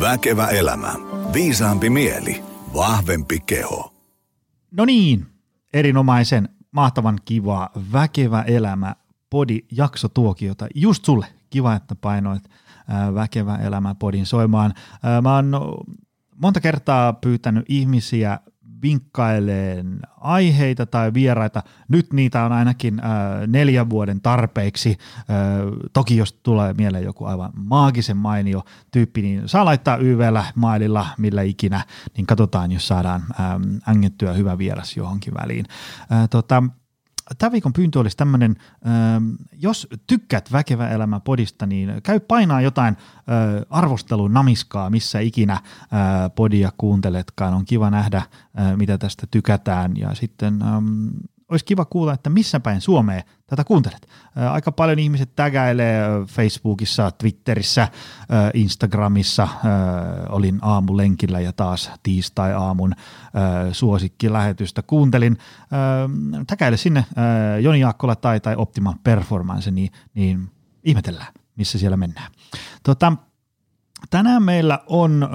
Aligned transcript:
Väkevä 0.00 0.46
elämä. 0.46 0.92
Viisaampi 1.32 1.90
mieli. 1.90 2.42
Vahvempi 2.74 3.40
keho. 3.46 3.94
No 4.70 4.84
niin, 4.84 5.26
erinomaisen 5.72 6.48
mahtavan 6.72 7.18
kiva 7.24 7.70
Väkevä 7.92 8.42
elämä 8.42 8.94
podi 9.30 9.58
jaksotuokiota 9.72 10.66
just 10.74 11.04
sulle. 11.04 11.26
Kiva, 11.50 11.74
että 11.74 11.94
painoit 11.94 12.42
Väkevä 13.14 13.56
elämä 13.56 13.94
podin 13.94 14.26
soimaan. 14.26 14.74
Mä 15.22 15.34
oon 15.34 15.52
monta 16.36 16.60
kertaa 16.60 17.12
pyytänyt 17.12 17.64
ihmisiä 17.68 18.40
vinkkaileen 18.82 20.00
aiheita 20.20 20.86
tai 20.86 21.14
vieraita. 21.14 21.62
Nyt 21.88 22.12
niitä 22.12 22.44
on 22.44 22.52
ainakin 22.52 23.00
äh, 23.00 23.10
neljän 23.46 23.90
vuoden 23.90 24.20
tarpeiksi. 24.20 24.96
Äh, 25.18 25.26
toki 25.92 26.16
jos 26.16 26.32
tulee 26.32 26.74
mieleen 26.74 27.04
joku 27.04 27.24
aivan 27.24 27.50
maagisen 27.54 28.16
mainio 28.16 28.62
tyyppi, 28.90 29.22
niin 29.22 29.48
saa 29.48 29.64
laittaa 29.64 29.96
YVllä, 29.96 30.44
maililla, 30.54 31.06
millä 31.18 31.42
ikinä, 31.42 31.84
niin 32.16 32.26
katsotaan, 32.26 32.72
jos 32.72 32.88
saadaan 32.88 33.24
ähm, 33.40 33.62
ängettyä 33.88 34.32
hyvä 34.32 34.58
vieras 34.58 34.96
johonkin 34.96 35.34
väliin. 35.34 35.66
Äh, 36.12 36.28
tota, 36.28 36.62
Tämä 37.38 37.52
viikon 37.52 37.72
pyyntö 37.72 38.00
olisi 38.00 38.16
tämmöinen, 38.16 38.56
jos 39.52 39.88
tykkäät 40.06 40.52
Väkevä 40.52 40.88
elämä 40.88 41.20
podista, 41.20 41.66
niin 41.66 41.92
käy 42.02 42.20
painaa 42.20 42.60
jotain 42.60 42.96
arvostelun 43.70 44.32
namiskaa, 44.32 44.90
missä 44.90 45.20
ikinä 45.20 45.60
podia 46.34 46.72
kuunteletkaan. 46.78 47.54
On 47.54 47.64
kiva 47.64 47.90
nähdä, 47.90 48.22
mitä 48.76 48.98
tästä 48.98 49.26
tykätään 49.30 49.96
ja 49.96 50.14
sitten 50.14 50.58
olisi 51.50 51.64
kiva 51.64 51.84
kuulla, 51.84 52.12
että 52.12 52.30
missä 52.30 52.60
päin 52.60 52.80
Suomeen 52.80 53.22
tätä 53.46 53.64
kuuntelet. 53.64 54.08
Aika 54.50 54.72
paljon 54.72 54.98
ihmiset 54.98 55.36
tägäilee 55.36 56.02
Facebookissa, 56.26 57.10
Twitterissä, 57.10 57.88
Instagramissa. 58.54 59.48
Olin 60.28 60.58
aamulenkillä 60.62 61.40
ja 61.40 61.52
taas 61.52 61.90
tiistai-aamun 62.02 62.94
suosikkilähetystä 63.72 64.82
kuuntelin. 64.82 65.38
Tägäile 66.46 66.76
sinne 66.76 67.04
Joni 67.60 67.80
Jaakkola 67.80 68.16
tai, 68.16 68.40
tai 68.40 68.54
Optimal 68.56 68.94
Performance, 69.04 69.70
niin, 69.70 69.90
niin 70.14 70.50
ihmetellään, 70.84 71.32
missä 71.56 71.78
siellä 71.78 71.96
mennään. 71.96 72.32
Tota, 72.82 73.12
tänään 74.10 74.42
meillä 74.42 74.78
on 74.86 75.28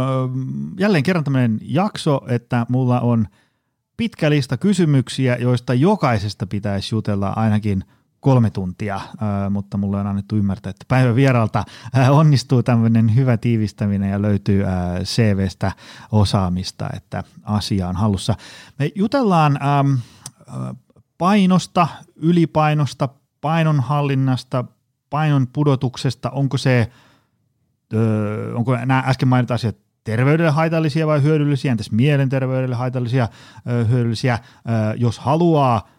jälleen 0.79 1.03
kerran 1.03 1.23
tämmöinen 1.23 1.59
jakso, 1.61 2.21
että 2.27 2.65
mulla 2.69 2.99
on– 2.99 3.27
pitkä 3.97 4.29
lista 4.29 4.57
kysymyksiä, 4.57 5.35
joista 5.35 5.73
jokaisesta 5.73 6.47
pitäisi 6.47 6.95
jutella 6.95 7.29
ainakin 7.29 7.83
kolme 8.19 8.49
tuntia, 8.49 9.01
mutta 9.49 9.77
mulle 9.77 9.97
on 9.99 10.07
annettu 10.07 10.35
ymmärtää, 10.35 10.69
että 10.69 10.85
päivän 10.87 11.15
vieralta 11.15 11.63
onnistuu 12.09 12.63
tämmöinen 12.63 13.15
hyvä 13.15 13.37
tiivistäminen 13.37 14.11
ja 14.11 14.21
löytyy 14.21 14.63
CVstä 15.03 15.71
osaamista, 16.11 16.89
että 16.93 17.23
asia 17.43 17.87
on 17.87 17.95
hallussa. 17.95 18.35
Me 18.79 18.91
jutellaan 18.95 19.59
painosta, 21.17 21.87
ylipainosta, 22.15 23.09
painonhallinnasta, 23.41 24.65
painon 25.09 25.47
pudotuksesta, 25.47 26.29
onko 26.29 26.57
se, 26.57 26.91
onko 28.55 28.75
nämä 28.75 29.03
äsken 29.05 29.29
mainitut 29.29 29.55
asiat 29.55 29.84
terveydelle 30.05 30.51
haitallisia 30.51 31.07
vai 31.07 31.23
hyödyllisiä, 31.23 31.71
entäs 31.71 31.91
mielenterveydelle 31.91 32.75
haitallisia, 32.75 33.27
hyödyllisiä, 33.89 34.39
jos 34.97 35.19
haluaa 35.19 35.89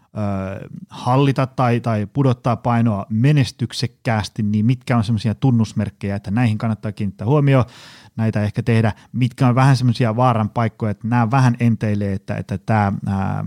hallita 0.89 1.47
tai, 1.47 1.81
tai 1.81 2.07
pudottaa 2.13 2.57
painoa 2.57 3.07
menestyksekkäästi, 3.09 4.43
niin 4.43 4.67
mitkä 4.67 4.97
on 4.97 5.05
semmoisia 5.05 5.35
tunnusmerkkejä, 5.35 6.17
että 6.17 6.31
näihin 6.31 6.59
kannattaa 6.59 6.93
kiinnittää 6.93 7.27
huomioon, 7.27 7.65
näitä 8.17 8.43
ehkä 8.43 8.63
tehdä, 8.63 8.93
mitkä 9.13 9.49
on 9.49 9.55
vähän 9.55 9.77
semmoisia 9.77 10.17
vaaran 10.17 10.51
paikkoja, 10.51 10.91
että 10.91 11.09
nämä 11.09 11.31
vähän 11.31 11.57
enteilee, 11.61 12.13
että, 12.13 12.37
että 12.37 12.59
tämä 12.59 12.93
ää, 13.07 13.45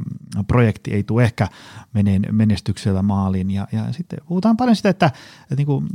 projekti 0.48 0.94
ei 0.94 1.04
tule 1.04 1.24
ehkä 1.24 1.48
meneen 1.94 2.26
menestyksellä 2.32 3.02
maaliin, 3.02 3.52
ja, 3.52 3.68
ja 3.72 3.94
sitten 3.94 4.20
puhutaan 4.28 4.58
paljon 4.58 4.76
sitä, 4.76 4.90
että, 4.90 5.06
että 5.42 5.56
niin 5.56 5.68
kuin 5.68 5.88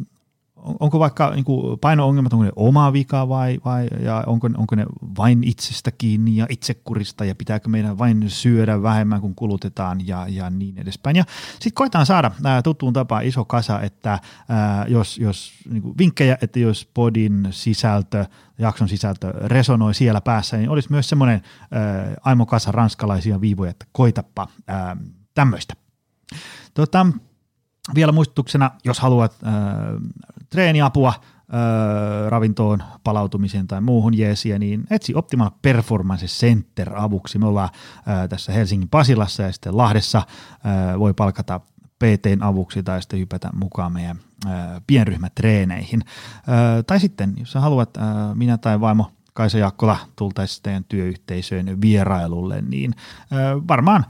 onko 0.64 0.98
vaikka 0.98 1.30
niin 1.30 1.44
kuin 1.44 1.78
paino-ongelmat, 1.78 2.32
onko 2.32 2.44
ne 2.44 2.52
oma 2.56 2.92
vika 2.92 3.28
vai, 3.28 3.58
vai 3.64 3.88
ja 4.02 4.24
onko, 4.26 4.50
onko 4.56 4.74
ne 4.74 4.86
vain 5.18 5.44
itsestä 5.44 5.90
kiinni 5.90 6.36
ja 6.36 6.46
itsekurista 6.48 7.24
ja 7.24 7.34
pitääkö 7.34 7.68
meidän 7.68 7.98
vain 7.98 8.30
syödä 8.30 8.82
vähemmän 8.82 9.20
kuin 9.20 9.34
kulutetaan 9.34 10.06
ja, 10.06 10.26
ja 10.28 10.50
niin 10.50 10.78
edespäin. 10.78 11.16
Sitten 11.52 11.72
koetaan 11.74 12.06
saada 12.06 12.30
ää, 12.44 12.62
tuttuun 12.62 12.92
tapaan 12.92 13.24
iso 13.24 13.44
kasa, 13.44 13.80
että 13.80 14.18
ää, 14.48 14.86
jos, 14.88 15.18
jos 15.18 15.52
niin 15.70 15.82
kuin 15.82 15.98
vinkkejä, 15.98 16.38
että 16.42 16.58
jos 16.58 16.88
podin 16.94 17.48
sisältö, 17.50 18.26
jakson 18.58 18.88
sisältö 18.88 19.32
resonoi 19.32 19.94
siellä 19.94 20.20
päässä, 20.20 20.56
niin 20.56 20.70
olisi 20.70 20.90
myös 20.90 21.08
semmoinen 21.08 21.42
aimokasa 22.24 22.72
ranskalaisia 22.72 23.40
viivoja, 23.40 23.70
että 23.70 23.86
koitappa 23.92 24.48
tämmöistä. 25.34 25.74
Tota, 26.74 27.06
vielä 27.94 28.12
muistutuksena, 28.12 28.70
jos 28.84 29.00
haluat 29.00 29.36
äh, 29.46 29.52
treeniapua 30.54 31.08
äh, 31.08 32.28
ravintoon, 32.28 32.82
palautumiseen 33.04 33.66
tai 33.66 33.80
muuhun 33.80 34.18
jeesiä, 34.18 34.58
niin 34.58 34.84
etsi 34.90 35.14
Optimal 35.14 35.50
Performance 35.62 36.26
Center 36.26 36.92
avuksi. 36.96 37.38
Me 37.38 37.46
ollaan 37.46 37.68
äh, 38.08 38.28
tässä 38.28 38.52
Helsingin 38.52 38.88
Pasilassa 38.88 39.42
ja 39.42 39.52
sitten 39.52 39.76
Lahdessa 39.76 40.18
äh, 40.18 40.98
voi 40.98 41.14
palkata 41.14 41.60
PTn 41.98 42.42
avuksi 42.42 42.82
tai 42.82 43.02
sitten 43.02 43.18
hypätä 43.18 43.50
mukaan 43.54 43.92
meidän 43.92 44.18
pienryhmätreeneihin. 44.86 46.02
Tai 46.86 47.00
sitten, 47.00 47.34
jos 47.38 47.52
sä 47.52 47.60
haluat, 47.60 47.90
minä 48.34 48.58
tai 48.58 48.80
vaimo 48.80 49.10
Kaisa 49.32 49.58
Jaakkola 49.58 49.96
tultaisiin 50.16 50.62
teidän 50.62 50.84
työyhteisöön 50.84 51.80
vierailulle, 51.80 52.62
niin 52.62 52.94
varmaan 53.68 54.04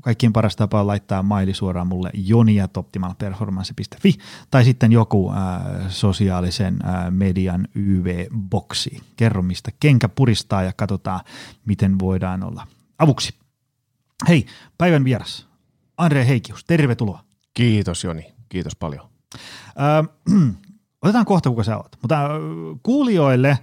kaikkien 0.00 0.32
paras 0.32 0.56
tapa 0.56 0.80
on 0.80 0.86
laittaa 0.86 1.22
maili 1.22 1.54
suoraan 1.54 1.86
mulle 1.86 2.10
joniatoptimalperformance.fi 2.14 4.14
tai 4.50 4.64
sitten 4.64 4.92
joku 4.92 5.32
ää, 5.32 5.80
sosiaalisen 5.88 6.76
ää, 6.82 7.10
median 7.10 7.68
YV-boksi. 7.74 9.00
Kerro, 9.16 9.42
mistä 9.42 9.70
kenkä 9.80 10.08
puristaa 10.08 10.62
ja 10.62 10.72
katsotaan, 10.72 11.20
miten 11.66 11.98
voidaan 11.98 12.44
olla 12.44 12.66
avuksi. 12.98 13.34
Hei, 14.28 14.46
päivän 14.78 15.04
vieras, 15.04 15.48
Andre 15.96 16.26
Heikius, 16.26 16.64
tervetuloa. 16.64 17.24
Kiitos 17.54 18.04
Joni, 18.04 18.34
kiitos 18.48 18.76
paljon. 18.76 19.08
Äh, 19.68 20.08
otetaan 21.02 21.24
kohta, 21.24 21.50
kuka 21.50 21.64
sä 21.64 21.76
oot. 21.76 21.96
Mutta 22.02 22.28
kuulijoille 22.82 23.50
äh, 23.50 23.58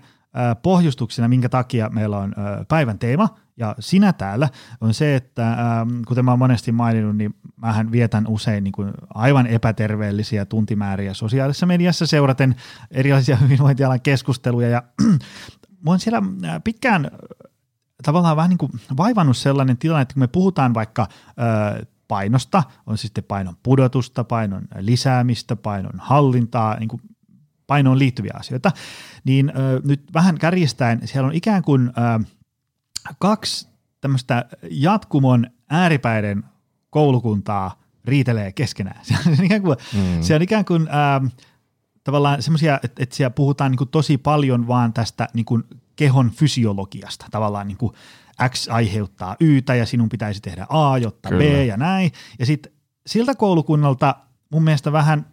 pohjustuksena, 0.62 1.28
minkä 1.28 1.50
takia 1.50 1.90
meillä 1.90 2.18
on 2.18 2.34
äh, 2.38 2.66
päivän 2.68 3.00
teema– 3.00 3.30
ja 3.58 3.76
sinä 3.80 4.14
täällä 4.14 4.50
on 4.82 4.94
se, 4.94 5.16
että 5.16 5.52
ähm, 5.52 6.02
kuten 6.08 6.26
mä 6.26 6.32
oon 6.32 6.40
monesti 6.40 6.72
maininnut, 6.72 7.18
niin 7.18 7.36
mähän 7.56 7.92
vietän 7.92 8.28
usein 8.28 8.64
niin 8.64 8.72
kuin 8.72 8.92
aivan 9.14 9.48
epäterveellisiä 9.48 10.46
tuntimääriä 10.46 11.14
sosiaalisessa 11.14 11.66
mediassa 11.66 12.08
seuraten 12.08 12.56
erilaisia 12.92 13.36
hyvinvointialan 13.44 14.02
keskusteluja. 14.02 14.70
Ja 14.70 14.84
mä 15.84 15.92
oon 15.92 16.00
siellä 16.00 16.22
äh, 16.46 16.62
pitkään 16.64 17.06
äh, 17.06 17.12
tavallaan 18.04 18.38
vähän 18.38 18.50
niin 18.50 18.58
kuin 18.58 18.72
vaivannut 18.98 19.38
sellainen 19.38 19.78
tilanne, 19.78 20.02
että 20.02 20.14
kun 20.14 20.24
me 20.24 20.28
puhutaan 20.28 20.74
vaikka 20.74 21.02
äh, 21.02 21.88
painosta, 22.08 22.64
on 22.86 22.98
sitten 22.98 23.24
painon 23.24 23.56
pudotusta, 23.64 24.24
painon 24.24 24.68
lisäämistä, 24.80 25.56
painon 25.56 25.94
hallintaa, 25.98 26.80
niin 26.80 26.90
kuin 26.90 27.02
painoon 27.68 28.00
liittyviä 28.00 28.34
asioita, 28.36 28.72
niin 29.24 29.52
ö, 29.56 29.82
nyt 29.86 30.04
vähän 30.14 30.38
kärjistäen 30.38 31.08
siellä 31.08 31.28
on 31.28 31.34
ikään 31.34 31.64
kuin 31.64 31.88
ö, 31.88 32.24
kaksi 33.20 33.68
tämmöistä 34.02 34.46
jatkumon 34.70 35.48
ääripäiden 35.70 36.44
koulukuntaa 36.90 37.82
riitelee 38.06 38.52
keskenään. 38.52 39.06
Se 39.06 39.16
on 39.28 39.46
ikään 39.46 39.62
kuin, 39.62 39.78
mm. 39.94 40.22
se 40.22 40.36
on 40.36 40.42
ikään 40.42 40.66
kuin 40.66 40.82
ähm, 40.82 41.26
tavallaan 42.04 42.42
semmoisia, 42.42 42.80
että, 42.84 43.04
että 43.04 43.16
siellä 43.16 43.30
puhutaan 43.30 43.72
niin 43.72 43.90
tosi 43.90 44.18
paljon 44.18 44.68
vaan 44.68 44.94
tästä 44.94 45.28
niin 45.34 45.46
kuin 45.46 45.64
kehon 45.96 46.32
fysiologiasta. 46.32 47.26
Tavallaan 47.32 47.68
niin 47.68 47.78
kuin 47.78 47.94
X 48.50 48.68
aiheuttaa 48.68 49.36
Ytä 49.40 49.76
ja 49.76 49.86
sinun 49.86 50.10
pitäisi 50.10 50.42
tehdä 50.42 50.66
A, 50.70 50.98
jotta 50.98 51.30
Kyllä. 51.30 51.44
B 51.44 51.66
ja 51.68 51.78
näin. 51.78 52.12
Ja 52.40 52.46
sitten 52.46 52.72
siltä 53.08 53.36
koulukunnalta 53.36 54.16
mun 54.50 54.64
mielestä 54.64 54.92
vähän 54.92 55.26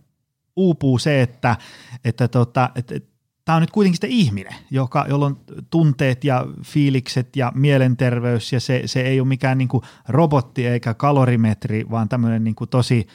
uupuu 0.57 0.99
se, 0.99 1.23
että, 1.23 1.57
että, 2.05 2.29
tota, 2.29 2.71
että, 2.75 2.95
että 2.95 3.10
tämä 3.51 3.57
on 3.57 3.63
nyt 3.63 3.71
kuitenkin 3.71 3.97
sitä 3.97 4.07
ihminen, 4.07 4.55
joka, 4.71 5.07
jolla 5.09 5.27
on 5.27 5.41
tunteet 5.71 6.25
ja 6.25 6.47
fiilikset 6.65 7.37
ja 7.37 7.53
mielenterveys 7.55 8.53
ja 8.53 8.61
se, 8.61 8.83
se 8.87 9.01
ei 9.01 9.21
ole 9.21 9.29
mikään 9.29 9.59
niin 9.59 9.69
kuin 9.69 9.83
robotti 10.09 10.67
eikä 10.67 10.95
kalorimetri, 10.95 11.91
vaan 11.91 12.09
tämmöinen 12.09 12.45
niin 12.45 12.55
kuin 12.55 12.71
tosi 12.71 13.07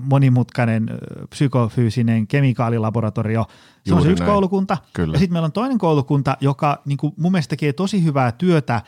monimutkainen 0.00 0.90
psykofyysinen 1.30 2.26
kemikaalilaboratorio. 2.26 3.46
Se 3.48 3.90
Juuri 3.90 4.00
on 4.00 4.06
se 4.06 4.10
yksi 4.10 4.22
näin. 4.22 4.32
koulukunta. 4.32 4.76
Kyllä. 4.92 5.14
Ja 5.14 5.18
sitten 5.18 5.32
meillä 5.32 5.46
on 5.46 5.52
toinen 5.52 5.78
koulukunta, 5.78 6.36
joka 6.40 6.82
niin 6.84 6.98
kuin 6.98 7.14
mun 7.16 7.32
mielestä 7.32 7.50
tekee 7.50 7.72
tosi 7.72 8.04
hyvää 8.04 8.32
työtä, 8.32 8.82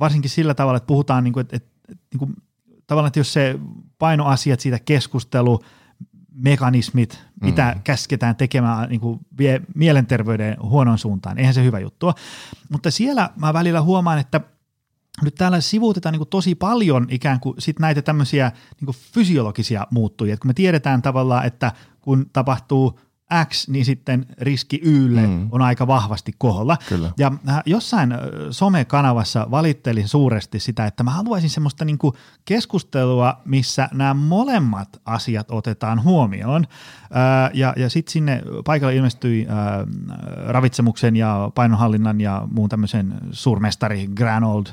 varsinkin 0.00 0.30
sillä 0.30 0.54
tavalla, 0.54 0.76
että 0.76 0.86
puhutaan, 0.86 1.24
niin 1.24 1.32
kuin, 1.32 1.40
että, 1.40 1.56
että, 1.56 1.70
niin 2.12 2.18
kuin, 2.18 2.34
tavallaan, 2.86 3.08
että 3.08 3.20
jos 3.20 3.32
se 3.32 3.58
painoasiat 3.98 4.60
siitä 4.60 4.78
keskustelu– 4.84 5.60
mekanismit, 6.38 7.24
mitä 7.42 7.72
mm. 7.76 7.82
käsketään 7.82 8.36
tekemään 8.36 8.88
niin 8.88 9.00
kuin 9.00 9.18
vie 9.38 9.60
mielenterveyden 9.74 10.56
huonon 10.62 10.98
suuntaan. 10.98 11.38
Eihän 11.38 11.54
se 11.54 11.64
hyvä 11.64 11.78
juttua. 11.78 12.14
Mutta 12.68 12.90
siellä 12.90 13.30
mä 13.36 13.52
välillä 13.52 13.82
huomaan, 13.82 14.18
että 14.18 14.40
nyt 15.22 15.34
täällä 15.34 15.60
sivuutetaan 15.60 16.12
niin 16.12 16.28
tosi 16.30 16.54
paljon 16.54 17.06
ikään 17.10 17.40
kuin 17.40 17.54
sit 17.58 17.78
näitä 17.78 18.02
tämmöisiä 18.02 18.52
niin 18.80 18.86
kuin 18.86 18.96
fysiologisia 19.12 19.86
muuttujia. 19.90 20.34
Et 20.34 20.40
kun 20.40 20.48
me 20.48 20.54
tiedetään 20.54 21.02
tavallaan, 21.02 21.46
että 21.46 21.72
kun 22.00 22.26
tapahtuu 22.32 23.00
X, 23.44 23.68
niin 23.68 23.84
sitten 23.84 24.26
riski 24.40 24.80
Ylle 24.82 25.26
mm. 25.26 25.48
on 25.50 25.62
aika 25.62 25.86
vahvasti 25.86 26.34
koholla. 26.38 26.76
Kyllä. 26.88 27.12
Ja 27.18 27.32
äh, 27.48 27.62
jossain 27.66 28.12
äh, 28.12 28.18
somekanavassa 28.50 29.46
valittelin 29.50 30.08
suuresti 30.08 30.60
sitä, 30.60 30.86
että 30.86 31.02
mä 31.02 31.10
haluaisin 31.10 31.50
semmoista 31.50 31.84
niin 31.84 31.98
kuin 31.98 32.14
keskustelua, 32.44 33.40
missä 33.44 33.88
nämä 33.92 34.14
molemmat 34.14 35.00
asiat 35.04 35.50
otetaan 35.50 36.04
huomioon. 36.04 36.66
Äh, 37.02 37.50
ja 37.54 37.72
ja 37.76 37.90
sitten 37.90 38.12
sinne 38.12 38.42
paikalle 38.64 38.96
ilmestyi 38.96 39.46
ravitsemuksen 40.46 41.16
ja 41.16 41.50
painonhallinnan 41.54 42.20
ja 42.20 42.48
muun 42.52 42.68
tämmöisen 42.68 43.14
suurmestari 43.30 44.08
Grand 44.14 44.44
Old 44.44 44.66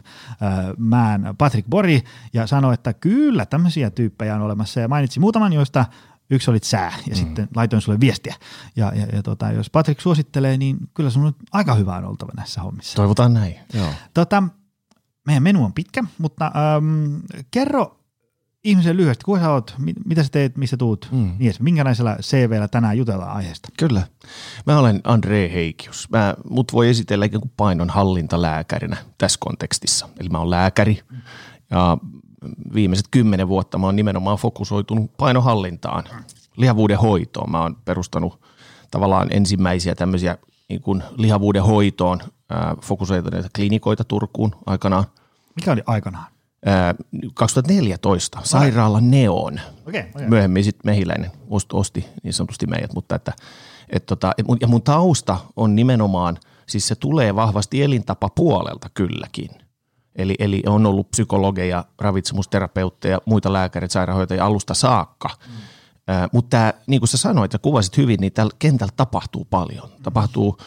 Man 0.78 1.36
Patrick 1.38 1.70
Bori 1.70 2.04
ja 2.34 2.48
sanoi, 2.48 2.74
että 2.74 2.94
kyllä 2.94 3.46
tämmöisiä 3.46 3.90
tyyppejä 3.90 4.36
on 4.36 4.42
olemassa 4.42 4.80
ja 4.80 4.88
mainitsi 4.88 5.20
muutaman, 5.20 5.54
joista 5.54 5.86
yksi 6.30 6.52
olit 6.52 6.64
sää 6.64 6.94
ja 7.08 7.16
mm. 7.16 7.16
sitten 7.16 7.48
laitoin 7.56 7.82
sulle 7.82 8.00
viestiä. 8.00 8.36
Ja, 8.76 8.92
ja, 8.96 9.06
ja 9.14 9.24
tota, 9.24 9.52
jos 9.52 9.70
Patrick 9.70 10.02
suosittelee, 10.02 10.58
niin 10.58 10.78
kyllä 10.94 11.10
sun 11.10 11.26
on 11.26 11.36
aika 11.52 11.76
hyvä 11.76 11.96
on 11.96 12.06
oltava 12.06 12.32
näissä 12.38 12.62
hommissa. 12.62 12.96
Toivotaan 12.96 13.34
näin, 13.34 13.56
joo. 13.74 13.90
Tota, 14.14 14.44
meidän 15.26 15.44
menu 15.44 15.66
on 15.66 15.74
pitkä, 15.74 16.04
mutta 16.18 16.46
ähm, 16.46 17.16
kerro 17.52 18.06
ihmisen 18.66 18.98
lyhyesti, 18.98 19.24
kuka 19.24 19.40
sä 19.40 19.52
oot, 19.52 19.76
mit, 19.78 19.96
mitä 20.06 20.24
sä 20.24 20.30
teet, 20.32 20.58
missä 20.58 20.78
tuut, 20.78 21.10
mm. 21.12 21.36
niin 21.40 21.54
minkälaisella 21.60 22.16
CVllä 22.16 22.68
tänään 22.68 22.98
jutellaan 22.98 23.38
aiheesta? 23.38 23.70
Kyllä. 23.80 24.02
Mä 24.66 24.80
olen 24.80 25.02
Andre 25.04 25.52
Heikius. 25.54 26.10
Mä, 26.10 26.36
mut 26.50 26.74
voi 26.74 26.90
esitellä 26.90 27.26
ikään 27.26 27.42
kuin 27.42 27.54
painon 27.58 27.90
hallintalääkärinä 27.90 28.98
tässä 29.18 29.38
kontekstissa. 29.40 30.10
Eli 30.20 30.30
mä 30.30 30.38
oon 30.38 30.50
lääkäri 30.50 31.02
ja 31.72 31.98
viimeiset 32.74 33.06
kymmenen 33.12 33.48
vuotta 33.48 33.78
mä 33.78 33.86
oon 33.86 33.96
nimenomaan 33.96 34.38
fokusoitunut 34.38 35.18
painohallintaan, 35.18 36.04
lihavuuden 36.58 36.98
hoitoon. 36.98 37.52
Mä 37.52 37.62
oon 37.62 37.78
perustanut 37.86 38.42
tavallaan 38.92 39.28
ensimmäisiä 39.32 39.96
tämmöisiä 39.96 40.38
niin 40.70 40.82
kuin 40.82 41.04
lihavuuden 41.18 41.64
hoitoon 41.64 42.20
fokusoituneita 42.82 43.50
klinikoita 43.56 44.04
Turkuun 44.04 44.56
aikanaan. 44.66 45.04
Mikä 45.56 45.72
oli 45.72 45.82
aikanaan? 45.86 46.26
2014 47.34 48.40
sairaala 48.44 49.02
Neon. 49.02 49.60
Okay, 49.88 50.04
okay. 50.16 50.28
Myöhemmin 50.28 50.64
sitten 50.64 50.92
mehiläinen 50.92 51.32
osti 51.74 52.06
niin 52.24 52.34
sanotusti 52.34 52.68
meidät, 52.68 52.94
mutta 52.94 53.16
että, 53.16 53.34
et 53.90 54.06
tota, 54.06 54.32
et 54.38 54.48
mun, 54.48 54.58
ja 54.62 54.68
mun 54.68 54.82
tausta 54.82 55.38
on 55.56 55.76
nimenomaan, 55.76 56.38
siis 56.68 56.88
se 56.88 56.96
tulee 56.96 57.36
vahvasti 57.36 57.84
elintapa 57.84 58.30
puolelta 58.30 58.90
kylläkin– 58.94 59.50
Eli, 60.16 60.36
eli 60.40 60.64
on 60.68 60.86
ollut 60.86 61.12
psykologeja, 61.12 61.86
ravitsemusterapeutteja, 62.00 63.22
muita 63.26 63.54
lääkäreitä, 63.54 63.94
sairaanhoitajia 63.94 64.46
alusta 64.46 64.74
saakka. 64.74 65.30
Mm. 65.30 65.54
Äh, 66.16 66.30
mutta 66.34 66.74
niin 66.88 67.02
kuin 67.02 67.10
sä 67.10 67.18
sanoit 67.18 67.54
ja 67.54 67.60
kuvasit 67.60 67.98
hyvin, 67.98 68.20
niin 68.20 68.34
tällä 68.34 68.52
kentällä 68.60 68.94
tapahtuu 68.98 69.46
paljon. 69.50 69.90
Mm. 69.90 70.04
Tapahtuu 70.04 70.58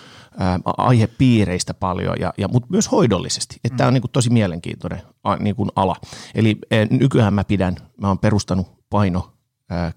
äh, 0.40 0.60
aihepiireistä 0.76 1.74
paljon, 1.74 2.16
ja, 2.20 2.34
ja, 2.38 2.48
mutta 2.48 2.68
myös 2.70 2.92
hoidollisesti. 2.92 3.56
Että 3.56 3.74
mm. 3.74 3.76
Tämä 3.76 3.88
on 3.88 3.94
niin 3.94 4.02
kuin 4.02 4.12
tosi 4.12 4.30
mielenkiintoinen 4.30 5.02
a, 5.24 5.36
niin 5.36 5.56
kuin 5.56 5.70
ala. 5.76 5.96
Eli 6.34 6.58
äh, 6.72 6.88
nykyään 6.90 7.34
mä 7.34 7.44
pidän, 7.44 7.76
mä 8.00 8.08
oon 8.08 8.18
perustanut 8.18 8.66
paino 8.90 9.32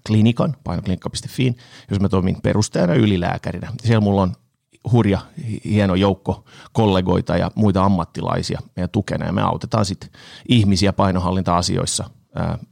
klinikan, 0.06 0.56
painoklinikka.fi, 0.64 1.56
jos 1.90 2.00
mä 2.00 2.08
toimin 2.08 2.42
perustajana 2.42 2.94
ylilääkärinä. 2.94 3.72
Siellä 3.82 4.00
mulla 4.00 4.22
on 4.22 4.32
hurja, 4.92 5.18
hieno 5.64 5.94
joukko 5.94 6.44
kollegoita 6.72 7.36
ja 7.36 7.50
muita 7.54 7.84
ammattilaisia 7.84 8.60
meidän 8.76 8.90
tukena 8.90 9.26
ja 9.26 9.32
me 9.32 9.42
autetaan 9.42 9.84
sitten 9.84 10.10
ihmisiä 10.48 10.92
painohallinta-asioissa 10.92 12.10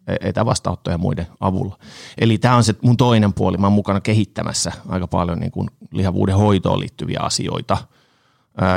e-, 0.06 0.28
etävastaanottoja 0.28 0.94
ja 0.94 0.98
muiden 0.98 1.26
avulla. 1.40 1.78
Eli 2.18 2.38
tämä 2.38 2.56
on 2.56 2.64
se 2.64 2.74
mun 2.82 2.96
toinen 2.96 3.32
puoli. 3.32 3.56
Mä 3.56 3.66
oon 3.66 3.72
mukana 3.72 4.00
kehittämässä 4.00 4.72
aika 4.88 5.06
paljon 5.06 5.38
niin 5.38 5.52
kuin 5.52 5.70
lihavuuden 5.92 6.36
hoitoon 6.36 6.80
liittyviä 6.80 7.20
asioita. 7.22 7.78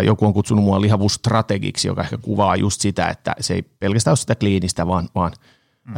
Joku 0.06 0.26
on 0.26 0.34
kutsunut 0.34 0.66
mua 0.66 0.82
lihavuusstrategiksi, 0.82 1.88
joka 1.88 2.02
ehkä 2.02 2.18
kuvaa 2.18 2.56
just 2.56 2.82
sitä, 2.82 3.08
että 3.08 3.36
se 3.40 3.54
ei 3.54 3.62
pelkästään 3.62 4.12
ole 4.12 4.18
sitä 4.18 4.36
kliinistä, 4.36 4.88
vaan, 4.88 5.10
vaan 5.16 5.32
mm. 5.86 5.94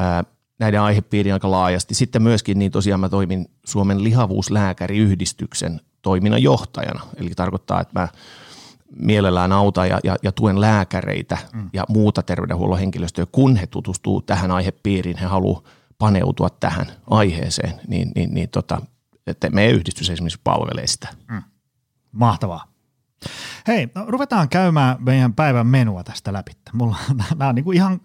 näiden 0.59 0.81
aihepiiriin 0.81 1.33
aika 1.33 1.51
laajasti. 1.51 1.93
Sitten 1.93 2.21
myöskin 2.21 2.59
niin 2.59 2.71
tosiaan 2.71 2.99
mä 2.99 3.09
toimin 3.09 3.45
Suomen 3.65 4.03
lihavuuslääkäriyhdistyksen 4.03 5.81
toiminnan 6.05 6.43
johtajana. 6.43 7.01
Eli 7.15 7.29
tarkoittaa, 7.29 7.81
että 7.81 7.99
mä 7.99 8.07
mielellään 8.99 9.51
autan 9.51 9.89
ja, 9.89 9.99
ja, 10.03 10.15
ja 10.23 10.31
tuen 10.31 10.61
lääkäreitä 10.61 11.37
mm. 11.53 11.69
ja 11.73 11.83
muuta 11.89 12.23
terveydenhuollon 12.23 12.79
henkilöstöä, 12.79 13.25
kun 13.31 13.55
he 13.55 13.67
tutustuu 13.67 14.21
tähän 14.21 14.51
aihepiiriin, 14.51 15.17
he 15.17 15.25
haluavat 15.25 15.63
paneutua 15.97 16.49
tähän 16.49 16.85
aiheeseen, 17.09 17.73
niin, 17.87 18.11
niin, 18.15 18.33
niin 18.33 18.49
tota, 18.49 18.81
että 19.27 19.49
meidän 19.49 19.75
yhdistys 19.75 20.09
esimerkiksi 20.09 20.41
palvelee 20.43 20.87
sitä. 20.87 21.07
Mm. 21.31 21.43
Mahtavaa. 22.11 22.67
Hei, 23.67 23.89
no, 23.95 24.05
ruvetaan 24.07 24.49
käymään 24.49 24.97
meidän 24.99 25.33
päivän 25.33 25.67
menua 25.67 26.03
tästä 26.03 26.33
läpi. 26.33 26.51
Mulla, 26.73 26.95
nämä 27.37 27.49
on 27.49 27.55
niin 27.55 27.65
kuin 27.65 27.77
ihan 27.77 27.99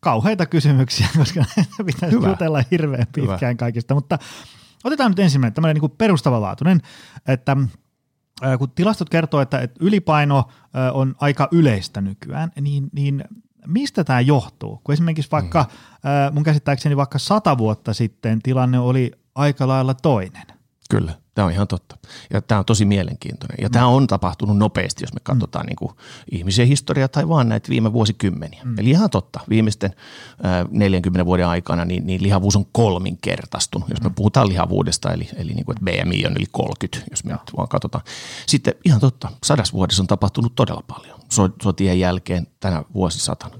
kauheita 0.00 0.46
kysymyksiä, 0.46 1.08
koska 1.18 1.44
pitäisi 1.86 2.16
Hyvä. 2.16 2.28
jutella 2.28 2.64
hirveän 2.70 3.06
pitkään 3.14 3.38
Hyvä. 3.40 3.54
kaikista, 3.54 3.94
mutta 3.94 4.18
Otetaan 4.84 5.10
nyt 5.10 5.18
ensimmäinen 5.18 5.54
tämmöinen 5.54 5.82
niin 5.82 5.90
perustavanlaatuinen, 5.98 6.80
että 7.26 7.56
kun 8.58 8.70
tilastot 8.70 9.08
kertoo, 9.08 9.40
että 9.40 9.68
ylipaino 9.80 10.48
on 10.92 11.14
aika 11.20 11.48
yleistä 11.52 12.00
nykyään, 12.00 12.52
niin, 12.60 12.90
niin 12.92 13.24
mistä 13.66 14.04
tämä 14.04 14.20
johtuu? 14.20 14.80
Kun 14.84 14.92
esimerkiksi 14.92 15.30
vaikka, 15.30 15.62
mm. 15.62 16.34
mun 16.34 16.44
käsittääkseni 16.44 16.96
vaikka 16.96 17.18
sata 17.18 17.58
vuotta 17.58 17.94
sitten 17.94 18.42
tilanne 18.42 18.78
oli 18.78 19.12
aika 19.34 19.68
lailla 19.68 19.94
toinen. 19.94 20.46
Kyllä. 20.92 21.14
Tämä 21.34 21.46
on 21.46 21.52
ihan 21.52 21.68
totta. 21.68 21.96
Ja 22.32 22.42
tämä 22.42 22.58
on 22.58 22.64
tosi 22.64 22.84
mielenkiintoinen. 22.84 23.56
Ja 23.60 23.68
mm. 23.68 23.72
tämä 23.72 23.86
on 23.86 24.06
tapahtunut 24.06 24.58
nopeasti, 24.58 25.04
jos 25.04 25.12
me 25.12 25.20
katsotaan 25.22 25.64
mm. 25.64 25.68
niin 25.68 25.76
kuin 25.76 25.92
ihmisen 26.32 26.66
historiaa 26.66 27.08
tai 27.08 27.28
vaan 27.28 27.48
näitä 27.48 27.68
viime 27.68 27.92
vuosikymmeniä. 27.92 28.62
Mm. 28.64 28.78
Eli 28.78 28.90
ihan 28.90 29.10
totta. 29.10 29.40
Viimeisten 29.48 29.94
äh, 30.44 30.66
40 30.70 31.26
vuoden 31.26 31.46
aikana 31.46 31.84
niin, 31.84 32.06
niin 32.06 32.22
lihavuus 32.22 32.56
on 32.56 32.66
kolminkertaistunut, 32.72 33.88
jos 33.88 34.02
me 34.02 34.08
mm. 34.08 34.14
puhutaan 34.14 34.48
lihavuudesta, 34.48 35.12
eli, 35.12 35.28
eli 35.36 35.54
niin 35.54 35.64
kuin, 35.64 35.76
että 35.76 36.04
BMI 36.04 36.26
on 36.26 36.36
yli 36.36 36.46
30, 36.50 37.06
jos 37.10 37.24
me 37.24 37.32
nyt 37.32 37.56
vaan 37.56 37.68
katsotaan. 37.68 38.04
Sitten 38.46 38.74
ihan 38.84 39.00
totta, 39.00 39.28
sadas 39.44 39.72
vuodessa 39.72 40.02
on 40.02 40.06
tapahtunut 40.06 40.54
todella 40.54 40.82
paljon 40.86 41.20
sotien 41.62 42.00
jälkeen 42.00 42.46
tänä 42.60 42.84
vuosisatana. 42.94 43.56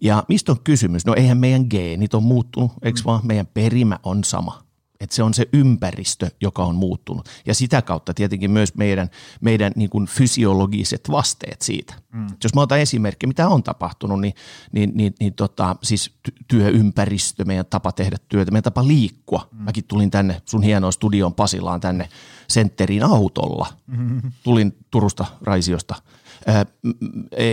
Ja 0.00 0.24
mistä 0.28 0.52
on 0.52 0.58
kysymys? 0.64 1.06
No 1.06 1.14
eihän 1.16 1.38
meidän 1.38 1.66
geenit 1.70 2.14
on 2.14 2.22
muuttunut, 2.22 2.72
eikö 2.82 3.00
mm. 3.00 3.04
vaan 3.04 3.26
meidän 3.26 3.46
perimä 3.46 3.98
on 4.02 4.24
sama 4.24 4.63
että 5.04 5.16
se 5.16 5.22
on 5.22 5.34
se 5.34 5.46
ympäristö, 5.52 6.30
joka 6.40 6.64
on 6.64 6.74
muuttunut. 6.74 7.28
Ja 7.46 7.54
sitä 7.54 7.82
kautta 7.82 8.14
tietenkin 8.14 8.50
myös 8.50 8.74
meidän, 8.74 9.08
meidän 9.40 9.72
niin 9.76 9.90
kuin 9.90 10.06
fysiologiset 10.06 11.10
vasteet 11.10 11.62
siitä. 11.62 11.94
Mm. 12.12 12.26
Jos 12.44 12.54
mä 12.54 12.60
otan 12.60 12.78
esimerkki, 12.78 13.26
mitä 13.26 13.48
on 13.48 13.62
tapahtunut, 13.62 14.20
niin, 14.20 14.34
niin, 14.72 14.92
niin, 14.94 15.14
niin 15.20 15.34
tota, 15.34 15.76
siis 15.82 16.10
työympäristö, 16.48 17.44
meidän 17.44 17.66
tapa 17.66 17.92
tehdä 17.92 18.16
työtä, 18.28 18.50
meidän 18.50 18.62
tapa 18.62 18.86
liikkua. 18.86 19.48
Mm. 19.52 19.62
Mäkin 19.62 19.84
tulin 19.84 20.10
tänne 20.10 20.42
sun 20.44 20.62
hienoon 20.62 20.92
studioon 20.92 21.34
Pasilaan 21.34 21.80
tänne 21.80 22.08
sentteriin 22.48 23.02
autolla. 23.02 23.66
Mm-hmm. 23.86 24.32
Tulin 24.42 24.76
Turusta 24.90 25.26
Raisiosta– 25.42 25.94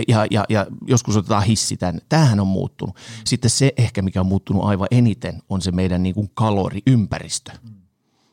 ja, 0.08 0.26
ja, 0.30 0.44
ja 0.48 0.66
joskus 0.86 1.16
otetaan 1.16 1.42
hissi 1.42 1.76
tänne. 1.76 2.00
Tämähän 2.08 2.40
on 2.40 2.46
muuttunut. 2.46 2.96
Sitten 3.24 3.50
se 3.50 3.72
ehkä, 3.76 4.02
mikä 4.02 4.20
on 4.20 4.26
muuttunut 4.26 4.64
aivan 4.64 4.88
eniten, 4.90 5.42
on 5.48 5.62
se 5.62 5.72
meidän 5.72 6.02
niin 6.02 6.14
kuin 6.14 6.30
kaloriympäristö. 6.34 7.52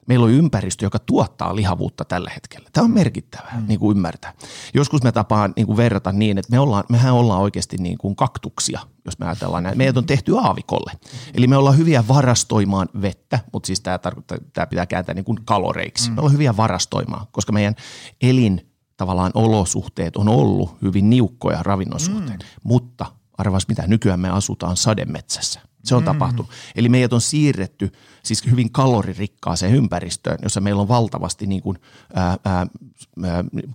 Meillä 0.07 0.25
on 0.25 0.31
ympäristö, 0.31 0.85
joka 0.85 0.99
tuottaa 0.99 1.55
lihavuutta 1.55 2.05
tällä 2.05 2.31
hetkellä. 2.35 2.69
Tämä 2.73 2.85
on 2.85 2.91
merkittävää 2.91 3.59
mm. 3.59 3.67
niin 3.67 3.79
kuin 3.79 3.97
ymmärtää. 3.97 4.33
Joskus 4.73 5.03
me 5.03 5.11
tapaan 5.11 5.53
niin 5.55 5.67
kuin 5.67 5.77
verrata 5.77 6.11
niin, 6.11 6.37
että 6.37 6.51
me 6.51 6.59
ollaan, 6.59 6.83
mehän 6.89 7.13
ollaan 7.13 7.41
oikeasti 7.41 7.77
niin 7.77 7.97
kuin 7.97 8.15
kaktuksia, 8.15 8.79
jos 9.05 9.19
me 9.19 9.25
ajatellaan 9.25 9.63
näin. 9.63 9.77
Meidät 9.77 9.97
on 9.97 10.05
tehty 10.05 10.37
aavikolle. 10.37 10.91
Eli 11.33 11.47
me 11.47 11.57
ollaan 11.57 11.77
hyviä 11.77 12.07
varastoimaan 12.07 12.89
vettä, 13.01 13.39
mutta 13.53 13.67
siis 13.67 13.81
tämä, 13.81 13.97
tarkoittaa, 13.97 14.37
tämä 14.53 14.67
pitää 14.67 14.85
kääntää 14.85 15.15
niin 15.15 15.25
kuin 15.25 15.39
kaloreiksi. 15.45 16.09
Mm. 16.09 16.15
Me 16.15 16.19
ollaan 16.19 16.33
hyviä 16.33 16.57
varastoimaan, 16.57 17.27
koska 17.31 17.51
meidän 17.51 17.75
elin 18.21 18.68
tavallaan 18.99 19.31
olosuhteet 19.33 20.15
on 20.15 20.29
ollut 20.29 20.77
hyvin 20.81 21.09
niukkoja 21.09 21.63
ravinnon 21.63 21.99
suhteen. 21.99 22.39
Mm. 22.39 22.45
Mutta 22.63 23.05
arvas 23.37 23.67
mitä, 23.67 23.87
nykyään 23.87 24.19
me 24.19 24.29
asutaan 24.29 24.77
sademetsässä. 24.77 25.61
Se 25.83 25.95
on 25.95 26.01
mm. 26.01 26.05
tapahtunut. 26.05 26.51
Eli 26.75 26.89
meidät 26.89 27.13
on 27.13 27.21
siirretty 27.21 27.91
siis 28.23 28.45
hyvin 28.51 28.71
kaloririkkaaseen 28.71 29.75
ympäristöön, 29.75 30.37
jossa 30.43 30.61
meillä 30.61 30.81
on 30.81 30.87
valtavasti 30.87 31.47
niin 31.47 31.61
kuin, 31.61 31.77
ää, 32.13 32.37
ää, 32.45 32.67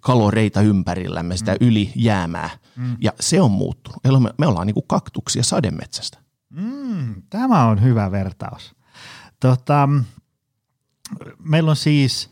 kaloreita 0.00 0.60
ympärillämme, 0.60 1.36
sitä 1.36 1.52
mm. 1.52 1.66
ylijäämää. 1.66 2.50
Mm. 2.76 2.96
Ja 3.00 3.12
se 3.20 3.40
on 3.40 3.50
muuttunut. 3.50 4.00
Eli 4.04 4.20
me, 4.20 4.30
me 4.38 4.46
ollaan 4.46 4.66
niin 4.66 4.74
kuin 4.74 4.86
kaktuksia 4.88 5.42
sademetsästä. 5.42 6.18
Mm, 6.50 7.22
tämä 7.30 7.66
on 7.66 7.82
hyvä 7.82 8.10
vertaus. 8.10 8.74
Tota, 9.40 9.88
meillä 11.38 11.70
on 11.70 11.76
siis, 11.76 12.30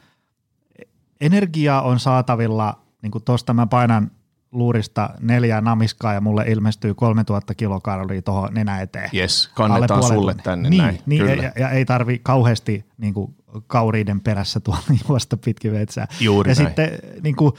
energiaa 1.20 1.82
on 1.82 2.00
saatavilla, 2.00 2.81
niin 3.02 3.10
kuin 3.10 3.24
tuosta 3.24 3.54
mä 3.54 3.66
painan 3.66 4.10
luurista 4.52 5.10
neljää 5.20 5.60
namiskaa 5.60 6.14
ja 6.14 6.20
mulle 6.20 6.44
ilmestyy 6.48 6.94
3000 6.94 7.54
kilokaloria 7.54 8.22
tuohon 8.22 8.54
nenä 8.54 8.80
eteen. 8.80 9.10
Yes, 9.14 9.50
kannetaan 9.54 10.02
sulle 10.02 10.34
tänne 10.34 10.70
niin, 10.70 10.82
näin. 10.82 10.98
Niin, 11.06 11.22
Kyllä. 11.22 11.42
ja, 11.42 11.52
ja, 11.56 11.70
ei 11.70 11.84
tarvi 11.84 12.20
kauheasti 12.22 12.84
niin 12.98 13.14
kuin, 13.14 13.34
kauriiden 13.66 14.20
perässä 14.20 14.60
tuolla 14.60 14.82
juosta 15.08 15.36
pitkin 15.36 15.72
metsää. 15.72 16.06
Juuri 16.20 16.50
ja 16.50 16.54
näin. 16.54 16.66
sitten 16.66 16.90
niin 17.22 17.36
kuin, 17.36 17.52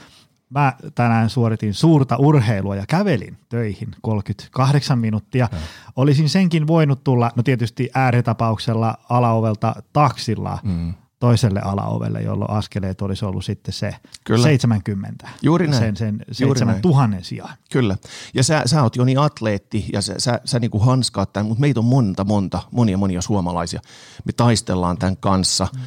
mä 0.50 0.72
tänään 0.94 1.30
suoritin 1.30 1.74
suurta 1.74 2.16
urheilua 2.16 2.76
ja 2.76 2.84
kävelin 2.88 3.38
töihin 3.48 3.88
38 4.02 4.98
minuuttia. 4.98 5.48
Ja. 5.52 5.58
Olisin 5.96 6.28
senkin 6.28 6.66
voinut 6.66 7.04
tulla, 7.04 7.30
no 7.36 7.42
tietysti 7.42 7.90
ääritapauksella 7.94 8.94
alaovelta 9.08 9.74
taksilla 9.92 10.58
mm. 10.62 10.94
Toiselle 11.18 11.60
alaovelle, 11.60 12.20
jolloin 12.20 12.50
askeleet 12.50 13.02
olisi 13.02 13.24
ollut 13.24 13.44
sitten 13.44 13.74
se 13.74 13.94
Kyllä. 14.24 14.42
70. 14.42 15.28
Juuri 15.42 15.66
näin. 15.66 15.82
Sen, 15.82 15.96
sen 15.96 16.24
Juuri 16.40 16.58
7000 16.58 17.16
sijaan. 17.22 17.54
Kyllä. 17.72 17.96
Ja 18.34 18.42
sä, 18.42 18.62
sä 18.66 18.82
oot 18.82 18.96
jo 18.96 19.04
niin 19.04 19.18
atleetti 19.18 19.86
ja 19.92 20.02
sä, 20.02 20.14
sä, 20.18 20.40
sä 20.44 20.58
niinku 20.58 20.78
hanskaat 20.78 21.32
tämän, 21.32 21.46
mutta 21.46 21.60
meitä 21.60 21.80
on 21.80 21.86
monta, 21.86 22.24
monta, 22.24 22.62
monia, 22.70 22.98
monia 22.98 23.20
suomalaisia. 23.20 23.80
Me 24.24 24.32
taistellaan 24.32 24.98
tämän 24.98 25.16
kanssa. 25.16 25.68
Mm. 25.74 25.80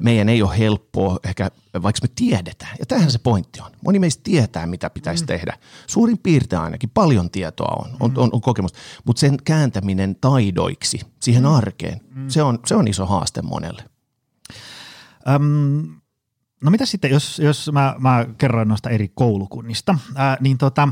Meidän 0.00 0.28
ei 0.28 0.42
ole 0.42 0.58
helppoa 0.58 1.18
ehkä, 1.24 1.50
vaikka 1.82 2.00
me 2.02 2.08
tiedetään. 2.14 2.76
Ja 2.78 2.86
tämähän 2.86 3.10
se 3.10 3.18
pointti 3.18 3.60
on. 3.60 3.70
Moni 3.84 3.98
meistä 3.98 4.20
tietää, 4.24 4.66
mitä 4.66 4.90
pitäisi 4.90 5.24
mm. 5.24 5.26
tehdä. 5.26 5.58
Suurin 5.86 6.18
piirtein 6.18 6.62
ainakin. 6.62 6.90
Paljon 6.90 7.30
tietoa 7.30 7.76
on, 7.84 7.96
on, 8.00 8.12
on, 8.16 8.30
on 8.32 8.40
kokemusta. 8.40 8.78
Mutta 9.04 9.20
sen 9.20 9.36
kääntäminen 9.44 10.16
taidoiksi 10.20 11.00
siihen 11.20 11.46
arkeen, 11.46 12.00
mm. 12.14 12.28
se, 12.28 12.42
on, 12.42 12.58
se 12.66 12.74
on 12.74 12.88
iso 12.88 13.06
haaste 13.06 13.42
monelle. 13.42 13.91
Öm, 15.28 16.00
no 16.62 16.70
mitä 16.70 16.86
sitten, 16.86 17.10
jos, 17.10 17.38
jos 17.38 17.70
mä, 17.72 17.94
mä 17.98 18.26
kerroin 18.38 18.68
noista 18.68 18.90
eri 18.90 19.08
koulukunnista, 19.14 19.98
ää, 20.14 20.36
niin 20.40 20.58
tota, 20.58 20.88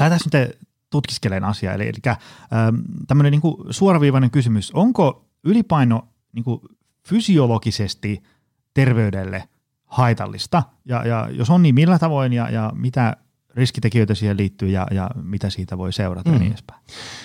lähdetään 0.00 0.20
nyt 0.32 0.58
tutkiskelemaan 0.90 1.50
asiaa. 1.50 1.74
Eli, 1.74 1.82
eli 1.82 2.16
tämmöinen 3.06 3.30
niin 3.30 3.42
suoraviivainen 3.70 4.30
kysymys, 4.30 4.70
onko 4.74 5.28
ylipaino 5.44 6.08
niin 6.32 6.44
kuin 6.44 6.60
fysiologisesti 7.08 8.22
terveydelle 8.74 9.48
haitallista? 9.84 10.62
Ja, 10.84 11.06
ja 11.06 11.28
jos 11.30 11.50
on, 11.50 11.62
niin 11.62 11.74
millä 11.74 11.98
tavoin 11.98 12.32
ja, 12.32 12.50
ja 12.50 12.72
mitä 12.74 13.16
riskitekijöitä 13.56 14.14
siihen 14.14 14.36
liittyy 14.36 14.68
ja, 14.68 14.86
ja 14.90 15.10
mitä 15.22 15.50
siitä 15.50 15.78
voi 15.78 15.92
seurata 15.92 16.30
mm. 16.30 16.34
ja 16.34 16.40
niin 16.40 16.52
edespäin? 16.52 16.80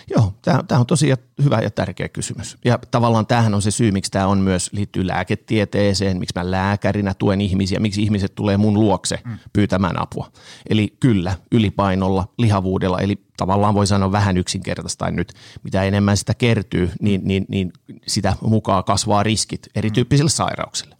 Joo, 0.10 0.34
tämä 0.42 0.80
on 0.80 0.86
tosi 0.86 1.14
hyvä 1.44 1.60
ja 1.60 1.72
tärkeä 1.72 2.10
kysymys. 2.10 2.58
Ja 2.66 2.80
tavallaan 2.92 3.28
tämähän 3.28 3.54
on 3.54 3.62
se 3.62 3.72
syy, 3.72 3.92
miksi 3.92 4.12
tämä 4.12 4.28
on 4.28 4.38
myös 4.38 4.74
liittyy 4.74 5.08
lääketieteeseen, 5.08 6.20
miksi 6.20 6.40
mä 6.40 6.52
lääkärinä 6.52 7.14
tuen 7.14 7.42
ihmisiä, 7.42 7.80
miksi 7.80 8.04
ihmiset 8.04 8.36
tulee 8.36 8.58
mun 8.58 8.74
luokse 8.74 9.20
mm. 9.26 9.38
pyytämään 9.54 10.02
apua. 10.02 10.32
Eli 10.70 10.98
kyllä, 11.00 11.38
ylipainolla, 11.52 12.28
lihavuudella, 12.38 13.00
eli 13.00 13.24
tavallaan 13.42 13.74
voi 13.74 13.88
sanoa 13.88 14.12
vähän 14.12 14.38
yksinkertaista 14.38 15.12
nyt, 15.12 15.34
mitä 15.64 15.84
enemmän 15.84 16.18
sitä 16.18 16.34
kertyy, 16.34 16.92
niin, 17.02 17.22
niin, 17.24 17.46
niin 17.50 17.74
sitä 18.08 18.36
mukaan 18.42 18.84
kasvaa 18.84 19.24
riskit 19.24 19.68
erityyppisille 19.76 20.30
sairauksille. 20.30 20.96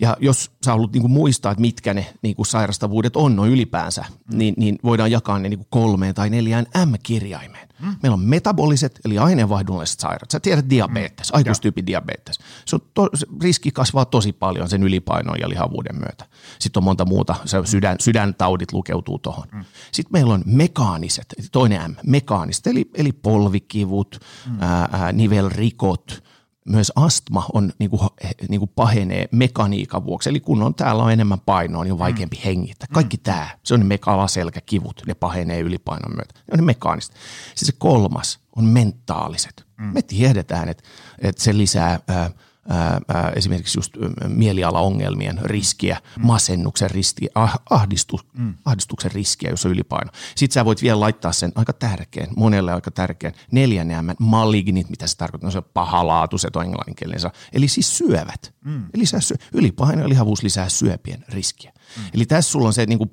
Ja 0.00 0.16
jos 0.20 0.50
sä 0.64 0.70
haluat 0.70 0.92
niin 0.92 1.00
kuin 1.00 1.12
muistaa, 1.12 1.52
että 1.52 1.60
mitkä 1.60 1.94
ne 1.94 2.14
niin 2.22 2.36
kuin 2.36 2.46
sairastavuudet 2.46 3.16
on 3.16 3.36
noin 3.36 3.52
ylipäänsä, 3.52 4.04
niin, 4.32 4.54
niin 4.56 4.78
voidaan 4.84 5.10
jakaa 5.10 5.38
ne 5.38 5.48
niin 5.48 5.58
kuin 5.58 5.66
kolmeen 5.70 6.14
tai 6.14 6.30
neljään 6.30 6.66
M-kirjaimeen. 6.86 7.68
Meillä 8.02 8.14
on 8.14 8.20
metaboliset, 8.20 9.00
eli 9.04 9.18
aineenvaihdunnalliset 9.18 10.00
sairaudet. 10.00 10.30
Sä 10.30 10.40
tiedät 10.40 10.70
diabetes, 10.70 11.32
mm. 11.32 11.36
aikuistyyppi 11.36 11.86
diabetes. 11.86 12.38
Se, 12.64 12.76
on 12.76 12.82
to, 12.94 13.08
se 13.14 13.26
riski 13.42 13.70
kasvaa 13.70 14.04
tosi 14.04 14.32
paljon 14.32 14.68
sen 14.68 14.82
ylipainon 14.82 15.40
ja 15.40 15.48
lihavuuden 15.48 15.96
myötä. 15.96 16.24
Sitten 16.58 16.80
on 16.80 16.84
monta 16.84 17.04
muuta, 17.04 17.34
se 17.44 17.56
sydän, 17.64 17.96
sydäntaudit 18.00 18.72
lukeutuu 18.72 19.18
tuohon. 19.18 19.48
Mm. 19.52 19.64
Sitten 19.92 20.12
meillä 20.12 20.34
on 20.34 20.42
mekaaniset, 20.46 21.34
toinen 21.52 21.71
M, 21.78 21.94
mekaaniset, 22.06 22.66
eli, 22.66 22.90
eli 22.94 23.12
polvikivut, 23.12 24.20
mm. 24.46 24.56
ää, 24.60 25.12
nivelrikot, 25.12 26.22
myös 26.68 26.92
astma 26.96 27.46
on, 27.52 27.72
niin 27.78 27.90
kuin, 27.90 28.00
niin 28.48 28.58
kuin 28.58 28.70
pahenee 28.74 29.28
mekaniikan 29.32 30.04
vuoksi. 30.04 30.30
Eli 30.30 30.40
kun 30.40 30.62
on 30.62 30.74
täällä 30.74 31.02
on 31.02 31.12
enemmän 31.12 31.40
painoa, 31.40 31.84
niin 31.84 31.92
on 31.92 31.98
vaikeampi 31.98 32.36
mm. 32.36 32.42
hengittää. 32.44 32.88
Kaikki 32.92 33.16
mm. 33.16 33.22
tämä, 33.22 33.48
se 33.62 33.74
on 33.74 33.80
ne 33.80 33.86
mekalaselkäkivut, 33.86 35.02
ne 35.06 35.14
pahenee 35.14 35.60
ylipainon 35.60 36.14
myötä. 36.14 36.34
Ne 36.34 36.52
on 36.52 36.58
ne 36.58 36.64
mekaaniset. 36.64 37.14
Sitten 37.54 37.66
se 37.66 37.72
kolmas 37.78 38.40
on 38.56 38.64
mentaaliset. 38.64 39.66
Mm. 39.78 39.84
Me 39.84 40.02
tiedetään, 40.02 40.68
että, 40.68 40.84
että 41.18 41.42
se 41.42 41.56
lisää 41.56 42.00
ää, 42.08 42.30
ää, 42.68 43.32
esimerkiksi 43.36 43.78
just 43.78 43.92
mielialaongelmien 44.28 45.38
riskiä, 45.42 46.00
mm. 46.16 46.26
masennuksen 46.26 46.90
riskiä, 46.90 47.28
ah, 47.34 47.58
ahdistu, 47.70 48.20
mm. 48.32 48.54
ahdistuksen 48.64 49.12
riskiä, 49.12 49.50
jos 49.50 49.66
on 49.66 49.72
ylipaino. 49.72 50.10
Sitten 50.36 50.54
sä 50.54 50.64
voit 50.64 50.82
vielä 50.82 51.00
laittaa 51.00 51.32
sen 51.32 51.52
aika 51.54 51.72
tärkeän, 51.72 52.28
monelle 52.36 52.72
aika 52.72 52.90
tärkeän, 52.90 53.32
neljännen 53.50 54.14
malignit, 54.18 54.90
mitä 54.90 55.06
se 55.06 55.16
tarkoittaa, 55.16 55.46
no 55.46 55.50
se 55.50 55.58
on 55.58 55.64
pahalaatuiset 55.74 56.56
on 56.56 56.64
englanninkielensä, 56.64 57.30
eli 57.52 57.68
siis 57.68 57.98
syövät. 57.98 58.54
Mm. 58.64 58.84
Eli 58.94 59.06
syö, 59.06 59.36
ylipaino 59.52 60.02
ja 60.02 60.08
lihavuus 60.08 60.42
lisää 60.42 60.68
syöpien 60.68 61.24
riskiä. 61.28 61.72
Mm. 61.96 62.02
Eli 62.14 62.26
tässä 62.26 62.50
sulla 62.50 62.66
on 62.66 62.72
se 62.72 62.86
niin 62.86 62.98
kuin, 62.98 63.10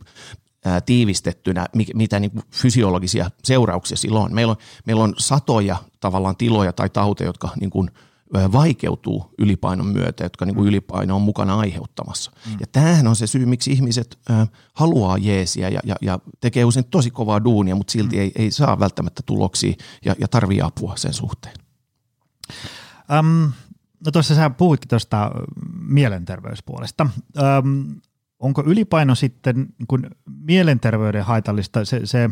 ää, 0.66 0.82
tiivistettynä, 0.82 1.68
mitä 1.94 2.20
niin 2.20 2.32
kuin 2.32 2.44
fysiologisia 2.52 3.32
seurauksia 3.44 3.98
sillä 3.98 4.20
on. 4.20 4.34
Meillä 4.34 4.52
on, 4.52 4.58
meillä 4.86 5.04
on 5.04 5.14
satoja 5.18 5.78
tavallaan 6.00 6.36
tiloja 6.36 6.74
tai 6.74 6.90
tauteja, 6.90 7.30
jotka 7.30 7.50
niin 7.60 7.70
kuin– 7.70 7.92
vaikeutuu 8.34 9.34
ylipainon 9.38 9.88
myötä, 9.88 10.24
jotka 10.24 10.46
niin 10.46 10.56
kuin 10.56 10.68
ylipaino 10.68 11.16
on 11.16 11.22
mukana 11.22 11.60
aiheuttamassa. 11.60 12.32
Mm. 12.46 12.58
Ja 12.60 12.68
tämähän 12.72 13.08
on 13.08 13.16
se 13.16 13.28
syy, 13.28 13.46
miksi 13.46 13.72
ihmiset 13.72 14.20
haluaa 14.74 15.18
jeesiä 15.18 15.70
ja, 15.70 15.80
ja, 15.84 15.96
ja 16.02 16.20
tekee 16.42 16.66
usein 16.66 16.86
tosi 16.86 17.12
kovaa 17.12 17.44
duunia, 17.44 17.76
mutta 17.76 17.92
silti 17.92 18.16
mm. 18.16 18.22
ei, 18.22 18.32
ei 18.36 18.52
saa 18.52 18.80
välttämättä 18.80 19.24
tuloksia 19.26 19.74
ja, 20.06 20.16
ja 20.20 20.28
tarvii 20.28 20.62
apua 20.62 20.98
sen 20.98 21.14
suhteen. 21.14 21.56
Um, 23.20 23.52
no 24.06 24.12
tuossa 24.12 24.36
sä 24.36 24.50
puhuitkin 24.50 24.90
tuosta 24.90 25.32
mielenterveyspuolesta. 25.80 27.10
Um, 27.64 28.02
onko 28.40 28.64
ylipaino 28.66 29.16
sitten 29.16 29.68
kun 29.88 30.10
mielenterveyden 30.46 31.26
haitallista? 31.26 31.86
Se, 31.86 32.02
se, 32.04 32.24
äh, 32.24 32.32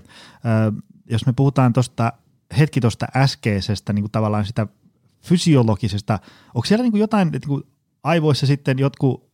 jos 1.10 1.26
me 1.26 1.34
puhutaan 1.34 1.74
tuosta 1.74 2.14
hetki 2.58 2.82
tuosta 2.82 3.08
äskeisestä 3.16 3.94
niin 3.94 4.04
kuin 4.04 4.12
tavallaan 4.12 4.46
sitä 4.46 4.68
fysiologisesta, 5.28 6.20
onko 6.56 6.66
siellä 6.66 6.84
niin 6.84 6.92
kuin 6.92 7.02
jotain 7.02 7.32
niin 7.32 7.42
kuin 7.48 7.64
aivoissa 8.04 8.46
sitten 8.46 8.80
jotkut 8.80 9.30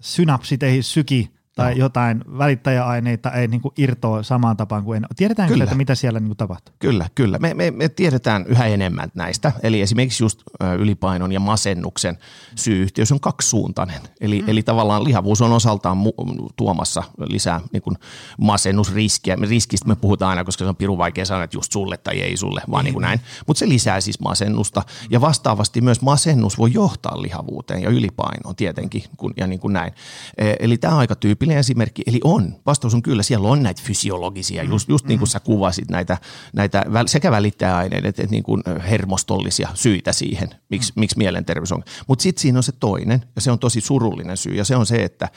synapsit 0.00 0.62
ei 0.62 0.82
syki 0.82 1.37
tai 1.58 1.72
no. 1.74 1.78
jotain 1.78 2.24
välittäjäaineita 2.38 3.30
ei 3.30 3.48
niin 3.48 3.60
kuin 3.60 3.74
irtoa 3.76 4.22
samaan 4.22 4.56
tapaan 4.56 4.84
kuin 4.84 4.96
ennen. 4.96 5.08
Tiedetäänkö, 5.16 5.52
kyllä. 5.52 5.64
että 5.64 5.76
mitä 5.76 5.94
siellä 5.94 6.20
niin 6.20 6.28
kuin 6.28 6.36
tapahtuu? 6.36 6.74
Kyllä, 6.78 7.06
kyllä. 7.14 7.38
Me, 7.38 7.54
me, 7.54 7.70
me 7.70 7.88
tiedetään 7.88 8.46
yhä 8.46 8.66
enemmän 8.66 9.10
näistä. 9.14 9.52
Eli 9.62 9.80
esimerkiksi 9.80 10.24
just 10.24 10.42
ylipainon 10.78 11.32
ja 11.32 11.40
masennuksen 11.40 12.18
syy-yhteys 12.54 13.12
on 13.12 13.20
kaksisuuntainen. 13.20 14.00
Eli, 14.20 14.42
mm. 14.42 14.48
eli 14.48 14.62
tavallaan 14.62 15.04
lihavuus 15.04 15.42
on 15.42 15.52
osaltaan 15.52 15.96
mu- 15.96 16.48
tuomassa 16.56 17.02
lisää 17.18 17.60
niin 17.72 17.82
kuin 17.82 17.96
masennusriskiä. 18.40 19.36
Riskistä 19.48 19.88
me 19.88 19.96
puhutaan 19.96 20.30
aina, 20.30 20.44
koska 20.44 20.64
se 20.64 20.68
on 20.68 20.76
pirun 20.76 20.98
vaikea 20.98 21.24
sanoa, 21.24 21.44
että 21.44 21.56
just 21.56 21.72
sulle 21.72 21.96
tai 21.96 22.20
ei 22.20 22.36
sulle, 22.36 22.60
vaan 22.70 22.84
niin 22.84 22.92
kuin 22.94 23.02
näin. 23.02 23.20
Mutta 23.46 23.58
se 23.58 23.68
lisää 23.68 24.00
siis 24.00 24.20
masennusta. 24.20 24.82
Ja 25.10 25.20
vastaavasti 25.20 25.80
myös 25.80 26.02
masennus 26.02 26.58
voi 26.58 26.70
johtaa 26.72 27.22
lihavuuteen 27.22 27.82
ja 27.82 27.90
ylipainoon 27.90 28.56
tietenkin, 28.56 29.02
kun, 29.16 29.34
ja 29.36 29.46
niin 29.46 29.60
kuin 29.60 29.72
näin. 29.72 29.92
E, 30.38 30.52
eli 30.60 30.78
tämä 30.78 30.92
on 30.92 31.00
aika 31.00 31.14
tyypillinen 31.14 31.47
tyypillinen 31.48 31.58
esimerkki, 31.58 32.02
eli 32.06 32.20
on. 32.24 32.54
Vastaus 32.66 32.94
on 32.94 33.02
kyllä, 33.02 33.22
siellä 33.22 33.48
on 33.48 33.62
näitä 33.62 33.82
fysiologisia, 33.84 34.62
just, 34.62 34.88
just 34.88 35.06
niin 35.06 35.18
kuin 35.18 35.28
sä 35.28 35.40
kuvasit 35.40 35.90
näitä, 35.90 36.18
näitä 36.52 36.84
sekä 37.06 37.30
välittäjäaineiden 37.30 38.08
että 38.08 38.26
niin 38.30 38.42
kuin 38.42 38.62
hermostollisia 38.90 39.68
syitä 39.74 40.12
siihen, 40.12 40.48
miksi, 40.70 40.92
mm. 40.96 41.00
miksi 41.00 41.18
mielenterveys 41.18 41.72
on. 41.72 41.82
Mutta 42.06 42.22
sitten 42.22 42.42
siinä 42.42 42.58
on 42.58 42.62
se 42.62 42.72
toinen, 42.72 43.24
ja 43.36 43.40
se 43.40 43.50
on 43.50 43.58
tosi 43.58 43.80
surullinen 43.80 44.36
syy, 44.36 44.54
ja 44.54 44.64
se 44.64 44.76
on 44.76 44.86
se, 44.86 45.04
että 45.04 45.28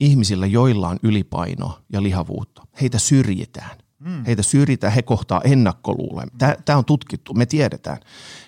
ihmisillä, 0.00 0.46
joilla 0.46 0.88
on 0.88 0.98
ylipainoa 1.02 1.82
ja 1.92 2.02
lihavuutta, 2.02 2.62
heitä 2.80 2.98
syrjitään. 2.98 3.87
Mm. 3.98 4.24
Heitä 4.24 4.42
syrjitään, 4.42 4.92
he 4.92 5.02
kohtaa 5.02 5.40
ennakkoluulen. 5.44 6.30
Tämä 6.64 6.78
on 6.78 6.84
tutkittu, 6.84 7.34
me 7.34 7.46
tiedetään. 7.46 7.98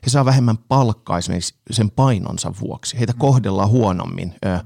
He 0.07 0.11
saa 0.11 0.25
vähemmän 0.25 0.59
palkkaa 0.59 1.19
esimerkiksi 1.19 1.55
sen 1.71 1.91
painonsa 1.91 2.53
vuoksi. 2.61 2.99
Heitä 2.99 3.13
mm. 3.13 3.19
kohdellaan 3.19 3.69
huonommin, 3.69 4.35
ö, 4.45 4.55
ö, 4.55 4.61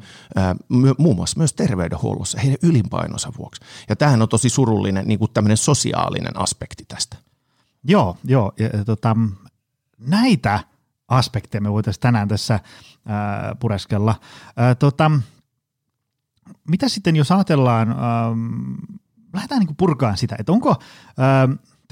muun 0.98 1.16
muassa 1.16 1.38
myös 1.38 1.52
terveydenhuollossa, 1.52 2.40
heidän 2.40 2.58
ylipainonsa 2.62 3.32
vuoksi. 3.38 3.60
Ja 3.88 3.96
tämähän 3.96 4.22
on 4.22 4.28
tosi 4.28 4.48
surullinen 4.48 5.06
niin 5.06 5.18
kuin 5.18 5.30
tämmöinen 5.34 5.56
sosiaalinen 5.56 6.40
aspekti 6.40 6.84
tästä. 6.88 7.16
Joo, 7.84 8.16
joo. 8.24 8.52
Ja, 8.58 8.70
ja, 8.72 8.84
tota, 8.84 9.16
näitä 9.98 10.60
aspekteja 11.08 11.60
me 11.60 11.72
voitaisiin 11.72 12.00
tänään 12.00 12.28
tässä 12.28 12.60
ää, 13.06 13.54
pureskella. 13.60 14.14
Ää, 14.56 14.74
tota, 14.74 15.10
mitä 16.68 16.88
sitten, 16.88 17.16
jos 17.16 17.32
ajatellaan... 17.32 17.88
Ää, 17.90 17.96
lähdetään 19.34 19.60
niin 19.60 19.76
purkaan 19.76 20.16
sitä, 20.16 20.36
että 20.38 20.52
onko, 20.52 20.70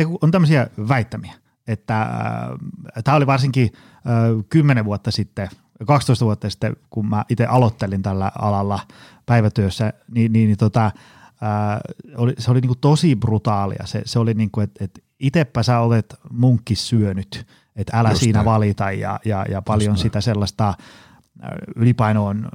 äh, 0.01 0.07
on 0.23 0.31
tämmöisiä 0.31 0.67
väittämiä, 0.89 1.35
että 1.67 2.03
äh, 2.03 2.09
tämä 3.05 3.17
oli 3.17 3.27
varsinkin 3.27 3.71
äh, 3.75 4.45
kymmenen 4.49 4.85
vuotta 4.85 5.11
sitten 5.11 5.49
12 5.87 6.25
vuotta 6.25 6.51
sitten, 6.51 6.77
kun 6.91 7.09
mä 7.09 7.25
itse 7.29 7.47
aloittelin 7.47 8.03
tällä 8.03 8.33
alalla 8.39 8.81
päivätyössä, 9.27 9.93
niin, 10.15 10.33
niin, 10.33 10.47
niin 10.47 10.59
tota, 10.59 10.91
ää, 11.41 11.81
oli, 12.17 12.35
se 12.39 12.51
oli 12.51 12.61
niin 12.61 12.69
kuin 12.69 12.79
tosi 12.81 13.17
brutaalia. 13.17 13.87
Se, 13.87 14.03
se 14.05 14.19
oli 14.19 14.35
niin 14.35 14.51
kuin, 14.51 14.65
että 14.65 14.85
et 14.85 15.05
itsepä 15.21 15.63
sä 15.63 15.79
olet 15.79 16.15
munkki 16.31 16.75
syönyt, 16.75 17.47
että 17.77 17.99
älä 17.99 18.11
Just 18.11 18.21
siinä 18.21 18.37
näin. 18.37 18.45
valita 18.45 18.93
ja, 18.93 19.21
ja, 19.25 19.47
ja 19.51 19.63
paljon 19.63 19.93
näin. 19.93 20.03
sitä 20.03 20.21
sellaista 20.21 20.75
ää, 21.41 21.57
ylipaino 21.77 22.27
on 22.27 22.49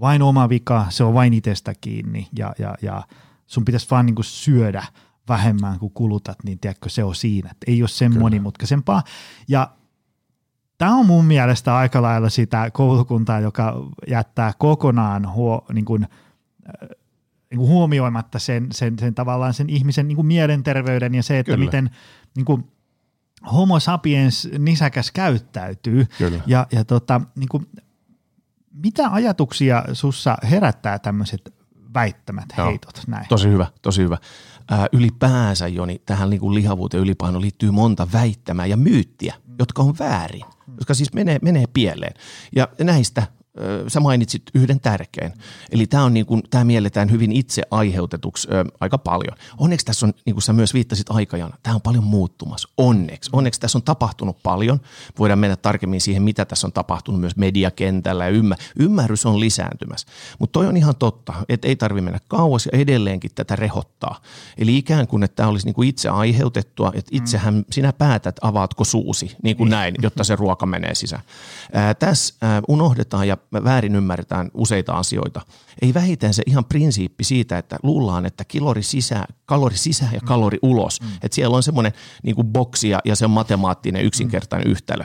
vain 0.00 0.22
oma 0.22 0.48
vika, 0.48 0.86
se 0.88 1.04
on 1.04 1.14
vain 1.14 1.34
itsestä 1.34 1.74
kiinni 1.80 2.28
ja, 2.38 2.52
ja, 2.58 2.74
ja 2.82 3.02
sun 3.50 3.64
pitäisi 3.64 3.86
vaan 3.90 4.06
niin 4.06 4.14
kuin 4.14 4.24
syödä 4.24 4.84
vähemmän 5.28 5.78
kuin 5.78 5.92
kulutat, 5.92 6.38
niin 6.44 6.58
tiedätkö, 6.58 6.88
se 6.88 7.04
on 7.04 7.14
siinä. 7.14 7.50
Et 7.50 7.56
ei 7.66 7.82
ole 7.82 7.88
sen 7.88 8.10
Kyllä. 8.10 8.20
monimutkaisempaa. 8.20 9.02
Ja 9.48 9.70
tämä 10.78 10.94
on 10.94 11.06
mun 11.06 11.24
mielestä 11.24 11.76
aika 11.76 12.02
lailla 12.02 12.28
sitä 12.28 12.70
koulukuntaa, 12.70 13.40
joka 13.40 13.74
jättää 14.06 14.52
kokonaan 14.58 15.32
huo, 15.32 15.66
niin 15.72 15.84
kuin, 15.84 16.02
äh, 16.02 16.88
niin 17.50 17.58
kuin 17.58 17.68
huomioimatta 17.68 18.38
sen, 18.38 18.66
sen, 18.72 18.98
sen 18.98 19.14
tavallaan 19.14 19.54
sen 19.54 19.70
ihmisen 19.70 20.08
niin 20.08 20.16
kuin 20.16 20.26
mielenterveyden 20.26 21.14
ja 21.14 21.22
se, 21.22 21.38
että 21.38 21.52
Kyllä. 21.52 21.64
miten 21.64 21.90
niin 22.36 22.44
kuin 22.44 22.64
homo 23.52 23.80
sapiens 23.80 24.48
nisäkäs 24.58 25.10
käyttäytyy. 25.10 26.06
Kyllä. 26.18 26.40
Ja, 26.46 26.66
ja 26.72 26.84
tota, 26.84 27.20
niin 27.36 27.48
kuin, 27.48 27.66
mitä 28.72 29.08
ajatuksia 29.12 29.84
sussa 29.92 30.36
herättää 30.42 30.98
tämmöiset 30.98 31.59
väittämät, 31.94 32.44
Joo. 32.58 32.66
heitot 32.66 33.00
näin? 33.06 33.26
Tosi 33.28 33.48
hyvä, 33.48 33.66
tosi 33.82 34.02
hyvä. 34.02 34.18
Ää, 34.70 34.86
ylipäänsä 34.92 35.68
Joni, 35.68 36.02
tähän 36.06 36.30
niin 36.30 36.40
kuin 36.40 36.54
lihavuuteen 36.54 36.98
ja 36.98 37.02
ylipainoon 37.02 37.42
liittyy 37.42 37.70
monta 37.70 38.08
väittämää 38.12 38.66
ja 38.66 38.76
myyttiä, 38.76 39.34
jotka 39.58 39.82
on 39.82 39.94
väärin, 39.98 40.44
jotka 40.78 40.94
siis 40.94 41.12
menee, 41.12 41.38
menee 41.42 41.64
pieleen. 41.72 42.14
Ja 42.56 42.68
näistä 42.80 43.22
sä 43.88 44.00
mainitsit 44.00 44.42
yhden 44.54 44.80
tärkeän. 44.80 45.32
Eli 45.72 45.86
tämä 45.86 46.04
on 46.04 46.14
niin 46.14 46.26
kuin, 46.26 46.42
tämä 46.50 46.64
mielletään 46.64 47.10
hyvin 47.10 47.32
itse 47.32 47.62
aiheutetuksi 47.70 48.48
ö, 48.52 48.64
aika 48.80 48.98
paljon. 48.98 49.36
Onneksi 49.58 49.86
tässä 49.86 50.06
on, 50.06 50.14
niin 50.26 50.34
kuin 50.34 50.42
sä 50.42 50.52
myös 50.52 50.74
viittasit 50.74 51.10
aikajana, 51.10 51.56
tämä 51.62 51.74
on 51.74 51.80
paljon 51.80 52.04
muuttumassa. 52.04 52.68
Onneksi. 52.76 53.30
Onneksi 53.32 53.60
tässä 53.60 53.78
on 53.78 53.82
tapahtunut 53.82 54.42
paljon. 54.42 54.80
Voidaan 55.18 55.38
mennä 55.38 55.56
tarkemmin 55.56 56.00
siihen, 56.00 56.22
mitä 56.22 56.44
tässä 56.44 56.66
on 56.66 56.72
tapahtunut 56.72 57.20
myös 57.20 57.36
mediakentällä 57.36 58.24
ja 58.24 58.30
ymmär, 58.30 58.58
ymmärrys 58.78 59.26
on 59.26 59.40
lisääntymässä. 59.40 60.06
Mutta 60.38 60.52
toi 60.52 60.66
on 60.66 60.76
ihan 60.76 60.96
totta, 60.96 61.32
että 61.48 61.68
ei 61.68 61.76
tarvitse 61.76 62.04
mennä 62.04 62.20
kauas 62.28 62.66
ja 62.66 62.78
edelleenkin 62.78 63.30
tätä 63.34 63.56
rehottaa. 63.56 64.20
Eli 64.58 64.76
ikään 64.76 65.06
kuin, 65.06 65.22
että 65.22 65.36
tämä 65.36 65.48
olisi 65.48 65.66
niin 65.66 65.74
kuin 65.74 65.88
itse 65.88 66.08
aiheutettua, 66.08 66.92
että 66.94 67.10
itsehän 67.14 67.64
sinä 67.70 67.92
päätät, 67.92 68.36
avaatko 68.42 68.84
suusi, 68.84 69.36
niin 69.42 69.56
kuin 69.56 69.70
näin, 69.70 69.94
jotta 70.02 70.24
se 70.24 70.36
ruoka 70.36 70.66
menee 70.66 70.94
sisään. 70.94 71.22
Ää, 71.72 71.94
tässä 71.94 72.34
ää, 72.40 72.62
unohdetaan 72.68 73.28
ja 73.28 73.36
väärin 73.52 73.96
ymmärretään 73.96 74.50
useita 74.54 74.92
asioita. 74.92 75.40
Ei 75.82 75.94
vähiten 75.94 76.34
se 76.34 76.42
ihan 76.46 76.64
prinsiippi 76.64 77.24
siitä, 77.24 77.58
että 77.58 77.76
luullaan, 77.82 78.26
että 78.26 78.44
kalori 78.44 78.82
sisään, 78.82 79.34
kalori 79.46 79.76
sisään 79.76 80.14
ja 80.14 80.20
kalori 80.24 80.58
ulos. 80.62 80.98
Että 81.22 81.34
siellä 81.34 81.56
on 81.56 81.62
semmoinen 81.62 81.92
niin 82.22 82.34
kuin 82.34 82.46
boksi 82.46 82.88
ja, 82.88 83.00
ja 83.04 83.16
se 83.16 83.24
on 83.24 83.30
matemaattinen 83.30 84.04
yksinkertainen 84.04 84.70
yhtälö. 84.70 85.04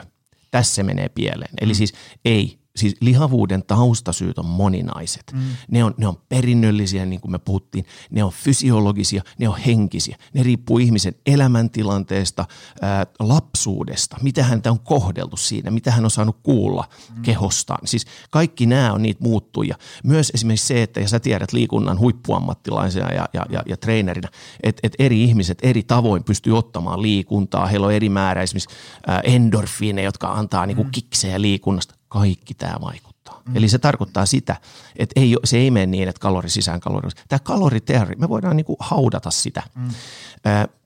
Tässä 0.50 0.74
se 0.74 0.82
menee 0.82 1.08
pieleen. 1.08 1.54
Eli 1.60 1.74
siis 1.74 1.92
ei, 2.24 2.58
siis 2.76 2.96
lihavuuden 3.00 3.62
taustasyyt 3.62 4.38
on 4.38 4.46
moninaiset. 4.46 5.32
Mm. 5.32 5.40
Ne, 5.70 5.84
on, 5.84 5.94
ne 5.96 6.06
on 6.06 6.16
perinnöllisiä, 6.28 7.06
niin 7.06 7.20
kuin 7.20 7.32
me 7.32 7.38
puhuttiin, 7.38 7.86
ne 8.10 8.24
on 8.24 8.32
fysiologisia, 8.32 9.22
ne 9.38 9.48
on 9.48 9.58
henkisiä. 9.58 10.16
Ne 10.34 10.42
riippuu 10.42 10.78
ihmisen 10.78 11.14
elämäntilanteesta, 11.26 12.44
ää, 12.82 13.06
lapsuudesta, 13.20 14.16
mitä 14.22 14.42
häntä 14.42 14.70
on 14.70 14.80
kohdeltu 14.80 15.36
siinä, 15.36 15.70
mitä 15.70 15.90
hän 15.90 16.04
on 16.04 16.10
saanut 16.10 16.36
kuulla 16.42 16.84
mm. 17.16 17.22
kehostaan. 17.22 17.86
Siis 17.86 18.06
kaikki 18.30 18.66
nämä 18.66 18.92
on 18.92 19.02
niitä 19.02 19.24
muuttuja. 19.24 19.76
Myös 20.04 20.30
esimerkiksi 20.34 20.66
se, 20.66 20.82
että 20.82 21.00
ja 21.00 21.08
sä 21.08 21.20
tiedät 21.20 21.52
liikunnan 21.52 21.98
huippuammattilaisena 21.98 23.12
ja, 23.12 23.28
ja, 23.32 23.46
ja, 23.50 23.62
ja 23.66 23.76
treenerinä, 23.76 24.28
että 24.62 24.80
et 24.82 24.94
eri 24.98 25.24
ihmiset 25.24 25.58
eri 25.62 25.82
tavoin 25.82 26.24
pystyy 26.24 26.58
ottamaan 26.58 27.02
liikuntaa. 27.02 27.66
Heillä 27.66 27.86
on 27.86 27.92
eri 27.92 28.08
määrä 28.08 28.42
esimerkiksi 28.42 28.76
ää, 29.06 29.20
endorfiineja, 29.20 30.08
jotka 30.08 30.32
antaa 30.32 30.66
niinku 30.66 30.86
kiksejä 30.92 31.40
liikunnasta. 31.40 31.94
Kaikki 32.18 32.54
tämä 32.54 32.76
vaikuttaa. 32.80 33.42
Mm. 33.46 33.56
Eli 33.56 33.68
se 33.68 33.78
tarkoittaa 33.78 34.26
sitä, 34.26 34.56
että 34.96 35.20
ei, 35.20 35.36
se 35.44 35.58
ei 35.58 35.70
mene 35.70 35.86
niin, 35.86 36.08
että 36.08 36.20
kalori 36.20 36.50
sisään, 36.50 36.80
kalori. 36.80 37.10
Tämä 37.28 37.38
kaloriteori, 37.38 38.16
me 38.16 38.28
voidaan 38.28 38.56
niinku 38.56 38.76
haudata 38.80 39.30
sitä. 39.30 39.62
Mm. 39.74 39.88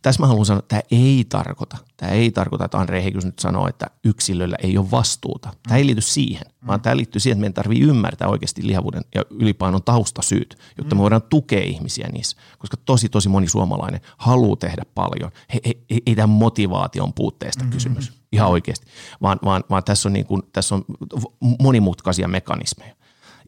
Tässä 0.02 0.22
mä 0.22 0.26
haluan 0.26 0.46
sanoa, 0.46 0.58
että 0.58 0.68
tämä 0.68 0.82
ei 0.90 1.26
tarkoita, 1.28 1.76
tämä 1.96 2.12
ei 2.12 2.30
tarkoita, 2.30 2.64
että 2.64 2.78
Andre 2.78 3.02
Heikus 3.02 3.24
nyt 3.24 3.38
sanoo, 3.38 3.68
että 3.68 3.86
yksilöllä 4.04 4.56
ei 4.62 4.78
ole 4.78 4.90
vastuuta. 4.90 5.50
Tämä 5.62 5.76
ei 5.76 5.86
liity 5.86 6.00
siihen, 6.00 6.46
vaan 6.66 6.80
tämä 6.80 6.96
liittyy 6.96 7.20
siihen, 7.20 7.36
että 7.36 7.40
meidän 7.40 7.54
tarvitsee 7.54 7.88
ymmärtää 7.88 8.28
oikeasti 8.28 8.66
lihavuuden 8.66 9.02
ja 9.14 9.22
ylipainon 9.30 9.82
taustasyyt, 9.82 10.58
jotta 10.78 10.94
me 10.94 11.02
voidaan 11.02 11.22
tukea 11.22 11.62
ihmisiä 11.64 12.08
niissä. 12.12 12.36
Koska 12.58 12.76
tosi, 12.76 13.08
tosi 13.08 13.28
moni 13.28 13.48
suomalainen 13.48 14.00
haluaa 14.16 14.56
tehdä 14.56 14.82
paljon. 14.94 15.30
He, 15.54 15.60
he, 15.66 15.74
he, 15.90 15.98
ei 16.06 16.14
tämän 16.14 16.30
motivaation 16.30 17.12
puutteesta 17.12 17.64
kysymys, 17.64 18.12
ihan 18.32 18.48
oikeasti, 18.48 18.86
vaan, 19.22 19.38
vaan, 19.44 19.64
vaan 19.70 19.84
tässä, 19.84 20.08
on 20.08 20.12
niin 20.12 20.26
kuin, 20.26 20.42
tässä 20.52 20.74
on 20.74 20.84
monimutkaisia 21.62 22.28
mekanismeja. 22.28 22.94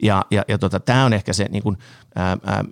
Ja, 0.02 0.24
ja, 0.30 0.42
ja 0.48 0.58
tota, 0.58 0.80
tämä 0.80 1.04
on 1.04 1.12
ehkä 1.12 1.32
se, 1.32 1.46
niin 1.50 1.62
kuin, 1.62 1.78
ää, 2.14 2.36
ää, 2.44 2.64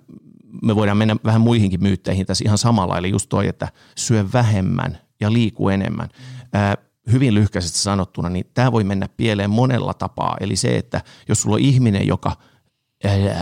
me 0.61 0.75
voidaan 0.75 0.97
mennä 0.97 1.15
vähän 1.25 1.41
muihinkin 1.41 1.83
myytteihin 1.83 2.25
tässä 2.25 2.43
ihan 2.45 2.57
samalla, 2.57 2.97
eli 2.97 3.09
just 3.09 3.29
toi, 3.29 3.47
että 3.47 3.67
syö 3.97 4.25
vähemmän 4.33 4.97
ja 5.21 5.33
liiku 5.33 5.69
enemmän. 5.69 6.09
Ää, 6.53 6.77
hyvin 7.11 7.33
lyhkäisesti 7.33 7.79
sanottuna, 7.79 8.29
niin 8.29 8.45
tämä 8.53 8.71
voi 8.71 8.83
mennä 8.83 9.09
pieleen 9.17 9.49
monella 9.49 9.93
tapaa. 9.93 10.37
Eli 10.39 10.55
se, 10.55 10.77
että 10.77 11.01
jos 11.29 11.41
sulla 11.41 11.55
on 11.55 11.61
ihminen, 11.61 12.07
joka 12.07 12.37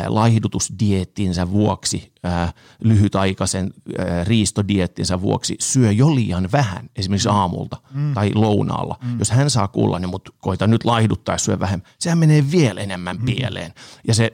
laihdutusdiettinsä 0.07 1.51
vuoksi, 1.51 2.13
ää, 2.23 2.53
lyhytaikaisen 2.83 3.73
ää, 3.97 4.23
riistodiettinsä 4.23 5.21
vuoksi 5.21 5.55
syö 5.59 5.91
jo 5.91 6.15
liian 6.15 6.49
vähän, 6.51 6.89
esimerkiksi 6.95 7.29
aamulta 7.29 7.77
mm. 7.93 8.13
tai 8.13 8.31
lounaalla. 8.35 8.95
Mm. 9.03 9.19
Jos 9.19 9.31
hän 9.31 9.49
saa 9.49 9.67
kuulla, 9.67 9.99
niin 9.99 10.09
mut 10.09 10.35
koita 10.39 10.67
nyt 10.67 10.85
laihduttaa 10.85 11.35
ja 11.35 11.39
syö 11.39 11.59
vähemmän, 11.59 11.87
sehän 11.99 12.17
menee 12.17 12.51
vielä 12.51 12.81
enemmän 12.81 13.17
mm. 13.17 13.25
pieleen. 13.25 13.73
Ja 14.07 14.13
se 14.13 14.31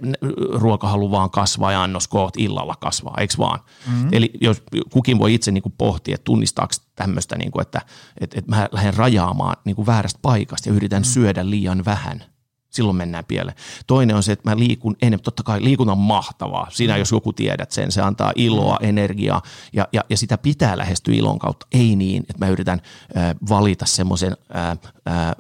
ruokahalu 0.54 1.12
vaan 1.12 1.32
kasvaa 1.32 1.72
ja 1.72 1.84
annoskoot 1.84 2.38
illalla 2.38 2.76
kasvaa, 2.80 3.16
eikö 3.20 3.34
vaan? 3.38 3.60
Mm. 3.88 4.10
Eli 4.12 4.32
jos 4.42 4.64
kukin 4.92 5.20
voi 5.20 5.34
itse 5.34 5.52
niin 5.52 5.64
kuin 5.64 5.76
pohtia, 5.78 6.16
että 6.16 6.26
tunnistaako 6.26 6.74
tämmöistä, 6.96 7.38
niin 7.38 7.52
kuin, 7.52 7.62
että, 7.62 7.82
että, 8.22 8.40
että 8.40 8.52
mä 8.56 8.70
lähden 8.72 8.94
rajaamaan 8.94 9.58
niin 9.66 9.76
kuin 9.76 9.86
väärästä 9.86 10.20
paikasta 10.22 10.70
ja 10.70 10.76
yritän 10.76 11.02
mm. 11.02 11.06
syödä 11.06 11.50
liian 11.50 11.86
vähän– 11.86 12.24
silloin 12.76 12.98
mennään 12.98 13.26
pieleen. 13.26 13.58
Toinen 13.88 14.16
on 14.16 14.24
se, 14.24 14.32
että 14.32 14.50
mä 14.50 14.60
liikun 14.60 14.96
enemmän. 15.02 15.24
Totta 15.24 15.44
kai 15.44 15.64
liikunta 15.64 15.92
on 15.92 15.98
mahtavaa. 15.98 16.68
Sinä, 16.72 16.98
jos 16.98 17.12
joku 17.12 17.34
tiedät 17.34 17.72
sen, 17.72 17.92
se 17.92 18.02
antaa 18.02 18.32
iloa, 18.36 18.78
energiaa 18.82 19.42
ja, 19.74 19.88
ja, 19.92 20.04
ja 20.10 20.18
sitä 20.18 20.38
pitää 20.38 20.78
lähestyä 20.78 21.16
ilon 21.16 21.40
kautta. 21.40 21.68
Ei 21.72 21.96
niin, 21.96 22.26
että 22.30 22.46
mä 22.46 22.52
yritän 22.52 22.82
äh, 23.18 23.36
valita 23.50 23.86
semmoisen 23.86 24.38
äh, 24.56 24.70
äh, 24.70 24.76
äh, 25.28 25.36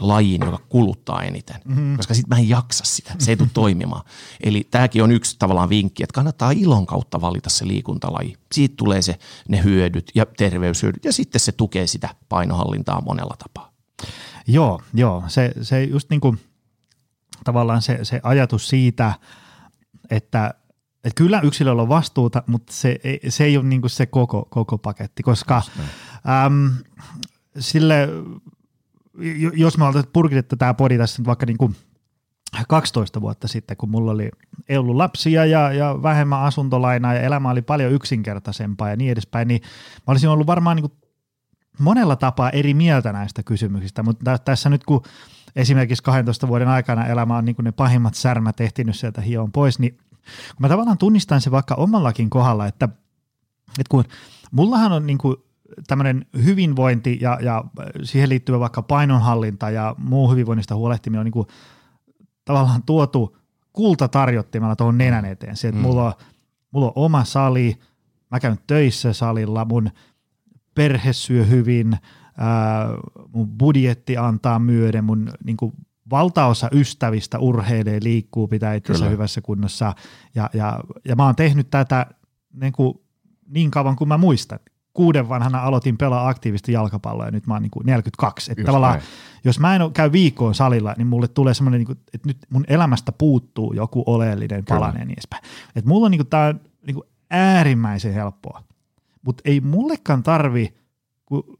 lajin, 0.00 0.42
joka 0.44 0.58
kuluttaa 0.68 1.22
eniten, 1.22 1.56
mm-hmm. 1.64 1.96
koska 1.96 2.14
sitten 2.14 2.36
mä 2.36 2.42
en 2.42 2.48
jaksa 2.48 2.84
sitä. 2.84 3.14
Se 3.18 3.30
ei 3.30 3.36
tule 3.36 3.48
toimimaan. 3.54 4.04
Eli 4.42 4.66
tämäkin 4.70 5.02
on 5.02 5.12
yksi 5.12 5.36
tavallaan 5.38 5.68
vinkki, 5.68 6.02
että 6.02 6.14
kannattaa 6.14 6.50
ilon 6.50 6.86
kautta 6.86 7.20
valita 7.20 7.50
se 7.50 7.66
liikuntalaji. 7.66 8.36
Siitä 8.52 8.74
tulee 8.76 9.02
se, 9.02 9.18
ne 9.48 9.62
hyödyt 9.64 10.10
ja 10.14 10.26
terveyshyödyt 10.26 11.04
ja 11.04 11.12
sitten 11.12 11.40
se 11.40 11.52
tukee 11.52 11.86
sitä 11.86 12.08
painohallintaa 12.28 13.00
monella 13.00 13.34
tapaa. 13.38 13.72
Joo, 14.46 14.80
joo. 14.94 15.24
Se, 15.28 15.52
se 15.62 15.84
just 15.84 16.10
niin 16.10 16.20
kuin 16.20 16.40
tavallaan 17.44 17.82
se, 17.82 17.98
se 18.02 18.20
ajatus 18.22 18.68
siitä, 18.68 19.14
että, 20.10 20.54
että 21.04 21.16
kyllä 21.16 21.40
yksilöllä 21.40 21.82
on 21.82 21.88
vastuuta, 21.88 22.42
mutta 22.46 22.72
se, 22.72 22.98
ei- 23.04 23.20
se 23.28 23.44
ei 23.44 23.56
ole 23.56 23.64
niin 23.66 23.82
se 23.86 24.06
koko, 24.06 24.46
koko 24.50 24.78
paketti, 24.78 25.22
koska 25.22 25.62
äm, 26.46 26.70
sille, 27.58 28.08
jo- 29.38 29.52
jos 29.54 29.78
me 29.78 29.84
oltaisiin 29.84 30.12
purkitettu 30.12 30.56
tämä 30.56 30.74
podi 30.74 30.98
tässä 30.98 31.22
nyt 31.22 31.26
vaikka 31.26 31.46
niin 31.46 31.58
kuin 31.58 31.76
12 32.68 33.20
vuotta 33.20 33.48
sitten, 33.48 33.76
kun 33.76 33.90
mulla 33.90 34.10
oli, 34.12 34.30
ei 34.68 34.76
ollut 34.76 34.96
lapsia 34.96 35.46
ja, 35.46 35.72
ja 35.72 36.02
vähemmän 36.02 36.40
asuntolainaa 36.42 37.14
ja 37.14 37.20
elämä 37.20 37.50
oli 37.50 37.62
paljon 37.62 37.92
yksinkertaisempaa 37.92 38.90
ja 38.90 38.96
niin 38.96 39.12
edespäin, 39.12 39.48
niin 39.48 39.60
mä 39.96 40.02
olisin 40.06 40.30
ollut 40.30 40.46
varmaan 40.46 40.76
niin 40.76 40.88
kuin 40.90 40.98
monella 41.78 42.16
tapaa 42.16 42.50
eri 42.50 42.74
mieltä 42.74 43.12
näistä 43.12 43.42
kysymyksistä, 43.42 44.02
mutta 44.02 44.24
tä- 44.24 44.38
tässä 44.44 44.70
nyt 44.70 44.84
kun 44.84 45.02
esimerkiksi 45.56 46.02
12 46.02 46.48
vuoden 46.48 46.68
aikana 46.68 47.06
elämä 47.06 47.36
on 47.36 47.44
niin 47.44 47.56
kuin 47.56 47.64
ne 47.64 47.72
pahimmat 47.72 48.14
särmät 48.14 48.60
ehtinyt 48.60 48.96
sieltä 48.96 49.20
hioon 49.20 49.52
pois, 49.52 49.78
niin 49.78 49.98
kun 50.48 50.58
mä 50.58 50.68
tavallaan 50.68 50.98
tunnistan 50.98 51.40
se 51.40 51.50
vaikka 51.50 51.74
omallakin 51.74 52.30
kohdalla, 52.30 52.66
että, 52.66 52.88
että 53.68 53.90
kun 53.90 54.04
mullahan 54.50 54.92
on 54.92 55.06
niin 55.06 55.18
kuin 55.18 55.36
tämmöinen 55.86 56.26
hyvinvointi 56.44 57.18
ja, 57.20 57.38
ja 57.42 57.64
siihen 58.02 58.28
liittyvä 58.28 58.60
vaikka 58.60 58.82
painonhallinta 58.82 59.70
ja 59.70 59.94
muu 59.98 60.30
hyvinvoinnista 60.30 60.74
huolehtiminen 60.74 61.20
on 61.20 61.24
niin 61.24 61.32
kuin 61.32 61.46
tavallaan 62.44 62.82
tuotu 62.82 63.36
kultatarjottimella 63.72 64.76
tuohon 64.76 64.98
nenän 64.98 65.24
eteen. 65.24 65.56
Se, 65.56 65.68
että 65.68 65.80
mm. 65.80 65.82
mulla, 65.82 66.06
on, 66.06 66.12
mulla 66.70 66.86
on 66.86 66.92
oma 66.94 67.24
sali, 67.24 67.78
mä 68.30 68.40
käyn 68.40 68.58
töissä 68.66 69.12
salilla, 69.12 69.64
mun 69.64 69.90
perhe 70.74 71.12
syö 71.12 71.44
hyvin, 71.44 71.98
ää, 72.38 72.88
mun 73.34 73.48
budjetti 73.48 74.16
antaa 74.16 74.58
myöden, 74.58 75.04
mun 75.04 75.30
niin 75.44 75.56
kuin, 75.56 75.72
valtaosa 76.10 76.68
ystävistä 76.72 77.38
urheilee, 77.38 77.98
liikkuu, 78.02 78.48
pitää 78.48 78.74
itsensä 78.74 79.08
hyvässä 79.08 79.40
kunnossa. 79.40 79.94
Ja, 80.34 80.50
ja, 80.54 80.80
ja 81.04 81.16
mä 81.16 81.26
oon 81.26 81.36
tehnyt 81.36 81.70
tätä 81.70 82.06
niin, 82.52 82.72
kuin, 82.72 82.94
niin 83.48 83.70
kauan 83.70 83.96
kuin 83.96 84.08
mä 84.08 84.18
muistan. 84.18 84.58
Kuuden 84.94 85.28
vanhana 85.28 85.62
aloitin 85.62 85.98
pelaa 85.98 86.28
aktiivisesti 86.28 86.72
jalkapalloa 86.72 87.26
ja 87.26 87.30
nyt 87.30 87.46
mä 87.46 87.54
oon 87.54 87.62
niin 87.62 87.70
kuin 87.70 87.86
42. 87.86 88.52
Että 88.52 88.64
tavallaan, 88.64 89.00
jos 89.44 89.60
mä 89.60 89.76
en 89.76 89.92
käy 89.92 90.12
viikkoon 90.12 90.54
salilla, 90.54 90.94
niin 90.98 91.06
mulle 91.06 91.28
tulee 91.28 91.54
semmoinen, 91.54 91.78
niin 91.78 91.86
kuin, 91.86 91.98
että 92.14 92.28
nyt 92.28 92.38
mun 92.50 92.64
elämästä 92.68 93.12
puuttuu 93.12 93.72
joku 93.72 94.02
oleellinen 94.06 94.64
palanen 94.64 95.00
ja 95.00 95.04
niin 95.04 95.12
edespäin. 95.12 95.44
Että 95.76 95.88
mulla 95.88 96.04
on 96.04 96.10
niin 96.10 96.18
kuin, 96.18 96.28
tää 96.28 96.46
on 96.46 96.60
niin 96.86 96.94
kuin 96.94 97.06
äärimmäisen 97.30 98.14
helppoa. 98.14 98.62
Mutta 99.22 99.42
ei 99.44 99.60
mullekaan 99.60 100.22
tarvi, 100.22 100.74
kun 101.26 101.58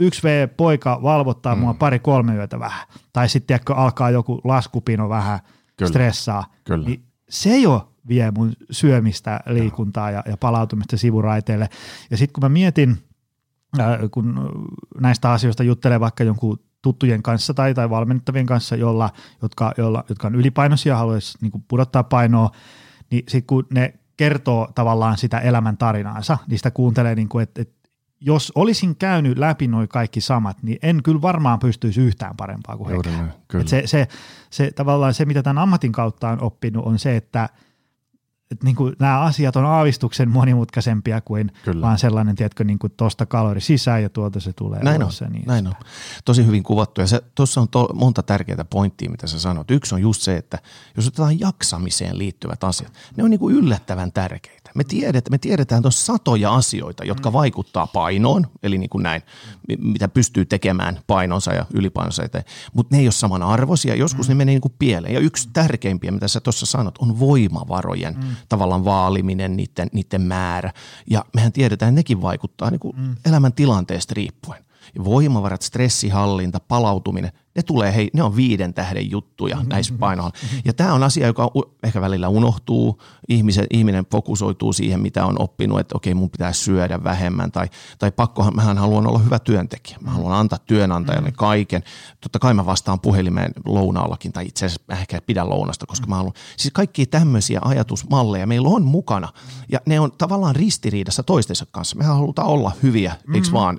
yksi 0.00 0.22
V-poika 0.22 1.02
valvottaa 1.02 1.54
mm. 1.54 1.60
mua 1.60 1.74
pari-kolme 1.74 2.34
yötä 2.34 2.58
vähän, 2.58 2.86
tai 3.12 3.28
sitten 3.28 3.60
alkaa 3.74 4.10
joku 4.10 4.40
laskupino 4.44 5.08
vähän 5.08 5.38
Kyllä. 5.76 5.88
stressaa, 5.88 6.44
Kyllä. 6.64 6.86
niin 6.88 7.04
se 7.28 7.58
jo 7.58 7.92
vie 8.08 8.30
mun 8.30 8.52
syömistä, 8.70 9.40
liikuntaa 9.46 10.10
ja, 10.10 10.22
ja 10.26 10.36
palautumista 10.36 10.96
sivuraiteille. 10.96 11.68
Ja 12.10 12.16
sitten 12.16 12.32
kun 12.32 12.44
mä 12.44 12.48
mietin, 12.48 12.98
äh, 13.80 13.98
kun 14.10 14.50
näistä 15.00 15.30
asioista 15.30 15.62
juttelee 15.62 16.00
vaikka 16.00 16.24
jonkun 16.24 16.58
tuttujen 16.82 17.22
kanssa 17.22 17.54
tai, 17.54 17.74
tai 17.74 17.90
valmennettavien 17.90 18.46
kanssa, 18.46 18.76
jolla, 18.76 19.10
jotka, 19.42 19.72
jolla, 19.78 20.04
jotka 20.08 20.26
on 20.26 20.34
ylipainoisia 20.34 20.92
ja 20.92 20.96
haluaisi 20.96 21.38
niin 21.40 21.64
pudottaa 21.68 22.02
painoa, 22.02 22.50
niin 23.10 23.24
sitten 23.28 23.46
kun 23.46 23.66
ne 23.70 23.94
kertoo 24.16 24.68
tavallaan 24.74 25.18
sitä 25.18 25.38
elämän 25.38 25.76
tarinaansa, 25.76 26.38
niin 26.46 26.58
sitä 26.58 26.70
kuuntelee, 26.70 27.14
niin 27.14 27.28
kuin, 27.28 27.42
että, 27.42 27.62
että 27.62 27.73
jos 28.26 28.52
olisin 28.54 28.96
käynyt 28.96 29.38
läpi 29.38 29.68
noin 29.68 29.88
kaikki 29.88 30.20
samat, 30.20 30.62
niin 30.62 30.78
en 30.82 31.02
kyllä 31.02 31.22
varmaan 31.22 31.58
pystyisi 31.58 32.00
yhtään 32.00 32.36
parempaa 32.36 32.76
kuin 32.76 32.90
he. 32.90 32.96
Se, 33.66 33.82
se, 33.86 34.08
se, 34.50 34.70
tavallaan 34.70 35.14
se, 35.14 35.24
mitä 35.24 35.42
tämän 35.42 35.62
ammatin 35.62 35.92
kautta 35.92 36.28
on 36.28 36.42
oppinut, 36.42 36.86
on 36.86 36.98
se, 36.98 37.16
että– 37.16 37.48
että 38.50 38.64
niin 38.64 38.76
kuin 38.76 38.96
nämä 38.98 39.20
asiat 39.20 39.56
on 39.56 39.64
aavistuksen 39.64 40.28
monimutkaisempia 40.28 41.20
kuin 41.20 41.52
Kyllä. 41.64 41.86
vaan 41.86 41.98
sellainen, 41.98 42.36
tiedätkö, 42.36 42.64
niin 42.64 42.78
kuin 42.78 42.92
tuosta 42.96 43.26
kalori 43.26 43.60
sisään 43.60 44.02
ja 44.02 44.08
tuolta 44.08 44.40
se 44.40 44.52
tulee. 44.52 44.82
Näin 44.82 45.02
on, 45.02 45.12
se, 45.12 45.28
niin 45.28 45.44
näin 45.46 45.66
on. 45.66 45.74
Tosi 46.24 46.46
hyvin 46.46 46.62
kuvattu 46.62 47.00
ja 47.00 47.06
tuossa 47.34 47.60
on 47.60 47.68
to, 47.68 47.88
monta 47.94 48.22
tärkeää 48.22 48.64
pointtia, 48.70 49.10
mitä 49.10 49.26
sä 49.26 49.40
sanot. 49.40 49.70
Yksi 49.70 49.94
on 49.94 50.02
just 50.02 50.22
se, 50.22 50.36
että 50.36 50.58
jos 50.96 51.06
otetaan 51.06 51.40
jaksamiseen 51.40 52.18
liittyvät 52.18 52.64
asiat, 52.64 52.92
ne 53.16 53.24
on 53.24 53.30
niin 53.30 53.40
kuin 53.40 53.56
yllättävän 53.56 54.12
tärkeitä. 54.12 54.63
Me, 54.74 54.84
tiedet, 54.84 55.30
me 55.30 55.38
tiedetään 55.38 55.82
tuossa 55.82 56.04
satoja 56.04 56.54
asioita, 56.54 57.04
jotka 57.04 57.30
mm. 57.30 57.32
vaikuttaa 57.32 57.86
painoon, 57.86 58.46
eli 58.62 58.78
niin 58.78 58.90
kuin 58.90 59.02
näin, 59.02 59.22
mitä 59.78 60.08
pystyy 60.08 60.44
tekemään 60.44 61.00
painonsa 61.06 61.52
ja 61.52 61.66
ylipainonsa 61.74 62.24
eteen, 62.24 62.44
mutta 62.72 62.96
ne 62.96 63.00
ei 63.00 63.06
ole 63.06 63.12
samanarvoisia, 63.12 63.94
joskus 63.94 64.28
mm. 64.28 64.30
ne 64.30 64.34
menee 64.34 64.52
niin 64.52 64.60
kuin 64.60 64.74
pieleen. 64.78 65.14
Ja 65.14 65.20
yksi 65.20 65.48
tärkeimpiä, 65.52 66.10
mitä 66.10 66.28
sä 66.28 66.40
tuossa 66.40 66.66
sanot, 66.66 66.98
on 66.98 67.18
voimavarojen 67.18 68.14
mm. 68.14 68.36
tavallaan 68.48 68.84
vaaliminen, 68.84 69.56
niiden, 69.56 69.88
niiden 69.92 70.22
määrä. 70.22 70.72
Ja 71.10 71.24
mehän 71.34 71.52
tiedetään, 71.52 71.88
että 71.88 71.98
nekin 71.98 72.22
vaikuttaa 72.22 72.70
niin 72.70 72.80
kuin 72.80 72.96
mm. 72.96 73.16
elämän 73.26 73.52
tilanteesta 73.52 74.14
riippuen 74.16 74.64
voimavarat, 75.04 75.62
stressihallinta, 75.62 76.60
palautuminen, 76.60 77.32
ne 77.56 77.62
tulee, 77.62 77.94
hei, 77.94 78.10
ne 78.12 78.22
on 78.22 78.36
viiden 78.36 78.74
tähden 78.74 79.10
juttuja 79.10 79.56
mm-hmm. 79.56 79.68
näissä 79.68 79.94
painoilla. 79.98 80.32
Mm-hmm. 80.42 80.62
Ja 80.64 80.72
tämä 80.72 80.92
on 80.92 81.02
asia, 81.02 81.26
joka 81.26 81.50
ehkä 81.82 82.00
välillä 82.00 82.28
unohtuu, 82.28 83.02
ihmisen, 83.28 83.66
ihminen 83.70 84.06
fokusoituu 84.12 84.72
siihen, 84.72 85.00
mitä 85.00 85.26
on 85.26 85.36
oppinut, 85.38 85.80
että 85.80 85.96
okei, 85.96 86.14
mun 86.14 86.30
pitää 86.30 86.52
syödä 86.52 87.04
vähemmän, 87.04 87.52
tai, 87.52 87.68
tai 87.98 88.12
pakkohan, 88.12 88.56
mähän 88.56 88.78
haluan 88.78 89.06
olla 89.06 89.18
hyvä 89.18 89.38
työntekijä, 89.38 89.98
mä 90.00 90.10
haluan 90.10 90.32
antaa 90.32 90.58
työnantajalle 90.58 91.28
mm-hmm. 91.28 91.36
kaiken. 91.36 91.82
Totta 92.20 92.38
kai 92.38 92.54
mä 92.54 92.66
vastaan 92.66 93.00
puhelimeen 93.00 93.52
lounaallakin, 93.66 94.32
tai 94.32 94.46
itse 94.46 94.66
asiassa 94.66 94.82
mä 94.88 95.00
ehkä 95.00 95.20
pidän 95.20 95.50
lounasta, 95.50 95.86
koska 95.86 96.06
mä 96.06 96.16
haluan. 96.16 96.34
Siis 96.56 96.72
kaikki 96.72 97.06
tämmöisiä 97.06 97.60
ajatusmalleja 97.64 98.46
meillä 98.46 98.68
on 98.68 98.84
mukana, 98.84 99.28
ja 99.68 99.80
ne 99.86 100.00
on 100.00 100.12
tavallaan 100.18 100.56
ristiriidassa 100.56 101.22
toistensa 101.22 101.66
kanssa. 101.70 101.96
Mehän 101.96 102.14
halutaan 102.14 102.48
olla 102.48 102.72
hyviä, 102.82 103.10
mm-hmm. 103.10 103.34
eikö 103.34 103.48
vaan, 103.52 103.78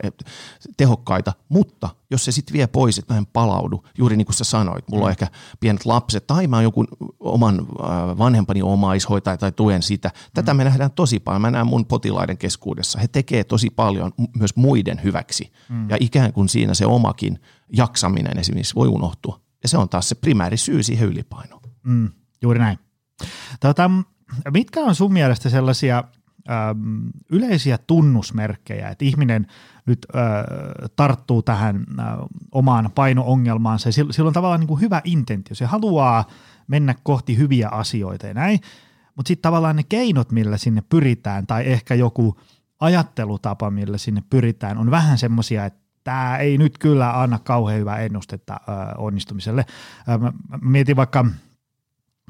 tehokkaita, 0.78 1.34
mutta 1.50 1.90
jos 2.12 2.26
se 2.26 2.32
sitten 2.32 2.54
vie 2.54 2.68
pois, 2.68 2.98
että 2.98 3.14
mä 3.14 3.18
en 3.18 3.26
palaudu, 3.70 3.84
juuri 3.98 4.18
niin 4.18 4.26
kuin 4.26 4.36
sä 4.36 4.44
sanoit, 4.44 4.90
mulla 4.90 5.06
on 5.06 5.10
mm. 5.10 5.12
ehkä 5.12 5.28
pienet 5.60 5.86
lapset 5.86 6.28
tai 6.28 6.48
mä 6.48 6.58
oon 6.58 6.64
joku 6.64 6.86
oman 7.20 7.60
äh, 7.60 8.18
vanhempani 8.18 8.62
omaishoitaja 8.62 9.38
tai 9.38 9.52
tuen 9.52 9.84
sitä. 9.84 10.12
Tätä 10.34 10.54
mm. 10.54 10.58
me 10.58 10.64
nähdään 10.64 10.92
tosi 10.92 11.20
paljon. 11.20 11.42
Mä 11.42 11.52
näen 11.52 11.68
mun 11.68 11.86
potilaiden 11.86 12.38
keskuudessa. 12.38 13.00
He 13.00 13.08
tekee 13.08 13.44
tosi 13.44 13.70
paljon 13.70 14.12
myös 14.40 14.56
muiden 14.56 15.04
hyväksi 15.04 15.52
mm. 15.70 15.90
ja 15.90 15.98
ikään 16.00 16.34
kuin 16.34 16.50
siinä 16.50 16.74
se 16.74 16.86
omakin 16.86 17.40
jaksaminen 17.74 18.38
esimerkiksi 18.38 18.76
voi 18.76 18.88
unohtua. 18.88 19.40
Ja 19.64 19.70
se 19.70 19.78
on 19.78 19.90
taas 19.90 20.10
se 20.10 20.16
primääri 20.16 20.58
syy 20.58 20.84
siihen 20.84 21.10
ylipainoon. 21.10 21.62
Mm, 21.84 22.10
juuri 22.42 22.60
näin. 22.60 22.80
Tota, 23.60 23.92
mitkä 24.54 24.80
on 24.80 24.96
sun 24.96 25.14
mielestä 25.14 25.50
sellaisia 25.50 26.04
äm, 26.50 27.10
yleisiä 27.30 27.78
tunnusmerkkejä, 27.78 28.90
että 28.90 29.06
ihminen 29.06 29.48
nyt 29.86 30.06
tarttuu 30.96 31.42
tähän 31.42 31.76
äh, 32.00 32.06
omaan 32.52 32.90
paino-ongelmaansa. 32.96 33.92
Sillä, 33.92 34.14
sillä 34.14 34.28
on 34.28 34.34
tavallaan 34.34 34.60
niin 34.60 34.68
kuin 34.68 34.82
hyvä 34.82 35.02
intentio. 35.04 35.56
Se 35.56 35.66
haluaa 35.66 36.26
mennä 36.68 36.96
kohti 37.04 37.38
hyviä 37.38 37.70
asioita 37.70 38.28
ja 38.28 38.34
näin, 38.34 38.60
mutta 39.16 39.28
sitten 39.28 39.42
tavallaan 39.42 39.76
ne 39.76 39.84
keinot, 39.84 40.32
millä 40.32 40.58
sinne 40.58 40.84
pyritään, 40.90 41.48
tai 41.48 41.68
ehkä 41.68 41.96
joku 41.96 42.40
ajattelutapa, 42.80 43.72
millä 43.72 43.98
sinne 43.98 44.24
pyritään, 44.30 44.78
on 44.78 44.92
vähän 44.92 45.18
semmoisia, 45.18 45.66
että 45.66 45.80
tämä 46.04 46.38
ei 46.38 46.58
nyt 46.58 46.78
kyllä 46.78 47.22
anna 47.22 47.40
kauhean 47.40 47.80
hyvää 47.80 48.00
ennustetta 48.00 48.60
onnistumiselle. 48.98 49.66
Mä 50.20 50.34
mietin 50.62 50.96
vaikka– 50.96 51.26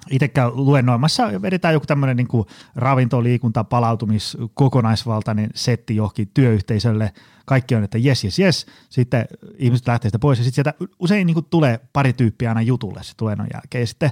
itsekään 0.10 0.51
luennoimassa 0.55 1.41
vedetään 1.41 1.73
joku 1.73 1.86
tämmöinen 1.86 2.17
niin 2.17 2.45
ravinto, 2.75 3.23
liikunta, 3.23 3.63
palautumis, 3.63 4.38
kokonaisvaltainen 4.53 5.49
setti 5.55 5.95
johonkin 5.95 6.31
työyhteisölle. 6.34 7.13
Kaikki 7.45 7.75
on, 7.75 7.84
että 7.84 7.97
jes, 7.97 8.23
jes, 8.23 8.39
jes. 8.39 8.65
Sitten 8.89 9.25
ihmiset 9.58 9.88
lähtee 9.88 10.10
sitä 10.10 10.19
pois 10.19 10.39
ja 10.39 10.45
sitten 10.45 10.63
sieltä 10.63 10.86
usein 10.99 11.27
niin 11.27 11.34
kuin 11.34 11.45
tulee 11.49 11.79
pari 11.93 12.13
tyyppiä 12.13 12.49
aina 12.49 12.62
jutulle 12.62 13.03
se 13.03 13.13
luennon 13.21 13.47
jälkeen. 13.53 13.88
Sitten 13.88 14.12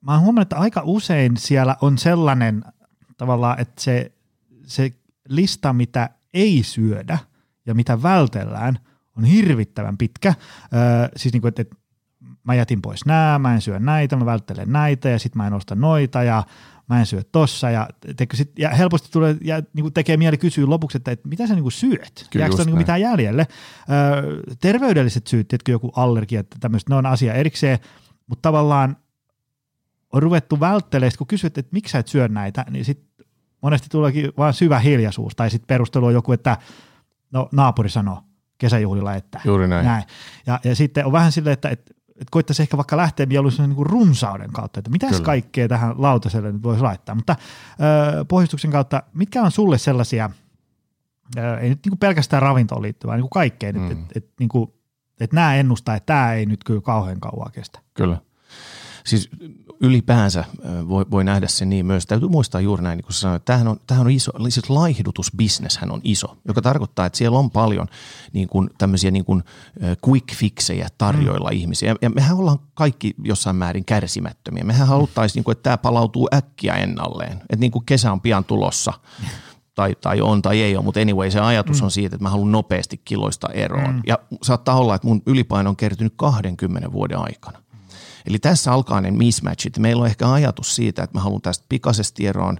mä 0.00 0.12
oon 0.12 0.20
huomannut, 0.20 0.42
että 0.42 0.56
aika 0.56 0.82
usein 0.84 1.36
siellä 1.36 1.76
on 1.80 1.98
sellainen 1.98 2.64
tavallaan, 3.16 3.60
että 3.60 3.82
se, 3.82 4.12
se 4.66 4.92
lista, 5.28 5.72
mitä 5.72 6.10
ei 6.34 6.62
syödä 6.62 7.18
ja 7.66 7.74
mitä 7.74 8.02
vältellään, 8.02 8.78
on 9.16 9.24
hirvittävän 9.24 9.98
pitkä. 9.98 10.34
Öö, 10.74 11.08
siis 11.16 11.32
niin 11.32 11.40
kuin, 11.40 11.48
että, 11.48 11.62
että 11.62 11.76
mä 12.48 12.54
jätin 12.54 12.82
pois 12.82 13.06
nämä, 13.06 13.38
mä 13.38 13.54
en 13.54 13.60
syö 13.60 13.78
näitä, 13.78 14.16
mä 14.16 14.26
välttelen 14.26 14.72
näitä 14.72 15.08
ja 15.08 15.18
sitten 15.18 15.42
mä 15.42 15.46
en 15.46 15.52
osta 15.52 15.74
noita 15.74 16.22
ja 16.22 16.42
mä 16.88 17.00
en 17.00 17.06
syö 17.06 17.22
tossa 17.32 17.70
ja, 17.70 17.88
teikö 18.16 18.36
sit, 18.36 18.58
ja 18.58 18.68
helposti 18.68 19.08
tulee 19.12 19.36
ja 19.40 19.62
niin 19.72 19.84
kuin 19.84 19.92
tekee 19.92 20.16
mieli 20.16 20.36
kysyä 20.36 20.70
lopuksi, 20.70 20.96
että, 20.96 21.10
että 21.10 21.28
mitä 21.28 21.46
sä 21.46 21.54
niin 21.54 21.62
kuin 21.62 21.72
syöt? 21.72 22.26
Kyllä 22.30 22.46
Jääkö 22.46 22.64
niin 22.64 22.78
mitään 22.78 23.00
jäljelle? 23.00 23.46
Öö, 23.90 24.42
terveydelliset 24.60 25.26
syyt, 25.26 25.52
että 25.52 25.70
joku 25.70 25.92
allergia, 25.96 26.40
että 26.40 26.56
tämmöistä, 26.60 26.92
ne 26.92 26.96
on 26.96 27.06
asia 27.06 27.34
erikseen, 27.34 27.78
mutta 28.26 28.42
tavallaan 28.42 28.96
on 30.12 30.22
ruvettu 30.22 30.60
välttelemään, 30.60 31.12
kun 31.18 31.26
kysyt, 31.26 31.58
että 31.58 31.72
miksi 31.72 31.92
sä 31.92 31.98
et 31.98 32.08
syö 32.08 32.28
näitä, 32.28 32.64
niin 32.70 32.84
sitten 32.84 33.26
monesti 33.62 33.88
tuleekin 33.88 34.32
vaan 34.36 34.54
syvä 34.54 34.78
hiljaisuus, 34.78 35.36
tai 35.36 35.50
sitten 35.50 35.66
perustelu 35.66 36.06
on 36.06 36.12
joku, 36.14 36.32
että 36.32 36.56
no 37.30 37.48
naapuri 37.52 37.90
sanoo 37.90 38.22
kesäjuhlilla, 38.58 39.14
että 39.14 39.40
Juuri 39.44 39.68
näin. 39.68 39.86
näin. 39.86 40.04
Ja, 40.46 40.60
ja 40.64 40.76
sitten 40.76 41.06
on 41.06 41.12
vähän 41.12 41.32
silleen, 41.32 41.52
että, 41.52 41.68
että 41.68 41.94
että 42.20 42.30
koittaisi 42.30 42.62
ehkä 42.62 42.76
vaikka 42.76 42.96
lähteä 42.96 43.26
mieluummin 43.26 43.70
niin 43.70 43.86
runsauden 43.86 44.52
kautta, 44.52 44.80
että 44.80 44.90
mitäs 44.90 45.10
Kyllä. 45.10 45.24
kaikkea 45.24 45.68
tähän 45.68 46.02
lautaselle 46.02 46.52
nyt 46.52 46.62
voisi 46.62 46.82
laittaa. 46.82 47.14
Mutta 47.14 47.36
ö, 48.20 48.24
pohjustuksen 48.24 48.70
kautta, 48.70 49.02
mitkä 49.14 49.42
on 49.42 49.50
sulle 49.50 49.78
sellaisia, 49.78 50.30
ö, 51.38 51.58
ei 51.58 51.68
nyt 51.68 51.78
niin 51.84 51.90
kuin 51.90 51.98
pelkästään 51.98 52.42
ravintoon 52.42 52.82
liittyvää, 52.82 53.16
niin 53.16 53.22
kuin 53.22 53.30
kaikkeen, 53.30 53.76
mm. 53.76 53.90
että 53.90 54.04
et, 54.16 54.24
et, 54.24 54.30
niin 54.38 54.48
kuin, 54.48 54.72
et 55.20 55.32
nämä 55.32 55.56
ennustaa, 55.56 55.96
että 55.96 56.06
tämä 56.06 56.32
ei 56.32 56.46
nyt 56.46 56.64
kyllä 56.64 56.80
kauhean 56.80 57.20
kauan 57.20 57.52
kestä. 57.52 57.80
Kyllä. 57.94 58.18
Siis 59.04 59.30
ylipäänsä 59.80 60.44
voi, 60.88 61.06
voi 61.10 61.24
nähdä 61.24 61.48
sen 61.48 61.70
niin 61.70 61.86
myös. 61.86 62.06
Täytyy 62.06 62.28
muistaa 62.28 62.60
juuri 62.60 62.82
näin, 62.82 62.96
niin 62.96 63.04
kuin 63.04 63.14
sanoit, 63.14 63.44
tämähän 63.44 63.68
on, 63.68 63.80
tämähän 63.86 64.06
on 64.06 64.10
iso, 64.12 64.32
siis 64.48 64.70
laihdutusbisneshän 64.70 65.90
on 65.90 66.00
iso, 66.04 66.36
joka 66.48 66.62
tarkoittaa, 66.62 67.06
että 67.06 67.18
siellä 67.18 67.38
on 67.38 67.50
paljon 67.50 67.86
niin 68.32 68.48
kuin, 68.48 68.70
tämmöisiä 68.78 69.10
niin 69.10 69.24
kuin, 69.24 69.42
quick 70.08 70.34
fixejä 70.34 70.88
tarjoilla 70.98 71.50
mm. 71.50 71.56
ihmisiä. 71.56 71.94
Ja 72.02 72.10
mehän 72.10 72.36
ollaan 72.36 72.58
kaikki 72.74 73.14
jossain 73.24 73.56
määrin 73.56 73.84
kärsimättömiä. 73.84 74.64
Mehän 74.64 74.88
haluttaisiin, 74.88 75.38
niin 75.38 75.44
kuin, 75.44 75.52
että 75.52 75.62
tämä 75.62 75.78
palautuu 75.78 76.28
äkkiä 76.34 76.74
ennalleen, 76.74 77.32
että 77.32 77.56
niin 77.56 77.72
kuin 77.72 77.84
kesä 77.86 78.12
on 78.12 78.20
pian 78.20 78.44
tulossa. 78.44 78.92
tai, 79.78 79.96
tai 80.00 80.20
on 80.20 80.42
tai 80.42 80.62
ei 80.62 80.76
ole, 80.76 80.84
mutta 80.84 81.00
anyway 81.00 81.30
se 81.30 81.40
ajatus 81.40 81.80
mm. 81.80 81.84
on 81.84 81.90
siitä, 81.90 82.16
että 82.16 82.22
mä 82.22 82.30
haluan 82.30 82.52
nopeasti 82.52 83.00
kiloista 83.04 83.48
eroon. 83.48 83.94
Mm. 83.94 84.02
Ja 84.06 84.18
saattaa 84.42 84.76
olla, 84.76 84.94
että 84.94 85.08
mun 85.08 85.22
ylipaino 85.26 85.70
on 85.70 85.76
kertynyt 85.76 86.12
20 86.16 86.92
vuoden 86.92 87.18
aikana. 87.18 87.58
Eli 88.26 88.38
tässä 88.38 88.72
alkaa 88.72 89.00
ne 89.00 89.10
mismatchit. 89.10 89.78
Meillä 89.78 90.00
on 90.00 90.06
ehkä 90.06 90.32
ajatus 90.32 90.76
siitä, 90.76 91.02
että 91.02 91.18
mä 91.18 91.22
haluan 91.22 91.42
tästä 91.42 91.66
pikaisesti 91.68 92.26
eroon, 92.26 92.58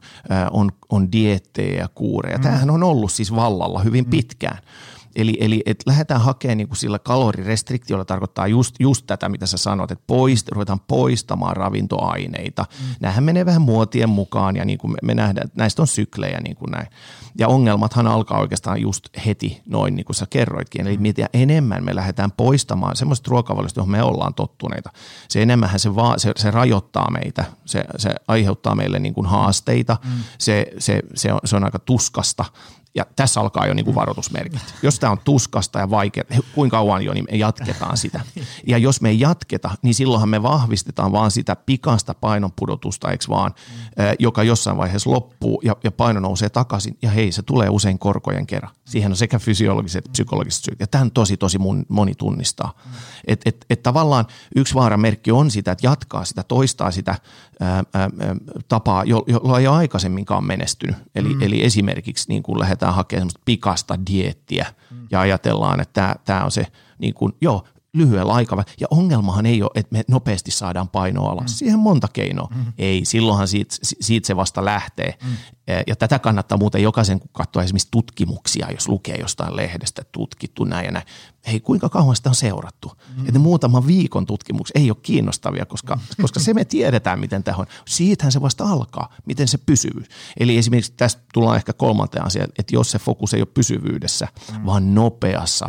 on, 0.51 0.73
on 0.89 1.13
diettejä 1.13 1.81
ja 1.81 1.89
kuureja. 1.95 2.37
Mm. 2.37 2.43
Tämähän 2.43 2.71
on 2.71 2.83
ollut 2.83 3.13
siis 3.13 3.35
vallalla 3.35 3.81
hyvin 3.81 4.05
mm. 4.05 4.11
Eli, 5.17 5.37
eli 5.41 5.63
että 5.67 5.91
lähdetään 5.91 6.21
hakemaan 6.21 6.59
niin 6.59 6.69
kuin 6.69 6.79
sillä 6.79 6.99
kalorirestriktiolla 6.99 8.05
tarkoittaa 8.05 8.47
just, 8.47 8.75
just 8.81 9.07
tätä, 9.07 9.29
mitä 9.29 9.47
sä 9.47 9.57
sanot, 9.57 9.91
että 9.91 10.05
poist, 10.07 10.49
ruvetaan 10.49 10.81
poistamaan 10.81 11.57
ravintoaineita. 11.57 12.63
Mm. 12.63 12.95
Nämähän 13.01 13.25
menee 13.25 13.47
vähän 13.47 13.63
muotien 13.63 14.09
mukaan 14.09 14.57
ja 14.57 14.65
niin 14.65 14.79
kuin 14.79 14.91
me, 14.91 14.97
me 15.03 15.15
nähdään, 15.15 15.47
että 15.47 15.59
näistä 15.59 15.83
on 15.83 15.89
syklejä 15.89 16.41
niin 16.41 16.57
kuin 16.57 16.71
näin. 16.71 16.87
Ja 17.39 17.49
ongelmathan 17.49 18.07
alkaa 18.07 18.41
oikeastaan 18.41 18.81
just 18.81 19.09
heti 19.27 19.63
noin, 19.67 19.97
niin 19.97 20.05
kuin 20.07 20.17
sä 20.17 20.27
kerroitkin. 20.31 20.87
Eli 20.87 20.97
mitä 20.97 21.29
enemmän 21.33 21.85
me 21.85 21.95
lähdetään 21.95 22.33
poistamaan 22.33 22.97
semmoista 22.97 23.31
ruokavaliosta, 23.31 23.81
johon 23.81 23.91
me 23.91 24.03
ollaan 24.03 24.35
tottuneita, 24.35 24.91
se 25.29 25.43
enemmän 25.43 25.79
se, 25.79 25.95
va- 25.95 26.19
se, 26.19 26.33
se 26.37 26.51
rajoittaa 26.51 27.11
meitä, 27.11 27.45
se, 27.65 27.85
se 27.97 28.15
aiheuttaa 28.29 28.75
meille 28.75 28.99
niin 28.99 29.15
kuin 29.15 29.27
haasteita, 29.27 29.97
mm. 30.05 30.11
se, 30.39 30.67
se, 30.79 31.03
se, 31.15 31.33
on, 31.33 31.41
se 31.45 31.57
on 31.57 31.65
aika 31.65 31.79
tuskasta 31.79 32.45
ja 32.99 33.07
tässä 33.17 33.41
alkaa 33.41 33.67
jo 33.67 33.75
niin 33.75 33.85
kuin 33.85 33.95
varoitusmerkit. 33.95 34.75
Jos 34.83 34.99
tämä 34.99 35.13
on 35.13 35.19
tuskasta 35.25 35.79
ja 35.79 35.91
vaikeaa, 35.91 36.27
kuinka 36.55 36.77
kauan 36.77 37.03
jo, 37.03 37.15
niin 37.15 37.25
me 37.31 37.37
jatketaan 37.37 37.97
sitä. 37.97 38.21
Ja 38.67 38.79
jos 38.79 39.01
me 39.01 39.09
ei 39.09 39.21
jatketa, 39.21 39.71
niin 39.83 39.95
silloinhan 39.95 40.29
me 40.29 40.43
vahvistetaan 40.43 41.13
vaan 41.13 41.31
sitä 41.31 41.57
pikasta 41.57 42.15
painonpudotusta, 42.15 43.11
eikö 43.11 43.25
vaan, 43.29 43.55
joka 44.19 44.43
jossain 44.43 44.77
vaiheessa 44.77 45.11
loppuu 45.11 45.61
ja, 45.65 45.77
ja 45.85 45.91
paino 45.91 46.21
nousee 46.21 46.49
takaisin. 46.49 46.99
Ja 47.03 47.11
hei, 47.11 47.33
se 47.33 47.43
tulee 47.43 47.69
usein 47.69 47.99
korkojen 47.99 48.47
kerran. 48.47 48.73
Siihen 48.85 49.13
on 49.13 49.17
sekä 49.17 49.39
fysiologiset 49.39 49.99
että 49.99 50.13
psykologiset 50.13 50.65
syyt. 50.65 50.81
Ja 50.81 50.87
tämän 50.87 51.11
tosi, 51.11 51.37
tosi 51.37 51.59
moni 51.89 52.15
tunnistaa. 52.15 52.73
Että 53.27 53.49
et, 53.49 53.67
et 53.71 53.83
tavallaan 53.83 54.27
yksi 54.57 54.75
vaaramerkki 54.75 55.33
on 55.33 55.51
sitä, 55.51 55.73
että 55.73 55.87
jatkaa 55.87 56.25
sitä, 56.25 56.43
toistaa 56.43 56.91
sitä 56.91 57.15
ää, 57.61 57.85
ää, 57.95 58.11
tapaa, 58.69 59.05
jolla 59.05 59.59
ei 59.59 59.67
ole 59.67 59.77
aikaisemminkaan 59.77 60.45
menestynyt. 60.45 60.97
Eli, 61.15 61.35
mm. 61.35 61.43
eli 61.43 61.65
esimerkiksi 61.65 62.29
niin 62.29 62.43
kuin 62.43 62.59
lähdetään 62.59 62.88
hakemaan 62.93 63.21
semmoista 63.21 63.41
pikasta 63.45 63.99
diettiä 64.11 64.67
mm. 64.91 65.07
ja 65.11 65.21
ajatellaan, 65.21 65.81
että 65.81 66.17
tämä 66.25 66.45
on 66.45 66.51
se, 66.51 66.67
niin 66.99 67.15
kuin, 67.15 67.33
joo, 67.41 67.65
lyhyellä 67.95 68.33
aikavälillä. 68.33 68.73
Ja 68.81 68.87
ongelmahan 68.91 69.47
ei 69.47 69.63
ole, 69.63 69.71
että 69.75 69.93
me 69.93 70.03
nopeasti 70.09 70.51
saadaan 70.51 70.89
painoa 70.89 71.31
alas. 71.31 71.51
Mm. 71.51 71.57
Siihen 71.57 71.79
monta 71.79 72.09
keinoa. 72.13 72.49
Mm. 72.55 72.73
Ei, 72.79 73.05
silloinhan 73.05 73.49
siitä, 73.49 73.75
siitä 73.83 74.27
se 74.27 74.37
vasta 74.37 74.65
lähtee. 74.65 75.15
Mm. 75.25 75.31
Ja 75.87 75.97
tätä 75.97 76.19
kannattaa 76.19 76.59
muuten 76.59 76.83
jokaisen, 76.83 77.21
kun 77.21 77.31
katsoa 77.33 77.63
esimerkiksi 77.63 77.89
tutkimuksia, 77.91 78.71
jos 78.71 78.89
lukee 78.89 79.17
jostain 79.21 79.57
lehdestä 79.57 80.03
tutkittu 80.13 80.65
näin 80.65 80.85
ja 80.85 80.93
näin. 80.93 81.07
Hei, 81.47 81.61
kuinka 81.61 81.89
kauan 81.89 82.17
sitä 82.17 82.29
on 82.29 82.35
seurattu? 82.35 82.93
Mm. 83.17 83.27
Että 83.27 83.39
muutaman 83.39 83.87
viikon 83.87 84.27
tutkimuksia 84.27 84.81
ei 84.81 84.91
ole 84.91 84.99
kiinnostavia, 85.03 85.67
koska, 85.67 85.97
mm. 85.97 86.23
koska 86.23 86.41
se 86.41 86.55
me 86.55 86.65
tiedetään, 86.65 87.21
miten 87.21 87.45
tämä 87.45 87.57
on. 87.57 87.67
Siitähän 87.89 88.33
se 88.33 88.41
vasta 88.41 88.65
alkaa, 88.65 89.15
miten 89.27 89.49
se 89.49 89.59
pysyy. 89.59 90.05
Eli 90.41 90.59
esimerkiksi 90.59 90.93
tästä 90.97 91.23
tullaan 91.35 91.57
ehkä 91.57 91.73
kolmanteen 91.73 92.25
asiaan, 92.25 92.51
että 92.59 92.75
jos 92.75 92.91
se 92.91 92.99
fokus 92.99 93.35
ei 93.35 93.41
ole 93.41 93.49
pysyvyydessä, 93.55 94.29
mm. 94.53 94.67
vaan 94.67 94.95
nopeassa, 94.95 95.69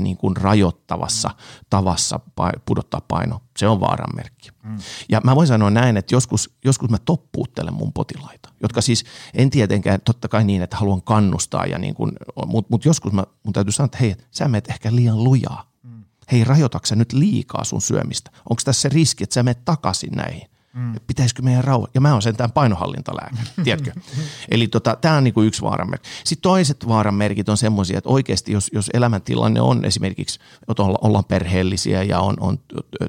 niin 0.00 0.16
kuin 0.16 0.36
rajoittavassa 0.36 1.30
tavassa 1.70 2.20
pudottaa 2.66 3.00
paino, 3.08 3.40
se 3.56 3.68
on 3.68 3.80
vaaranmerkki. 3.80 4.50
Mm. 4.62 4.78
Ja 5.08 5.20
mä 5.24 5.36
voin 5.36 5.48
sanoa 5.48 5.70
näin, 5.70 5.96
että 5.96 6.14
joskus, 6.14 6.50
joskus 6.64 6.90
mä 6.90 6.98
toppuuttelen 6.98 7.74
mun 7.74 7.92
potilaita, 7.92 8.52
jotka 8.62 8.80
siis 8.80 9.04
en 9.34 9.50
tietenkään 9.50 10.00
totta 10.00 10.28
kai 10.28 10.44
niin, 10.44 10.62
että 10.62 10.76
haluan 10.76 11.02
kannustaa, 11.02 11.66
ja 11.66 11.78
niin 11.78 11.94
kuin, 11.94 12.12
mutta 12.46 12.68
mut 12.70 12.84
joskus 12.84 13.12
mä, 13.12 13.24
mun 13.42 13.52
täytyy 13.52 13.72
sanoa, 13.72 13.86
että 13.86 13.98
hei, 13.98 14.16
sä 14.30 14.48
menet 14.48 14.70
ehkä 14.70 14.94
liian 14.94 15.24
lujaa. 15.24 15.70
Mm. 15.82 16.04
Hei, 16.32 16.44
rajoitatko 16.44 16.94
nyt 16.94 17.12
liikaa 17.12 17.64
sun 17.64 17.82
syömistä? 17.82 18.30
Onko 18.50 18.62
tässä 18.64 18.80
se 18.80 18.88
riski, 18.88 19.24
että 19.24 19.34
sä 19.34 19.42
menet 19.42 19.64
takaisin 19.64 20.12
näihin? 20.12 20.48
Mm. 20.76 20.94
Pitäisikö 21.06 21.42
meidän 21.42 21.64
rauha? 21.64 21.86
Ja 21.94 22.00
mä 22.00 22.12
oon 22.12 22.22
sentään 22.22 22.52
painohallintalääkäri, 22.52 23.48
tiedätkö? 23.64 23.92
Eli 24.50 24.68
tota, 24.68 24.96
tämä 25.00 25.16
on 25.16 25.24
niinku 25.24 25.42
yksi 25.42 25.62
vaaranmerkki. 25.62 26.08
Sitten 26.24 26.42
toiset 26.42 26.88
vaaranmerkit 26.88 27.48
on 27.48 27.56
semmoisia, 27.56 27.98
että 27.98 28.10
oikeasti 28.10 28.52
jos, 28.52 28.70
jos 28.72 28.90
elämäntilanne 28.94 29.60
on 29.60 29.84
esimerkiksi, 29.84 30.40
että 30.68 30.82
ollaan 30.82 31.24
perheellisiä 31.24 32.02
ja 32.02 32.20
on, 32.20 32.36
on 32.40 32.58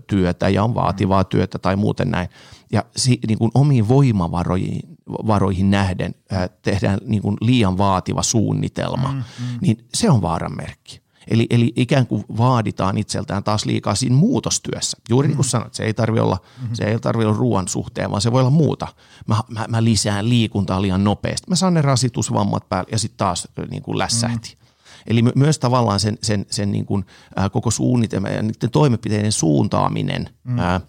työtä 0.08 0.50
ja 0.50 0.64
on 0.64 0.76
vaativaa 0.76 1.24
työtä 1.24 1.60
tai 1.60 1.76
muuten 1.76 2.12
näin, 2.12 2.30
ja 2.72 2.86
si, 2.96 3.20
niin 3.28 3.38
kuin 3.38 3.52
omiin 3.54 3.88
voimavaroihin 3.88 4.98
varoihin 5.10 5.72
nähden 5.72 6.16
ää, 6.32 6.48
tehdään 6.48 7.00
niin 7.06 7.22
kuin 7.22 7.38
liian 7.42 7.78
vaativa 7.78 8.24
suunnitelma, 8.24 9.12
mm, 9.12 9.18
mm. 9.18 9.58
niin 9.62 9.78
se 9.94 10.10
on 10.10 10.22
vaaranmerkki. 10.22 11.07
Eli, 11.28 11.48
eli 11.50 11.74
ikään 11.76 12.08
kuin 12.08 12.26
vaaditaan 12.38 12.98
itseltään 12.98 13.44
taas 13.44 13.66
liikaa 13.66 13.96
siinä 13.96 14.16
muutostyössä. 14.16 14.98
Juuri 15.10 15.28
niin 15.28 15.36
kuin 15.36 15.46
mm. 15.46 15.50
sanoit, 15.50 15.74
se 15.74 15.84
ei 15.84 15.94
tarvitse 15.94 16.22
olla, 16.22 16.38
mm-hmm. 16.62 16.76
se 16.76 16.84
ei 16.84 17.00
tarvi 17.00 17.26
olla 17.26 17.38
ruoan 17.38 17.68
suhteen, 17.68 18.12
vaan 18.12 18.22
se 18.22 18.32
voi 18.32 18.42
olla 18.42 18.50
muuta. 18.50 18.88
Mä, 19.28 19.36
mä, 19.50 19.66
mä 19.70 19.84
lisään 19.84 20.30
liikuntaa 20.30 20.82
liian 20.82 21.04
nopeasti. 21.04 21.50
Mä 21.50 21.56
saan 21.56 21.74
ne 21.74 21.82
rasitusvammat 21.82 22.70
päälle 22.70 22.90
ja 22.92 22.98
sitten 22.98 23.18
taas 23.18 23.48
niin 23.70 23.84
kuin 23.84 23.98
lässähti. 23.98 24.58
Mm. 24.60 24.68
Eli 25.08 25.22
my, 25.22 25.32
myös 25.36 25.60
tavallaan 25.60 26.00
sen, 26.00 26.18
sen, 26.24 26.46
sen 26.50 26.72
niin 26.72 26.86
kuin, 26.86 27.06
ää, 27.36 27.50
koko 27.50 27.72
suunnitelma 27.72 28.30
ja 28.30 28.42
niiden 28.42 28.72
toimenpiteiden 28.72 29.32
suuntaaminen 29.32 30.30
mm. 30.44 30.60
ää, 30.60 30.82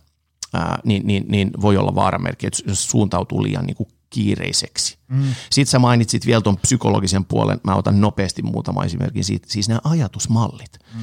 ää, 0.55 0.79
niin, 0.85 1.07
niin, 1.07 1.25
niin 1.29 1.51
voi 1.61 1.77
olla 1.77 1.95
vaaramerkki, 1.95 2.47
että 2.47 2.63
jos 2.67 2.91
suuntautuu 2.91 3.43
liian 3.43 3.65
niin 3.65 3.77
kuin 3.77 3.89
kiireiseksi. 4.11 4.99
Mm. 5.09 5.35
Sitten 5.51 5.71
sä 5.71 5.79
mainitsit 5.79 6.27
vielä 6.27 6.41
tuon 6.41 6.57
psykologisen 6.57 7.25
puolen, 7.25 7.61
mä 7.65 7.75
otan 7.75 8.01
nopeasti 8.01 8.43
muutama 8.43 8.85
esimerkin 8.85 9.25
siitä, 9.25 9.47
siis 9.51 9.69
nämä 9.69 9.81
ajatusmallit. 9.85 10.79
Mm. 10.95 11.01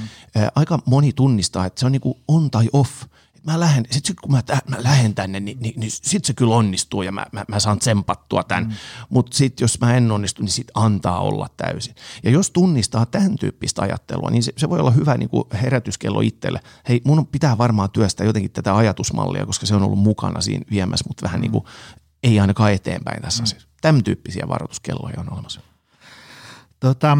Aika 0.56 0.80
moni 0.86 1.14
tunnistaa, 1.14 1.66
että 1.66 1.80
se 1.80 1.86
on 1.86 1.92
niin 1.92 2.02
kuin 2.02 2.18
on 2.28 2.52
tai 2.52 2.70
off– 2.74 2.92
mä 3.46 3.60
lähden, 3.60 3.86
sit 3.92 4.20
kun 4.22 4.32
mä, 4.32 4.44
mä 4.68 4.78
lähden 4.84 5.16
tänne, 5.16 5.40
niin, 5.40 5.58
niin, 5.62 5.80
niin 5.80 5.92
sit 5.92 6.26
se 6.26 6.34
kyllä 6.34 6.56
onnistuu 6.56 7.02
ja 7.02 7.12
mä, 7.12 7.26
mä, 7.32 7.46
mä 7.48 7.60
saan 7.60 7.80
tsempattua 7.80 8.44
tämän. 8.44 8.64
Mm. 8.64 8.74
Mutta 9.10 9.38
sitten 9.38 9.64
jos 9.64 9.80
mä 9.80 9.98
en 9.98 10.12
onnistu, 10.12 10.42
niin 10.42 10.52
sit 10.52 10.72
antaa 10.74 11.20
olla 11.20 11.48
täysin. 11.58 11.96
Ja 12.24 12.32
jos 12.32 12.52
tunnistaa 12.52 13.06
tämän 13.06 13.36
tyyppistä 13.36 13.82
ajattelua, 13.82 14.30
niin 14.30 14.44
se, 14.44 14.54
se 14.58 14.70
voi 14.70 14.80
olla 14.80 14.92
hyvä 14.92 15.18
niin 15.18 15.30
kuin 15.30 15.44
herätyskello 15.54 16.22
itselle. 16.22 16.60
Hei, 16.90 17.02
mun 17.04 17.28
pitää 17.28 17.58
varmaan 17.58 17.92
työstää 17.92 18.26
jotenkin 18.26 18.52
tätä 18.52 18.76
ajatusmallia, 18.76 19.46
koska 19.46 19.66
se 19.66 19.76
on 19.76 19.84
ollut 19.84 20.00
mukana 20.00 20.42
siinä 20.42 20.66
viemässä, 20.72 21.06
mutta 21.08 21.24
vähän 21.24 21.40
mm. 21.40 21.42
niin 21.42 21.52
kuin 21.52 21.66
ei 22.26 22.40
ainakaan 22.40 22.74
eteenpäin 22.74 23.22
tässä 23.22 23.42
mm. 23.42 23.44
asiassa. 23.44 23.68
Tämän 23.82 24.04
tyyppisiä 24.04 24.48
varoituskelloja 24.48 25.20
on 25.20 25.34
olemassa. 25.34 25.62
Tota, 26.80 27.18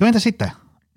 no 0.00 0.06
entä 0.06 0.18
sitten 0.20 0.52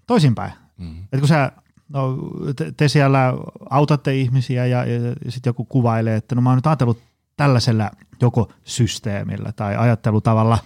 toisinpäin? 0.08 0.54
Mm. 0.78 1.04
Et 1.12 1.20
kun 1.20 1.28
sä 1.28 1.52
no, 1.90 2.18
te, 2.56 2.72
te 2.78 2.88
siellä 2.88 3.34
autatte 3.70 4.16
ihmisiä 4.16 4.66
ja, 4.66 4.86
ja, 4.86 5.00
ja 5.26 5.32
sitten 5.32 5.50
joku 5.50 5.66
kuvailee, 5.66 6.16
että 6.16 6.36
no 6.36 6.42
mä 6.42 6.50
oon 6.50 6.58
nyt 6.58 6.68
ajatellut 6.68 7.02
tällaisella 7.38 7.92
joko 8.22 8.52
systeemillä 8.64 9.52
tai 9.52 9.78
ajattelutavalla 9.78 10.58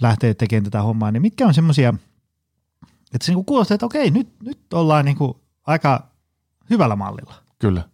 lähtee 0.00 0.34
tekemään 0.34 0.64
tätä 0.64 0.82
hommaa, 0.82 1.10
niin 1.10 1.22
mitkä 1.22 1.46
on 1.46 1.54
semmoisia, 1.54 1.94
että 3.14 3.26
se 3.26 3.32
niinku 3.32 3.44
kuulostaa, 3.44 3.74
että 3.74 3.86
okei, 3.86 4.10
nyt, 4.10 4.28
nyt 4.42 4.72
ollaan 4.72 5.04
niinku 5.04 5.40
aika 5.66 6.06
hyvällä 6.70 6.96
mallilla. 6.96 7.34
Kyllä. 7.58 7.88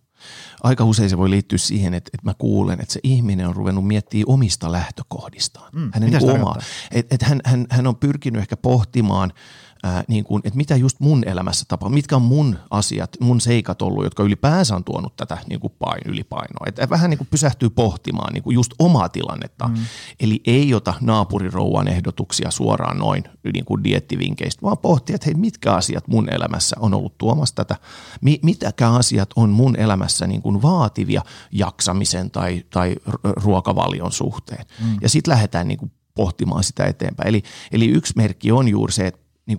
Aika 0.63 0.85
usein 0.85 1.11
se 1.11 1.19
voi 1.19 1.31
liittyä 1.31 1.59
siihen, 1.59 1.95
että, 1.95 2.11
että 2.15 2.29
mä 2.29 2.35
kuulen, 2.39 2.81
että 2.81 2.93
se 2.93 3.01
ihminen 3.03 3.49
on 3.49 3.57
ruvennut 3.57 3.87
miettimään 3.87 4.25
omista 4.29 4.73
lähtökohdistaan. 4.73 5.71
Mm, 5.75 5.91
Hänen 5.95 6.11
niin 6.11 6.31
omaa. 6.31 6.57
Että, 6.91 7.15
että 7.15 7.27
hän, 7.27 7.41
hän, 7.45 7.67
hän 7.71 7.87
on 7.87 7.97
pyrkinyt 7.97 8.41
ehkä 8.41 8.57
pohtimaan– 8.57 9.33
ää, 9.83 10.05
niin 10.09 10.25
kuin, 10.25 10.43
että 10.45 10.57
mitä 10.57 10.77
just 10.77 11.01
mun 11.01 11.29
elämässä 11.29 11.65
tapahtuu, 11.69 11.95
mitkä 11.95 12.17
on 12.17 12.23
mun 12.23 12.59
asiat, 12.71 13.17
mun 13.21 13.41
seikat 13.41 13.83
ollut, 13.83 14.05
jotka 14.05 14.23
ylipäänsä 14.23 14.77
on 14.77 14.85
tuonut 14.85 15.17
tätä 15.17 15.39
niin 15.49 15.61
kuin 15.61 15.73
pain, 15.79 16.01
ylipainoa. 16.07 16.67
Että 16.67 16.91
vähän 16.91 17.11
niin 17.11 17.19
kuin 17.19 17.29
pysähtyy 17.31 17.71
pohtimaan 17.71 18.33
niin 18.33 18.43
kuin 18.43 18.55
just 18.55 18.73
omaa 18.79 19.09
tilannetta. 19.09 19.69
Mm. 19.69 19.75
Eli 20.21 20.41
ei 20.47 20.75
ota 20.75 20.95
naapurirouvan 21.01 21.89
ehdotuksia 21.89 22.51
suoraan 22.51 22.99
noin 22.99 23.25
niin 23.53 23.65
kuin 23.65 23.85
diettivinkeistä, 23.85 24.63
vaan 24.63 24.79
pohtii, 24.79 25.15
että 25.15 25.27
hei, 25.27 25.35
mitkä 25.35 25.73
asiat 25.73 26.09
mun 26.09 26.29
elämässä 26.29 26.77
on 26.81 26.95
ollut 26.95 27.19
tuomassa 27.19 27.55
tätä, 27.55 27.77
mi- 28.21 28.41
mitäkä 28.43 28.91
asiat 28.91 29.31
on 29.37 29.51
mun 29.51 29.77
elämässä 29.77 30.27
niin 30.27 30.43
kuin 30.43 30.63
vaativia 30.63 31.23
jaksamisen 31.53 32.31
tai, 32.31 32.65
tai 32.71 32.97
ruokavalion 33.23 34.13
suhteen. 34.13 34.65
Mm. 34.85 34.97
Ja 35.03 35.09
sitten 35.09 35.33
lähdetään 35.33 35.69
niin 35.69 35.79
kuin 35.79 35.93
pohtimaan 36.15 36.65
sitä 36.65 36.85
eteenpäin. 36.85 37.29
Eli, 37.29 37.43
eli 37.73 37.87
yksi 37.87 38.13
merkki 38.17 38.53
on 38.53 38.69
juuri 38.69 38.93
se, 38.93 39.07
että 39.07 39.21
niin 39.49 39.59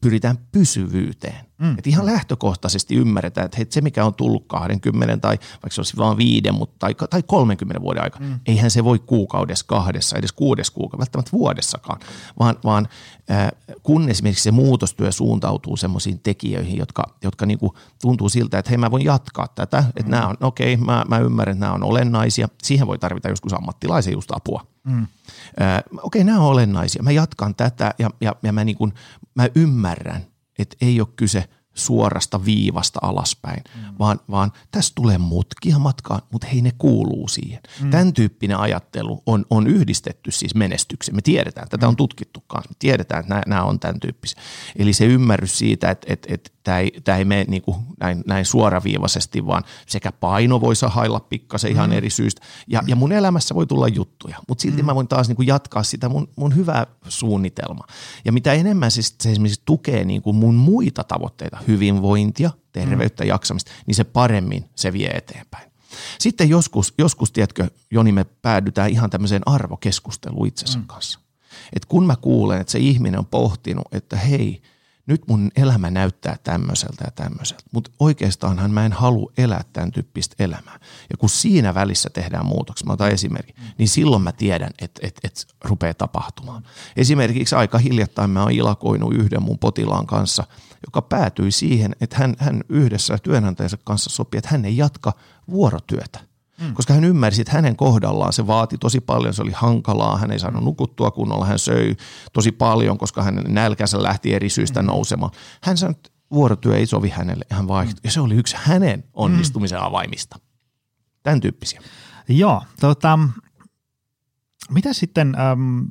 pyritään 0.00 0.38
pysyvyyteen. 0.52 1.46
Mm. 1.62 1.74
Et 1.78 1.86
ihan 1.86 2.06
lähtökohtaisesti 2.06 2.94
ymmärretään, 2.94 3.44
että 3.44 3.56
hei, 3.56 3.66
se 3.70 3.80
mikä 3.80 4.04
on 4.04 4.14
tullut 4.14 4.44
20 4.46 5.16
tai 5.16 5.38
vaikka 5.38 5.70
se 5.70 5.80
olisi 5.80 5.96
vain 5.96 6.16
viiden 6.16 6.54
mutta, 6.54 6.76
tai, 6.78 6.94
tai 7.10 7.22
30 7.22 7.82
vuoden 7.82 8.02
aikana, 8.02 8.26
mm. 8.26 8.40
eihän 8.46 8.70
se 8.70 8.84
voi 8.84 8.98
kuukaudessa, 8.98 9.66
kahdessa, 9.68 10.16
edes 10.16 10.32
kuudes 10.32 10.70
kuukaudessa, 10.70 10.98
välttämättä 10.98 11.32
vuodessakaan, 11.32 12.00
vaan, 12.38 12.56
vaan 12.64 12.88
äh, 13.30 13.48
kun 13.82 14.08
esimerkiksi 14.08 14.42
se 14.42 14.50
muutostyö 14.50 15.12
suuntautuu 15.12 15.76
semmoisiin 15.76 16.20
tekijöihin, 16.22 16.78
jotka, 16.78 17.04
jotka 17.22 17.46
niin 17.46 17.58
kuin 17.58 17.72
tuntuu 18.00 18.28
siltä, 18.28 18.58
että 18.58 18.70
hei 18.70 18.78
mä 18.78 18.90
voin 18.90 19.04
jatkaa 19.04 19.48
tätä, 19.48 19.78
että 19.78 20.02
mm. 20.02 20.10
nämä 20.10 20.26
on, 20.26 20.36
okei 20.40 20.74
okay, 20.74 20.86
mä, 20.86 21.04
mä 21.08 21.18
ymmärrän, 21.18 21.52
että 21.52 21.64
nämä 21.64 21.74
on 21.74 21.84
olennaisia, 21.84 22.48
siihen 22.62 22.86
voi 22.86 22.98
tarvita 22.98 23.28
joskus 23.28 23.52
ammattilaisen 23.52 24.12
just 24.12 24.30
apua. 24.30 24.66
Mm. 24.84 25.02
Äh, 25.02 25.06
okei, 25.78 25.98
okay, 26.02 26.24
nämä 26.24 26.40
on 26.40 26.46
olennaisia. 26.46 27.02
Mä 27.02 27.10
jatkan 27.10 27.54
tätä 27.54 27.94
ja, 27.98 28.10
ja, 28.20 28.36
ja 28.42 28.52
mä, 28.52 28.64
niin 28.64 28.76
kuin, 28.76 28.92
mä 29.34 29.48
ymmärrän, 29.54 30.31
että 30.58 30.76
ei 30.80 31.00
ole 31.00 31.08
kyse 31.16 31.48
suorasta 31.74 32.44
viivasta 32.44 32.98
alaspäin, 33.02 33.64
mm. 33.74 33.82
vaan, 33.98 34.20
vaan 34.30 34.52
tässä 34.70 34.92
tulee 34.94 35.18
mutkia 35.18 35.78
matkaan, 35.78 36.22
mutta 36.32 36.46
hei 36.46 36.62
ne 36.62 36.72
kuuluu 36.78 37.28
siihen. 37.28 37.60
Mm. 37.82 37.90
Tämän 37.90 38.12
tyyppinen 38.12 38.56
ajattelu 38.56 39.22
on, 39.26 39.46
on 39.50 39.66
yhdistetty 39.66 40.30
siis 40.30 40.54
menestykseen. 40.54 41.16
Me 41.16 41.22
tiedetään, 41.22 41.68
tätä 41.68 41.88
on 41.88 41.96
tutkittu 41.96 42.44
kanssa, 42.46 42.70
me 42.70 42.76
tiedetään, 42.78 43.20
että 43.20 43.34
nämä, 43.34 43.42
nämä 43.46 43.62
on 43.62 43.80
tämän 43.80 44.00
tyyppisiä. 44.00 44.42
Eli 44.76 44.92
se 44.92 45.06
ymmärrys 45.06 45.58
siitä, 45.58 45.90
että, 45.90 46.12
että, 46.12 46.34
että 46.34 46.50
tämä 46.64 46.78
ei, 46.78 47.00
tämä 47.04 47.18
ei 47.18 47.24
mene 47.24 47.44
niin 47.48 47.62
kuin 47.62 47.76
näin, 48.00 48.22
näin 48.26 48.44
suoraviivaisesti, 48.44 49.46
vaan 49.46 49.62
sekä 49.86 50.12
paino 50.12 50.60
voi 50.60 50.76
sahailla 50.76 51.20
pikkasen 51.20 51.70
ihan 51.70 51.90
mm. 51.90 51.96
eri 51.96 52.10
syystä. 52.10 52.42
Ja, 52.68 52.82
ja 52.86 52.96
mun 52.96 53.12
elämässä 53.12 53.54
voi 53.54 53.66
tulla 53.66 53.88
juttuja, 53.88 54.36
mutta 54.48 54.62
silti 54.62 54.82
mm. 54.82 54.86
mä 54.86 54.94
voin 54.94 55.08
taas 55.08 55.28
niin 55.28 55.36
kuin 55.36 55.48
jatkaa 55.48 55.82
sitä 55.82 56.08
mun, 56.08 56.28
mun 56.36 56.56
hyvää 56.56 56.86
suunnitelmaa. 57.08 57.86
Ja 58.24 58.32
mitä 58.32 58.52
enemmän 58.52 58.90
siis, 58.90 59.14
se 59.20 59.30
esimerkiksi 59.32 59.62
tukee 59.64 60.04
niin 60.04 60.22
kuin 60.22 60.36
mun 60.36 60.54
muita 60.54 61.04
tavoitteita, 61.04 61.58
hyvinvointia, 61.68 62.50
terveyttä, 62.72 63.24
mm. 63.24 63.28
jaksamista, 63.28 63.70
niin 63.86 63.94
se 63.94 64.04
paremmin 64.04 64.64
se 64.74 64.92
vie 64.92 65.08
eteenpäin. 65.08 65.72
Sitten 66.18 66.48
joskus, 66.48 66.94
joskus 66.98 67.32
tiedätkö, 67.32 67.68
Joni, 67.90 68.12
me 68.12 68.24
päädytään 68.24 68.90
ihan 68.90 69.10
tämmöiseen 69.10 69.42
arvokeskusteluun 69.46 70.46
itsensä 70.46 70.78
mm. 70.78 70.86
kanssa. 70.86 71.18
Et 71.72 71.84
kun 71.84 72.06
mä 72.06 72.16
kuulen, 72.16 72.60
että 72.60 72.70
se 72.70 72.78
ihminen 72.78 73.18
on 73.18 73.26
pohtinut, 73.26 73.84
että 73.92 74.16
hei, 74.16 74.62
nyt 75.06 75.22
mun 75.28 75.50
elämä 75.56 75.90
näyttää 75.90 76.36
tämmöiseltä 76.44 77.04
ja 77.04 77.10
tämmöiseltä, 77.10 77.62
mutta 77.72 77.90
oikeastaanhan 77.98 78.70
mä 78.70 78.86
en 78.86 78.92
halua 78.92 79.32
elää 79.38 79.64
tämän 79.72 79.92
tyyppistä 79.92 80.36
elämää. 80.38 80.78
Ja 81.10 81.16
kun 81.16 81.28
siinä 81.28 81.74
välissä 81.74 82.10
tehdään 82.10 82.46
muutoksia, 82.46 82.86
mä 82.86 82.92
otan 82.92 83.10
esimerkki, 83.10 83.52
mm. 83.58 83.64
niin 83.78 83.88
silloin 83.88 84.22
mä 84.22 84.32
tiedän, 84.32 84.70
että 84.78 85.00
että 85.06 85.20
että 85.24 85.40
rupeaa 85.64 85.94
tapahtumaan. 85.94 86.62
Esimerkiksi 86.96 87.54
aika 87.54 87.78
hiljattain 87.78 88.30
mä 88.30 88.42
oon 88.42 88.52
ilakoinut 88.52 89.14
yhden 89.14 89.42
mun 89.42 89.58
potilaan 89.58 90.06
kanssa, 90.06 90.44
joka 90.86 91.02
päätyi 91.02 91.50
siihen, 91.50 91.96
että 92.00 92.16
hän, 92.18 92.34
hän 92.38 92.64
yhdessä 92.68 93.18
työnantajansa 93.22 93.78
kanssa 93.84 94.10
sopi, 94.10 94.38
että 94.38 94.50
hän 94.50 94.64
ei 94.64 94.76
jatka 94.76 95.12
vuorotyötä– 95.48 96.20
Mm. 96.60 96.74
Koska 96.74 96.94
hän 96.94 97.04
ymmärsi, 97.04 97.40
että 97.40 97.52
hänen 97.52 97.76
kohdallaan 97.76 98.32
se 98.32 98.46
vaati 98.46 98.78
tosi 98.78 99.00
paljon, 99.00 99.34
se 99.34 99.42
oli 99.42 99.52
hankalaa, 99.54 100.18
hän 100.18 100.30
ei 100.30 100.38
saanut 100.38 100.64
nukuttua 100.64 101.10
kunnolla, 101.10 101.46
hän 101.46 101.58
söi 101.58 101.96
tosi 102.32 102.52
paljon, 102.52 102.98
koska 102.98 103.22
hänen 103.22 103.54
nälkänsä 103.54 104.02
lähti 104.02 104.34
eri 104.34 104.48
syistä 104.48 104.82
mm. 104.82 104.86
nousemaan. 104.86 105.32
Hän 105.62 105.76
sanoi, 105.76 105.90
että 105.90 106.10
vuorotyö 106.30 106.76
ei 106.76 106.86
sovi 106.86 107.08
hänelle, 107.08 107.44
hän 107.50 107.68
vaihtoi. 107.68 107.94
Mm. 107.94 108.00
Ja 108.04 108.10
se 108.10 108.20
oli 108.20 108.34
yksi 108.34 108.56
hänen 108.58 109.04
onnistumisen 109.14 109.78
mm. 109.78 109.86
avaimista. 109.86 110.38
Tämän 111.22 111.40
tyyppisiä. 111.40 111.80
Joo, 112.28 112.62
tota, 112.80 113.18
mitä 114.70 114.92
sitten, 114.92 115.34
äm, 115.40 115.86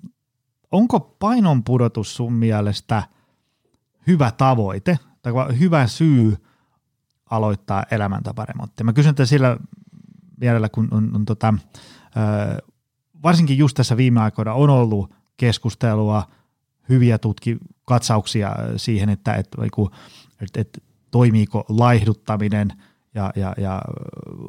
onko 0.71 1.00
painonpudotus 1.00 2.15
sun 2.15 2.34
mielestä 2.34 3.04
hyvä 4.08 4.32
tavoite 4.32 5.00
tai 5.21 5.34
hyvä 5.60 5.88
syy 5.88 6.38
aloittaa 7.30 7.84
elämäntaparemontti? 7.91 8.84
Mä 8.84 8.93
kysyn 8.93 9.15
tätä 9.15 9.26
sillä 9.26 9.58
mielellä, 10.41 10.69
kun 10.69 10.88
on, 10.91 11.15
on 11.15 11.25
tota, 11.25 11.54
varsinkin 13.23 13.58
just 13.58 13.75
tässä 13.75 13.97
viime 13.97 14.21
aikoina 14.21 14.54
on 14.54 14.69
ollut 14.69 15.13
keskustelua, 15.38 16.27
hyviä 16.89 17.17
tutki, 17.17 17.58
katsauksia 17.86 18.56
siihen, 18.77 19.10
että, 19.10 19.34
että, 19.34 19.58
että, 20.41 20.62
että 20.62 20.82
toimiiko 21.12 21.65
laihduttaminen 21.69 22.73
ja, 23.15 23.32
ja, 23.36 23.54
ja 23.58 23.82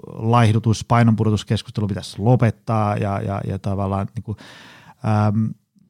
laihdutus, 0.07 0.85
painonpudotuskeskustelu 0.85 1.89
pitäisi 1.89 2.17
lopettaa 2.19 2.97
ja, 2.97 3.21
ja, 3.21 3.41
ja 3.47 3.59
tavallaan 3.59 4.09
niin 4.15 4.23
kuin, 4.23 4.37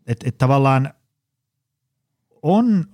että 0.07 0.29
et 0.29 0.38
tavallaan 0.38 0.91
on, 2.43 2.85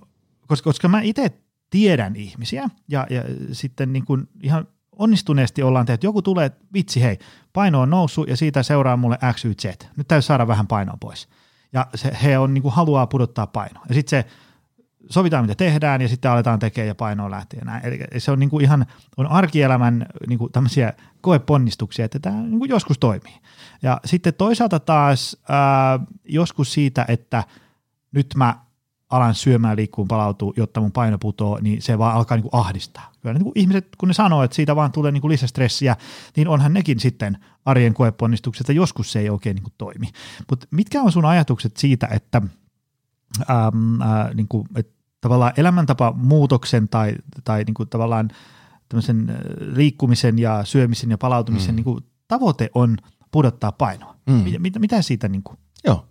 koska, 0.47 0.69
koska 0.69 0.87
mä 0.87 1.01
itse 1.01 1.31
tiedän 1.69 2.15
ihmisiä 2.15 2.69
ja, 2.87 3.07
ja 3.09 3.23
sitten 3.51 3.93
niin 3.93 4.05
kuin 4.05 4.29
ihan 4.43 4.67
onnistuneesti 4.99 5.63
ollaan 5.63 5.85
tehty, 5.85 6.07
joku 6.07 6.21
tulee, 6.21 6.45
että 6.45 6.65
vitsi 6.73 7.01
hei, 7.01 7.17
paino 7.53 7.81
on 7.81 7.89
noussut 7.89 8.27
ja 8.27 8.37
siitä 8.37 8.63
seuraa 8.63 8.97
mulle 8.97 9.17
X, 9.33 9.45
Y, 9.45 9.53
Z. 9.53 9.65
Nyt 9.97 10.07
täytyy 10.07 10.21
saada 10.21 10.47
vähän 10.47 10.67
painoa 10.67 10.97
pois. 10.99 11.29
Ja 11.73 11.87
se, 11.95 12.11
he 12.23 12.37
on, 12.37 12.53
niin 12.53 12.61
kuin, 12.61 12.73
haluaa 12.73 13.07
pudottaa 13.07 13.47
painoa. 13.47 13.85
Ja 13.89 13.95
sitten 13.95 14.23
se 14.23 14.29
sovitaan, 15.09 15.43
mitä 15.43 15.55
tehdään, 15.55 16.01
ja 16.01 16.07
sitten 16.07 16.31
aletaan 16.31 16.59
tekemään 16.59 16.87
ja 16.87 16.95
painoa 16.95 17.31
lähtee. 17.31 17.65
Näin. 17.65 17.85
Eli 17.85 18.19
se 18.19 18.31
on 18.31 18.39
niin 18.39 18.49
kuin 18.49 18.63
ihan 18.63 18.85
on 19.17 19.27
arkielämän 19.27 20.05
niin 20.27 20.39
kuin 20.39 20.51
tämmöisiä 20.51 20.93
koeponnistuksia, 21.21 22.05
että 22.05 22.19
tämä 22.19 22.41
niin 22.41 22.59
kuin 22.59 22.69
joskus 22.69 22.99
toimii. 22.99 23.35
Ja 23.81 23.99
sitten 24.05 24.33
toisaalta 24.33 24.79
taas 24.79 25.37
ää, 25.49 25.99
joskus 26.25 26.73
siitä, 26.73 27.05
että 27.07 27.43
nyt 28.11 28.27
mä 28.35 28.55
alan 29.09 29.35
syömään 29.35 29.77
liikkuun 29.77 30.07
palautuu, 30.07 30.53
jotta 30.57 30.81
mun 30.81 30.91
paino 30.91 31.17
putoo, 31.17 31.59
niin 31.61 31.81
se 31.81 31.97
vaan 31.97 32.15
alkaa 32.15 32.37
niinku 32.37 32.49
ahdistaa. 32.51 33.11
Kyllä 33.21 33.33
niin 33.33 33.43
kuin 33.43 33.53
ihmiset, 33.55 33.87
kun 33.97 34.07
ne 34.07 34.13
sanoo, 34.13 34.43
että 34.43 34.55
siitä 34.55 34.75
vaan 34.75 34.91
tulee 34.91 35.11
niinku 35.11 35.29
lisästressiä, 35.29 35.95
niin 36.35 36.47
onhan 36.47 36.73
nekin 36.73 36.99
sitten 36.99 37.37
arjen 37.65 37.93
koeponnistukset, 37.93 38.61
että 38.61 38.73
joskus 38.73 39.11
se 39.11 39.19
ei 39.19 39.29
oikein 39.29 39.55
niinku 39.55 39.71
toimi. 39.77 40.07
Mutta 40.49 40.67
mitkä 40.71 41.01
on 41.01 41.11
sun 41.11 41.25
ajatukset 41.25 41.77
siitä, 41.77 42.07
että 42.11 42.41
äm, 43.49 44.01
äh, 44.01 44.33
niinku, 44.33 44.67
et 44.75 44.89
tavallaan 45.21 45.53
elämäntapa 45.57 46.13
muutoksen 46.17 46.89
tai, 46.89 47.15
tai 47.43 47.63
niinku 47.63 47.85
tavallaan 47.85 48.29
tämmöisen 48.89 49.37
liikkumisen 49.59 50.39
ja 50.39 50.65
syömisen 50.65 51.11
ja 51.11 51.17
palautumisen 51.17 51.71
mm. 51.71 51.75
niinku, 51.75 51.99
tavoite 52.27 52.69
on 52.73 52.97
pudottaa 53.31 53.71
painoa. 53.71 54.15
Mm. 54.25 54.33
Mitä, 54.33 54.59
mitä, 54.59 54.79
mitä 54.79 55.01
siitä 55.01 55.27
niinku? 55.27 55.55
Joo 55.83 56.05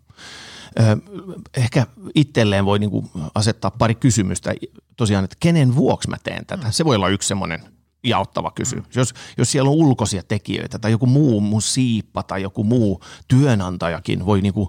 ehkä 1.57 1.87
itselleen 2.15 2.65
voi 2.65 2.79
niin 2.79 2.91
kuin 2.91 3.11
asettaa 3.35 3.71
pari 3.71 3.95
kysymystä 3.95 4.55
tosiaan, 4.97 5.25
että 5.25 5.37
kenen 5.41 5.77
vuoksi 5.77 6.11
mä 6.11 6.17
teen 6.25 6.47
tätä. 6.47 6.71
Se 6.71 6.85
voi 6.85 6.97
olla 6.97 7.09
yksi 7.09 7.29
semmoinen 7.29 7.61
jaottava 8.05 8.51
kysymys. 8.51 8.97
Jos, 8.97 9.15
jos 9.39 9.53
siellä 9.53 9.71
on 9.71 9.77
ulkoisia 9.77 10.23
tekijöitä 10.23 10.79
tai 10.79 10.91
joku 10.91 11.07
muu 11.07 11.41
mun 11.41 11.63
siippa 11.63 12.23
tai 12.23 12.43
joku 12.43 12.65
muu 12.65 13.01
työnantajakin 13.29 14.27
voi 14.27 14.41
niin 14.41 14.55
kuin 14.55 14.69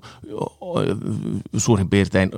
suurin 1.58 1.90
piirtein 1.90 2.32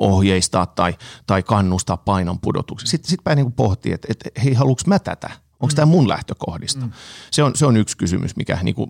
ohjeistaa 0.00 0.66
tai, 0.66 0.94
tai 1.26 1.42
kannustaa 1.42 1.96
painon 1.96 2.40
pudotuksen. 2.40 2.88
Sitten 2.88 3.10
sit 3.10 3.20
päin 3.24 3.36
niin 3.36 3.52
pohtii, 3.52 3.92
että, 3.92 4.08
että 4.10 4.40
hei, 4.44 4.54
haluuks 4.54 4.86
mä 4.86 4.98
tätä? 4.98 5.30
Onko 5.60 5.72
mm. 5.72 5.76
tämä 5.76 5.86
mun 5.86 6.08
lähtökohdista? 6.08 6.86
Mm. 6.86 6.92
Se, 7.30 7.42
on, 7.42 7.56
se 7.56 7.66
on 7.66 7.76
yksi 7.76 7.96
kysymys, 7.96 8.36
mikä 8.36 8.58
niinku 8.62 8.88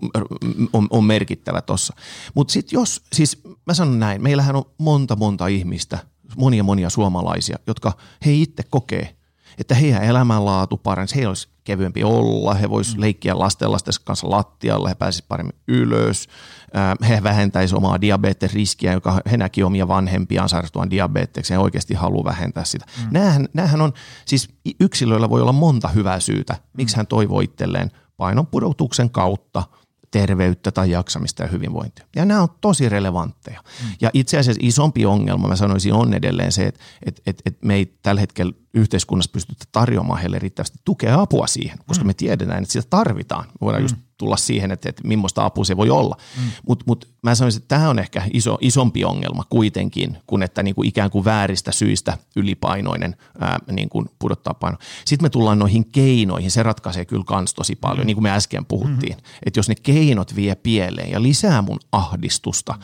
on, 0.73 0.87
on 0.89 1.03
merkittävä 1.03 1.61
tuossa. 1.61 1.95
Mutta 2.33 2.51
sitten 2.51 2.77
jos, 2.77 3.01
siis 3.13 3.41
mä 3.65 3.73
sanon 3.73 3.99
näin, 3.99 4.23
meillähän 4.23 4.55
on 4.55 4.65
monta 4.77 5.15
monta 5.15 5.47
ihmistä, 5.47 5.99
monia 6.37 6.63
monia 6.63 6.89
suomalaisia, 6.89 7.57
jotka 7.67 7.93
he 8.25 8.33
itse 8.33 8.63
kokee, 8.69 9.15
että 9.57 9.75
heidän 9.75 10.03
elämänlaatu 10.03 10.77
paransi, 10.77 11.15
heillä 11.15 11.29
olisi 11.29 11.47
kevyempi 11.63 12.03
olla, 12.03 12.53
he 12.53 12.69
vois 12.69 12.95
mm. 12.95 13.01
leikkiä 13.01 13.39
lasten 13.39 13.71
lasten 13.71 13.93
kanssa 14.03 14.29
lattialla, 14.29 14.89
he 14.89 14.95
pääsisivät 14.95 15.27
paremmin 15.27 15.55
ylös, 15.67 16.27
he 17.07 17.23
vähentäisivät 17.23 17.77
omaa 17.77 18.01
diabetesriskiä, 18.01 18.93
joka 18.93 19.21
he 19.31 19.37
näki 19.37 19.63
omia 19.63 19.87
vanhempiaan 19.87 20.49
sairastuvan 20.49 20.89
diabeteksi 20.89 21.53
ja 21.53 21.59
oikeasti 21.59 21.93
haluaa 21.93 22.23
vähentää 22.23 22.63
sitä. 22.63 22.85
Mm. 22.97 23.07
Nämähän, 23.11 23.47
nämähän 23.53 23.81
on, 23.81 23.93
siis 24.25 24.49
yksilöillä 24.79 25.29
voi 25.29 25.41
olla 25.41 25.53
monta 25.53 25.87
hyvää 25.87 26.19
syytä, 26.19 26.55
miksi 26.77 26.95
mm. 26.95 26.97
hän 26.97 27.07
toivoo 27.07 27.39
itselleen 27.39 27.91
painonpudotuksen 28.17 29.09
kautta– 29.09 29.63
terveyttä 30.15 30.71
tai 30.71 30.91
jaksamista 30.91 31.43
ja 31.43 31.49
hyvinvointia. 31.49 32.05
Ja 32.15 32.25
nämä 32.25 32.41
on 32.41 32.49
tosi 32.61 32.89
relevantteja. 32.89 33.63
Mm. 33.83 33.89
Ja 34.01 34.09
itse 34.13 34.37
asiassa 34.37 34.59
isompi 34.63 35.05
ongelma, 35.05 35.47
mä 35.47 35.55
sanoisin, 35.55 35.93
on 35.93 36.13
edelleen 36.13 36.51
se, 36.51 36.65
että 36.65 36.79
että 37.05 37.21
että, 37.25 37.41
että 37.45 37.67
me 37.67 37.75
ei 37.75 37.97
tällä 38.01 38.21
hetkellä 38.21 38.53
yhteiskunnassa 38.73 39.31
pystytä 39.31 39.65
tarjoamaan 39.71 40.19
heille 40.19 40.39
riittävästi 40.39 40.77
tukea 40.85 41.09
ja 41.09 41.21
apua 41.21 41.47
siihen, 41.47 41.77
koska 41.87 42.03
mm. 42.03 42.07
me 42.07 42.13
tiedetään, 42.13 42.63
että 42.63 42.73
sitä 42.73 42.87
tarvitaan. 42.89 43.45
Me 43.45 43.57
voidaan 43.61 43.81
mm. 43.81 43.83
just 43.83 43.95
tulla 44.17 44.37
siihen, 44.37 44.71
että, 44.71 44.89
että 44.89 45.07
millaista 45.07 45.45
apua 45.45 45.63
se 45.63 45.77
voi 45.77 45.89
olla. 45.89 46.17
Mm. 46.37 46.51
Mutta 46.67 46.83
mut 46.87 47.07
mä 47.25 47.35
sanoisin, 47.35 47.61
että 47.61 47.75
tämä 47.75 47.89
on 47.89 47.99
ehkä 47.99 48.23
iso, 48.33 48.57
isompi 48.61 49.05
ongelma 49.05 49.43
kuitenkin, 49.49 50.17
kun 50.27 50.43
että 50.43 50.63
niin 50.63 50.75
kuin 50.75 50.87
ikään 50.87 51.09
kuin 51.11 51.25
vääristä 51.25 51.71
syistä 51.71 52.17
ylipainoinen 52.35 53.15
ää, 53.39 53.59
niin 53.71 53.89
kuin 53.89 54.09
pudottaa 54.19 54.53
paino. 54.53 54.77
Sitten 55.05 55.25
me 55.25 55.29
tullaan 55.29 55.59
noihin 55.59 55.85
keinoihin, 55.91 56.51
se 56.51 56.63
ratkaisee 56.63 57.05
kyllä 57.05 57.23
kans 57.23 57.53
tosi 57.53 57.75
paljon, 57.75 58.03
mm. 58.03 58.07
niin 58.07 58.15
kuin 58.15 58.23
me 58.23 58.31
äsken 58.31 58.65
puhuttiin. 58.65 59.15
Mm. 59.15 59.23
Että 59.45 59.59
jos 59.59 59.69
ne 59.69 59.75
keinot 59.75 60.35
vie 60.35 60.55
pieleen 60.55 61.11
ja 61.11 61.21
lisää 61.21 61.61
mun 61.61 61.79
ahdistusta, 61.91 62.75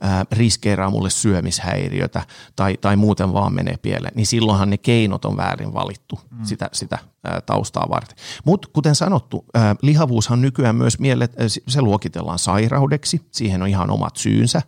ää, 0.00 0.24
riskeeraa 0.32 0.90
mulle 0.90 1.10
syömishäiriötä 1.10 2.22
tai, 2.56 2.76
tai 2.80 2.96
muuten 2.96 3.32
vaan 3.32 3.54
menee 3.54 3.76
pieleen, 3.82 4.12
niin 4.16 4.26
silloinhan 4.26 4.70
ne 4.70 4.78
keinot 4.78 5.24
on 5.24 5.36
väärin 5.36 5.74
valittu 5.74 6.20
mm. 6.30 6.44
sitä, 6.44 6.68
sitä 6.72 6.98
taustaa 7.46 7.86
varten. 7.90 8.16
Mutta 8.44 8.68
kuten 8.72 8.94
sanottu, 8.94 9.44
lihavuushan 9.82 10.42
nykyään 10.42 10.76
myös 10.76 10.98
mielet, 10.98 11.34
se 11.68 11.82
luokitellaan 11.82 12.38
sairaudeksi, 12.38 13.20
siihen 13.30 13.62
on 13.62 13.68
ihan 13.68 13.89
omat 13.90 14.16
syynsä. 14.16 14.62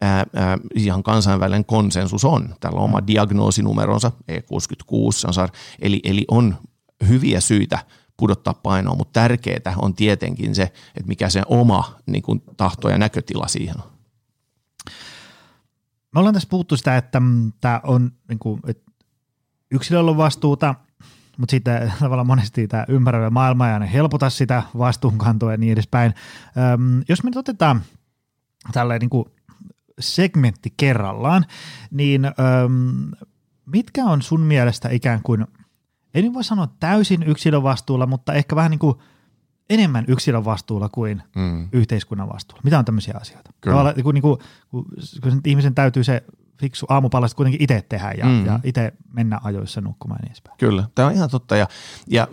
Ää, 0.00 0.26
ää, 0.34 0.58
ihan 0.74 1.02
kansainvälinen 1.02 1.64
konsensus 1.64 2.24
on. 2.24 2.54
Tällä 2.60 2.78
on 2.78 2.84
oma 2.84 3.06
diagnoosinumeronsa, 3.06 4.12
E66, 4.32 5.52
eli, 5.78 6.00
eli 6.04 6.24
on 6.28 6.56
hyviä 7.08 7.40
syitä 7.40 7.78
pudottaa 8.16 8.54
painoa, 8.54 8.96
mutta 8.96 9.20
tärkeää 9.20 9.74
on 9.76 9.94
tietenkin 9.94 10.54
se, 10.54 10.62
että 10.62 11.08
mikä 11.08 11.28
se 11.28 11.42
oma 11.46 11.96
niin 12.06 12.22
kuin, 12.22 12.42
tahto 12.56 12.88
ja 12.88 12.98
näkötila 12.98 13.48
siihen 13.48 13.76
on. 13.76 13.90
Me 16.14 16.20
ollaan 16.20 16.34
tässä 16.34 16.48
puhuttu 16.50 16.76
sitä, 16.76 16.96
että 16.96 17.20
mm, 17.20 17.52
tämä 17.60 17.80
on 17.84 18.12
niin 18.28 18.38
kuin, 18.38 18.60
että 18.66 18.92
yksilöllä 19.70 20.10
on 20.10 20.16
vastuuta 20.16 20.74
mutta 21.38 21.50
sitten 21.50 21.92
tavallaan 22.00 22.26
monesti 22.26 22.68
tämä 22.68 22.84
ympäröivä 22.88 23.30
maailma 23.30 23.68
ja 23.68 23.78
ne 23.78 23.92
helpota 23.92 24.30
sitä 24.30 24.62
vastuunkantoa 24.78 25.52
ja 25.52 25.56
niin 25.56 25.72
edespäin. 25.72 26.14
Öm, 26.74 27.02
jos 27.08 27.22
me 27.22 27.30
nyt 27.30 27.36
otetaan 27.36 27.82
tällainen 28.72 29.00
niin 29.00 29.10
kuin 29.10 29.24
segmentti 30.00 30.74
kerrallaan, 30.76 31.46
niin 31.90 32.24
öm, 32.24 33.10
mitkä 33.66 34.04
on 34.04 34.22
sun 34.22 34.40
mielestä 34.40 34.88
ikään 34.88 35.20
kuin, 35.22 35.46
ei 36.14 36.22
nyt 36.22 36.34
voi 36.34 36.44
sanoa 36.44 36.68
täysin 36.80 37.22
yksilön 37.22 37.62
vastuulla, 37.62 38.06
mutta 38.06 38.32
ehkä 38.32 38.56
vähän 38.56 38.70
niin 38.70 38.78
kuin 38.78 38.94
enemmän 39.70 40.04
yksilön 40.08 40.44
vastuulla 40.44 40.88
kuin 40.88 41.22
mm. 41.36 41.68
yhteiskunnan 41.72 42.28
vastuulla. 42.28 42.60
Mitä 42.64 42.78
on 42.78 42.84
tämmöisiä 42.84 43.14
asioita? 43.20 43.50
Kyllä. 43.60 43.92
Niin 43.92 44.04
kuin, 44.04 44.14
niin 44.14 44.22
kuin, 44.22 44.38
kun, 44.70 44.84
kun 45.22 45.40
ihmisen 45.46 45.74
täytyy 45.74 46.04
se 46.04 46.24
fiksu 46.58 46.86
aamupalasta 46.88 47.36
kuitenkin 47.36 47.62
itse 47.62 47.84
tehdä 47.88 48.12
ja, 48.18 48.24
mm. 48.24 48.46
ja 48.46 48.60
itse 48.64 48.92
mennä 49.12 49.40
ajoissa 49.44 49.80
nukkumaan 49.80 50.18
ja 50.18 50.22
niin 50.22 50.30
edespäin. 50.30 50.58
Kyllä, 50.58 50.84
tämä 50.94 51.08
on 51.08 51.14
ihan 51.14 51.30
totta 51.30 51.56
ja, 51.56 51.68
ja 52.06 52.28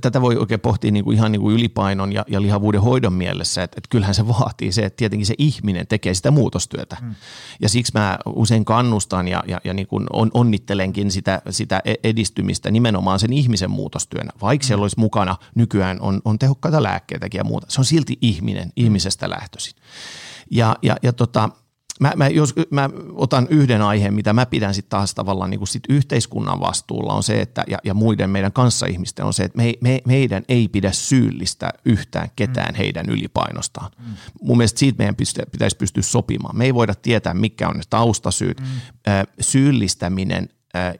tätä 0.00 0.20
voi 0.20 0.36
oikein 0.36 0.60
pohtia 0.60 0.90
niin 0.90 1.04
kuin 1.04 1.16
ihan 1.16 1.32
niin 1.32 1.40
kuin 1.40 1.54
ylipainon 1.54 2.12
ja, 2.12 2.24
ja 2.28 2.42
lihavuuden 2.42 2.80
hoidon 2.80 3.12
mielessä, 3.12 3.62
että, 3.62 3.74
että 3.78 3.88
kyllähän 3.88 4.14
se 4.14 4.28
vaatii 4.28 4.72
se, 4.72 4.84
että 4.84 4.96
tietenkin 4.96 5.26
se 5.26 5.34
ihminen 5.38 5.86
tekee 5.86 6.14
sitä 6.14 6.30
muutostyötä 6.30 6.96
mm. 7.02 7.14
ja 7.60 7.68
siksi 7.68 7.92
mä 7.94 8.18
usein 8.26 8.64
kannustan 8.64 9.28
ja, 9.28 9.44
ja, 9.46 9.60
ja 9.64 9.74
niin 9.74 9.86
kuin 9.86 10.06
on, 10.12 10.30
onnittelenkin 10.34 11.10
sitä, 11.10 11.42
sitä 11.50 11.82
e-, 11.84 11.94
edistymistä 12.04 12.70
nimenomaan 12.70 13.20
sen 13.20 13.32
ihmisen 13.32 13.70
muutostyönä, 13.70 14.32
vaikka 14.42 14.64
mm. 14.64 14.66
siellä 14.66 14.82
olisi 14.82 15.00
mukana 15.00 15.36
nykyään 15.54 16.00
on, 16.00 16.20
on 16.24 16.38
tehokkaita 16.38 16.82
lääkkeitäkin 16.82 17.38
ja 17.38 17.44
muuta, 17.44 17.66
se 17.70 17.80
on 17.80 17.84
silti 17.84 18.18
ihminen, 18.20 18.72
ihmisestä 18.76 19.30
lähtöisin. 19.30 19.74
Ja, 20.50 20.76
ja, 20.82 20.96
ja 21.02 21.12
tota, 21.12 21.50
mä, 22.00 22.12
mä, 22.16 22.28
jos, 22.28 22.54
mä 22.70 22.90
otan 23.12 23.46
yhden 23.50 23.82
aiheen, 23.82 24.14
mitä 24.14 24.32
mä 24.32 24.46
pidän 24.46 24.74
sitten 24.74 24.90
taas 24.90 25.14
tavallaan 25.14 25.50
niin 25.50 25.58
kuin 25.58 25.68
sit 25.68 25.82
yhteiskunnan 25.88 26.60
vastuulla 26.60 27.12
on 27.12 27.22
se, 27.22 27.40
että, 27.40 27.64
ja, 27.68 27.78
ja 27.84 27.94
muiden 27.94 28.30
meidän 28.30 28.52
kanssaihmisten 28.52 29.24
on 29.24 29.32
se, 29.32 29.44
että 29.44 29.56
me, 29.56 29.74
me, 29.80 30.00
meidän 30.06 30.42
ei 30.48 30.68
pidä 30.68 30.92
syyllistä 30.92 31.70
yhtään 31.84 32.28
ketään 32.36 32.74
mm. 32.74 32.76
heidän 32.76 33.06
ylipainostaan. 33.08 33.90
Mm. 33.98 34.14
Mun 34.42 34.56
mielestä 34.56 34.78
siitä 34.78 34.98
meidän 34.98 35.16
pitäisi 35.52 35.76
pystyä 35.76 36.02
sopimaan. 36.02 36.56
Me 36.56 36.64
ei 36.64 36.74
voida 36.74 36.94
tietää, 36.94 37.34
mikä 37.34 37.68
on 37.68 37.76
ne 37.76 37.82
taustasyyt. 37.90 38.60
Mm. 38.60 38.66
Syyllistäminen 39.40 40.48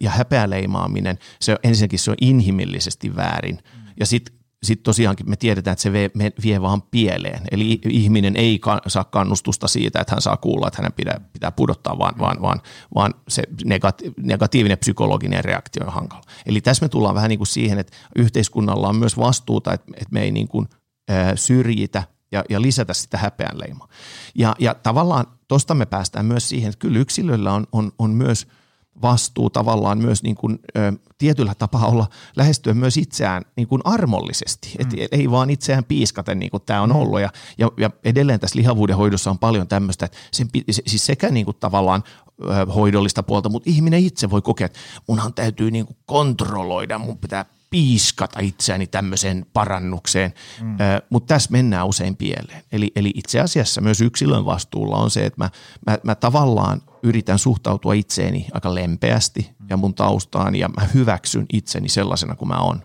ja 0.01 0.11
häpeäleimaaminen, 0.11 1.19
se, 1.41 1.57
ensinnäkin 1.63 1.99
se 1.99 2.11
on 2.11 2.17
inhimillisesti 2.21 3.17
väärin. 3.17 3.57
Mm. 3.57 3.93
Ja 4.01 4.07
sitten 4.07 4.36
sitten 4.63 4.85
tosiaankin 4.85 5.31
me 5.31 5.37
tiedetään, 5.37 5.73
että 5.73 5.83
se 5.83 5.93
vie, 5.93 6.11
vie 6.45 6.63
vaan 6.63 6.83
pieleen. 6.83 7.41
Eli 7.51 7.81
ihminen 7.89 8.37
ei 8.37 8.61
saa 8.87 9.05
kannustusta 9.05 9.69
siitä, 9.69 10.01
että 10.01 10.15
hän 10.15 10.23
saa 10.23 10.37
kuulla, 10.37 10.69
että 10.69 10.83
hänen 10.83 10.93
pitää, 10.93 11.21
pitää 11.33 11.53
pudottaa, 11.53 11.99
vaan, 11.99 12.19
vaan, 12.19 12.43
vaan, 12.43 12.61
vaan 12.95 13.15
se 13.29 13.43
negati- 13.65 14.13
negatiivinen 14.17 14.79
psykologinen 14.79 15.45
reaktio 15.45 15.87
on 15.87 15.93
hankala. 15.93 16.23
Eli 16.47 16.61
tässä 16.61 16.85
me 16.85 16.89
tullaan 16.89 17.15
vähän 17.15 17.29
niin 17.29 17.39
kuin 17.39 17.47
siihen, 17.47 17.79
että 17.79 17.97
yhteiskunnalla 18.17 18.89
on 18.89 18.97
myös 18.97 19.19
vastuuta, 19.19 19.73
että, 19.73 19.93
että 19.95 20.11
me 20.11 20.23
ei 20.23 20.31
niin 20.31 20.49
kuin, 20.49 20.69
äh, 21.11 21.33
syrjitä 21.35 22.03
ja, 22.33 22.45
ja 22.51 22.63
lisätä 22.63 22.95
sitä 22.95 23.19
häpeänleimaa. 23.19 23.89
Ja, 24.35 24.57
ja 24.59 24.75
tavallaan 24.75 25.27
tuosta 25.49 25.75
me 25.75 25.87
päästään 25.87 26.27
myös 26.27 26.49
siihen, 26.49 26.69
että 26.69 26.79
kyllä 26.79 26.99
yksilöllä 26.99 27.53
on, 27.53 27.67
on, 27.73 27.93
on 27.99 28.11
myös– 28.11 28.47
vastuu 29.03 29.51
tavallaan 29.51 29.99
myös 29.99 30.23
niin 30.23 30.37
kuin, 30.37 30.59
ö, 30.77 30.93
tietyllä 31.19 31.55
tapaa 31.55 31.87
olla 31.87 32.07
lähestyä 32.37 32.75
myös 32.75 32.97
itseään 32.97 33.43
niin 33.57 33.69
kuin 33.69 33.83
armollisesti, 33.85 34.75
mm. 34.79 34.83
et 34.83 35.13
ei 35.13 35.31
vaan 35.31 35.51
itseään 35.51 35.85
piiskaten 35.85 36.39
niin 36.39 36.51
kuin 36.51 36.63
tämä 36.67 36.83
on 36.83 36.91
mm. 36.91 36.97
ollut 36.97 37.21
ja, 37.21 37.31
ja, 37.59 37.71
ja 37.77 37.91
edelleen 38.05 38.41
tässä 38.41 38.59
lihavuuden 38.59 38.97
hoidossa 38.97 39.31
on 39.31 39.39
paljon 39.39 39.69
tämmöistä, 39.69 40.05
että 40.05 40.19
sen, 40.31 40.49
siis 40.87 41.07
sekä 41.07 41.31
niin 41.31 41.45
kuin 41.45 41.57
tavallaan 41.61 42.03
ö, 42.45 42.73
hoidollista 42.73 43.23
puolta, 43.23 43.49
mutta 43.49 43.71
ihminen 43.71 44.01
itse 44.01 44.31
voi 44.31 44.43
kokea, 44.43 44.65
että 44.65 44.79
munhan 45.07 45.35
täytyy 45.35 45.71
niin 45.71 45.87
kuin 45.87 45.97
kontrolloida, 46.07 46.99
mun 46.99 47.19
pitää 47.19 47.45
piiskata 47.71 48.41
itseäni 48.41 48.87
tämmöiseen 48.87 49.47
parannukseen, 49.53 50.35
mm. 50.61 50.77
mutta 51.11 51.35
tässä 51.35 51.51
mennään 51.53 51.87
usein 51.87 52.17
pieleen. 52.17 52.63
Eli, 52.73 52.93
eli 52.97 53.13
itse 53.15 53.41
asiassa 53.41 53.81
myös 53.81 54.01
yksilön 54.01 54.45
vastuulla 54.45 54.97
on 54.97 55.11
se, 55.11 55.27
että 55.27 55.45
mä, 55.45 55.51
mä, 55.87 55.99
mä 56.03 56.15
tavallaan 56.15 56.83
yritän 57.07 57.39
suhtautua 57.39 57.93
itseeni 57.93 58.47
aika 58.53 58.75
lempeästi 58.75 59.51
ja 59.71 59.77
mun 59.77 59.95
taustaan 59.95 60.55
ja 60.55 60.69
mä 60.69 60.87
hyväksyn 60.95 61.47
itseni 61.53 61.89
sellaisena 61.89 62.37
kuin 62.37 62.49
mä 62.49 62.59
oon. 62.59 62.83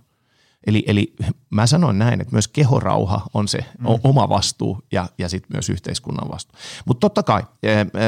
Eli, 0.67 0.83
eli 0.87 1.15
mä 1.49 1.67
sanon 1.67 1.99
näin, 1.99 2.21
että 2.21 2.35
myös 2.35 2.47
kehorauha 2.47 3.27
on 3.33 3.47
se 3.47 3.57
mm. 3.57 3.85
oma 4.03 4.29
vastuu 4.29 4.81
ja, 4.91 5.09
ja 5.17 5.29
sitten 5.29 5.55
myös 5.55 5.69
yhteiskunnan 5.69 6.29
vastuu. 6.29 6.59
Mutta 6.85 6.99
totta 6.99 7.23
kai, 7.23 7.43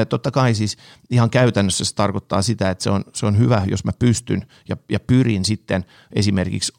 totta 0.09 0.32
kai 0.32 0.53
siis 0.53 0.78
ihan 1.09 1.30
käytännössä 1.30 1.86
se 1.86 1.95
tarkoittaa 1.95 2.41
sitä, 2.41 2.70
että 2.70 2.84
se 2.84 2.89
on, 2.89 3.03
se 3.14 3.26
on 3.26 3.38
hyvä, 3.38 3.64
jos 3.68 3.86
mä 3.86 3.91
pystyn 3.99 4.47
ja, 4.70 4.78
ja 4.89 4.99
pyrin 4.99 5.45
sitten 5.45 5.86
esimerkiksi 6.14 6.74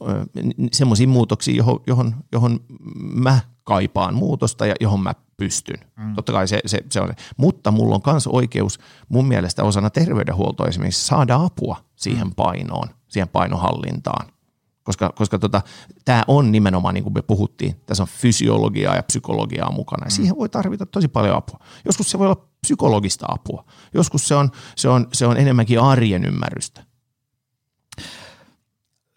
semmoisiin 0.72 1.08
muutoksiin, 1.08 1.56
johon, 1.56 1.80
johon, 1.86 2.14
johon 2.32 2.60
mä 3.14 3.40
kaipaan 3.64 4.14
muutosta 4.14 4.66
ja 4.66 4.74
johon 4.80 5.00
mä 5.00 5.14
pystyn. 5.36 5.80
Mm. 5.96 6.14
Totta 6.14 6.32
kai 6.32 6.48
se, 6.48 6.60
se, 6.66 6.84
se 6.90 7.00
on. 7.00 7.14
Mutta 7.36 7.70
mulla 7.70 7.94
on 7.94 8.00
myös 8.06 8.26
oikeus 8.26 8.78
mun 9.08 9.28
mielestä 9.28 9.64
osana 9.64 9.90
terveydenhuoltoa 9.90 10.66
esimerkiksi 10.66 11.06
saada 11.06 11.36
apua 11.36 11.76
siihen 11.96 12.26
mm. 12.26 12.34
painoon, 12.34 12.88
siihen 13.08 13.28
painohallintaan 13.28 14.34
koska, 14.84 15.12
koska 15.16 15.38
tota, 15.38 15.62
tämä 16.04 16.24
on 16.26 16.52
nimenomaan, 16.52 16.94
niin 16.94 17.04
kuin 17.04 17.14
me 17.14 17.22
puhuttiin, 17.22 17.76
tässä 17.86 18.02
on 18.02 18.08
fysiologiaa 18.08 18.96
ja 18.96 19.02
psykologiaa 19.02 19.72
mukana, 19.72 20.06
ja 20.06 20.08
mm. 20.08 20.10
siihen 20.10 20.36
voi 20.36 20.48
tarvita 20.48 20.86
tosi 20.86 21.08
paljon 21.08 21.36
apua. 21.36 21.58
Joskus 21.84 22.10
se 22.10 22.18
voi 22.18 22.26
olla 22.26 22.48
psykologista 22.60 23.26
apua, 23.28 23.64
joskus 23.94 24.28
se 24.28 24.34
on, 24.34 24.50
se 24.76 24.88
on, 24.88 25.08
se 25.12 25.26
on 25.26 25.36
enemmänkin 25.36 25.80
arjen 25.80 26.24
ymmärrystä. 26.24 26.84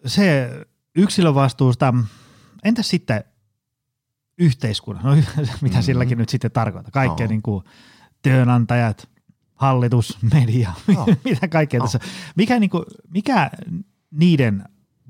Se 0.06 0.50
yksilövastuusta, 0.96 1.94
entäs 2.64 2.88
sitten 2.88 3.24
yhteiskunnan, 4.38 5.04
no 5.04 5.22
mitä 5.62 5.76
mm 5.76 5.82
silläkin 5.82 6.18
nyt 6.18 6.28
sitten 6.28 6.50
tarkoittaa, 6.50 6.90
kaikkea 6.90 7.26
no. 7.26 7.30
niin 7.30 7.42
kuin 7.42 7.64
työnantajat, 8.22 9.08
hallitus, 9.54 10.18
media, 10.34 10.72
no. 10.96 11.06
mitä 11.24 11.48
kaikkea 11.48 11.80
no. 11.80 11.84
tässä, 11.84 12.00
mikä, 12.36 12.58
niin 12.58 12.70
kuin, 12.70 12.84
mikä 13.08 13.50
niiden 14.10 14.64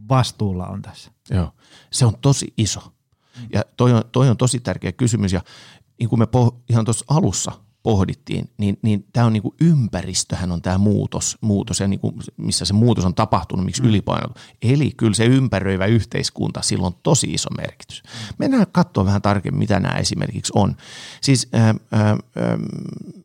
vastuulla 0.08 0.66
on 0.66 0.82
tässä? 0.82 1.10
Joo, 1.30 1.54
se 1.90 2.06
on 2.06 2.14
tosi 2.20 2.54
iso. 2.56 2.92
Ja 3.52 3.64
toi 3.76 3.92
on, 3.92 4.02
toi 4.12 4.28
on 4.28 4.36
tosi 4.36 4.60
tärkeä 4.60 4.92
kysymys 4.92 5.32
ja 5.32 5.40
niin 5.98 6.08
kuin 6.08 6.18
me 6.18 6.24
poh- 6.24 6.56
ihan 6.68 6.84
tuossa 6.84 7.04
alussa 7.08 7.52
pohdittiin, 7.88 8.50
niin, 8.58 8.78
niin 8.82 9.06
tämä 9.12 9.26
on 9.26 9.32
niin 9.32 9.42
kuin 9.42 9.54
ympäristöhän 9.60 10.52
on 10.52 10.62
tämä 10.62 10.78
muutos, 10.78 11.38
muutos 11.40 11.80
ja 11.80 11.88
niin 11.88 12.00
kuin 12.00 12.14
missä 12.36 12.64
se 12.64 12.72
muutos 12.72 13.04
on 13.04 13.14
tapahtunut, 13.14 13.64
miksi 13.64 13.82
mm. 13.82 13.88
ylipaino. 13.88 14.34
Eli 14.62 14.90
kyllä 14.96 15.14
se 15.14 15.24
ympäröivä 15.24 15.86
yhteiskunta, 15.86 16.62
sillä 16.62 16.86
on 16.86 16.94
tosi 17.02 17.32
iso 17.32 17.50
merkitys. 17.50 18.02
Mennään 18.38 18.66
katsoa 18.72 19.04
vähän 19.04 19.22
tarkemmin, 19.22 19.58
mitä 19.58 19.80
nämä 19.80 19.98
esimerkiksi 19.98 20.52
on. 20.56 20.76
Siis 21.20 21.48
äh, 21.54 21.68
äh, 21.68 21.76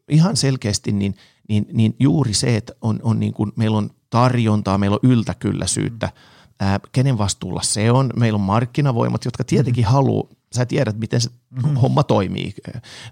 ihan 0.10 0.38
selkeästi 0.38 0.92
niin, 0.92 1.16
niin, 1.50 1.66
niin 1.74 1.96
juuri 2.00 2.34
se, 2.34 2.56
että 2.56 2.74
on, 2.82 3.00
on 3.04 3.20
niin 3.20 3.34
kuin, 3.34 3.52
meillä 3.56 3.78
on 3.78 3.90
tarjontaa, 4.10 4.78
meillä 4.78 5.00
on 5.04 5.10
yltäkylläisyyttä, 5.10 6.06
mm 6.06 6.34
ää, 6.60 6.80
kenen 6.92 7.18
vastuulla 7.18 7.62
se 7.62 7.92
on. 7.92 8.10
Meillä 8.16 8.38
on 8.38 8.42
markkinavoimat, 8.42 9.26
jotka 9.26 9.44
tietenkin 9.44 9.84
mm-hmm. 9.84 9.94
haluaa, 9.94 10.28
sä 10.54 10.66
tiedät 10.66 10.98
miten 10.98 11.22
se 11.22 11.30
mm-hmm. 11.30 11.76
homma 11.76 12.04
toimii. 12.04 12.54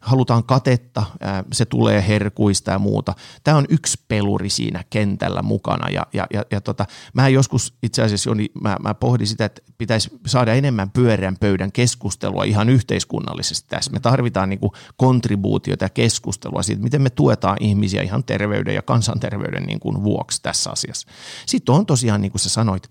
Halutaan 0.01 0.43
katetta, 0.43 1.03
se 1.51 1.65
tulee 1.65 2.07
herkuista 2.07 2.71
ja 2.71 2.79
muuta. 2.79 3.13
Tämä 3.43 3.57
on 3.57 3.65
yksi 3.69 3.99
peluri 4.07 4.49
siinä 4.49 4.83
kentällä 4.89 5.41
mukana 5.41 5.89
ja, 5.89 6.07
ja, 6.13 6.27
ja, 6.33 6.43
ja 6.51 6.61
tota, 6.61 6.85
mä 7.13 7.27
joskus 7.27 7.73
itse 7.83 8.03
asiassa 8.03 8.29
Joni, 8.29 8.51
mä, 8.61 8.77
mä 8.83 8.93
pohdin 8.93 9.27
sitä, 9.27 9.45
että 9.45 9.61
pitäisi 9.77 10.19
saada 10.25 10.53
enemmän 10.53 10.91
pyöreän 10.91 11.37
pöydän 11.39 11.71
keskustelua 11.71 12.43
ihan 12.43 12.69
yhteiskunnallisesti 12.69 13.69
tässä. 13.69 13.91
Me 13.91 13.99
tarvitaan 13.99 14.49
niin 14.49 14.59
kuin 14.59 14.71
kontribuutiota 14.97 15.85
ja 15.85 15.89
keskustelua 15.89 16.63
siitä, 16.63 16.83
miten 16.83 17.01
me 17.01 17.09
tuetaan 17.09 17.57
ihmisiä 17.59 18.01
ihan 18.01 18.23
terveyden 18.23 18.75
ja 18.75 18.81
kansanterveyden 18.81 19.63
niin 19.63 19.79
kuin 19.79 20.03
vuoksi 20.03 20.41
tässä 20.41 20.71
asiassa. 20.71 21.07
Sitten 21.45 21.75
on 21.75 21.85
tosiaan, 21.85 22.21
niin 22.21 22.31
kuin 22.31 22.41
sä 22.41 22.49
sanoit, 22.49 22.89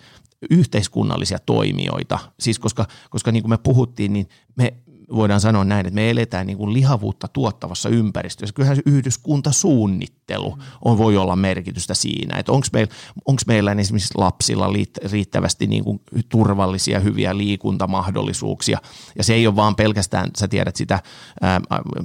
yhteiskunnallisia 0.50 1.38
toimijoita. 1.38 2.18
Siis 2.40 2.58
koska, 2.58 2.86
koska 3.10 3.32
niin 3.32 3.42
kuin 3.42 3.50
me 3.50 3.58
puhuttiin, 3.58 4.12
niin 4.12 4.28
me, 4.56 4.74
voidaan 5.14 5.40
sanoa 5.40 5.64
näin, 5.64 5.86
että 5.86 5.94
me 5.94 6.10
eletään 6.10 6.46
niin 6.46 6.56
kuin 6.58 6.72
lihavuutta 6.72 7.28
tuottavassa 7.28 7.88
ympäristössä. 7.88 8.54
Kyllähän 8.54 8.76
se 8.76 8.82
yhdyskuntasuunnittelu 8.86 10.58
on, 10.84 10.98
voi 10.98 11.16
olla 11.16 11.36
merkitystä 11.36 11.94
siinä, 11.94 12.38
että 12.38 12.52
onko 12.52 12.66
meillä, 12.72 12.94
onko 13.26 13.42
meillä 13.46 13.72
esimerkiksi 13.72 14.18
lapsilla 14.18 14.68
riittävästi 15.10 15.66
niin 15.66 15.84
kuin 15.84 16.00
turvallisia, 16.28 17.00
hyviä 17.00 17.36
liikuntamahdollisuuksia. 17.36 18.78
Ja 19.18 19.24
se 19.24 19.34
ei 19.34 19.46
ole 19.46 19.56
vaan 19.56 19.76
pelkästään, 19.76 20.30
sä 20.38 20.48
tiedät 20.48 20.76
sitä 20.76 21.00
ää, 21.40 21.60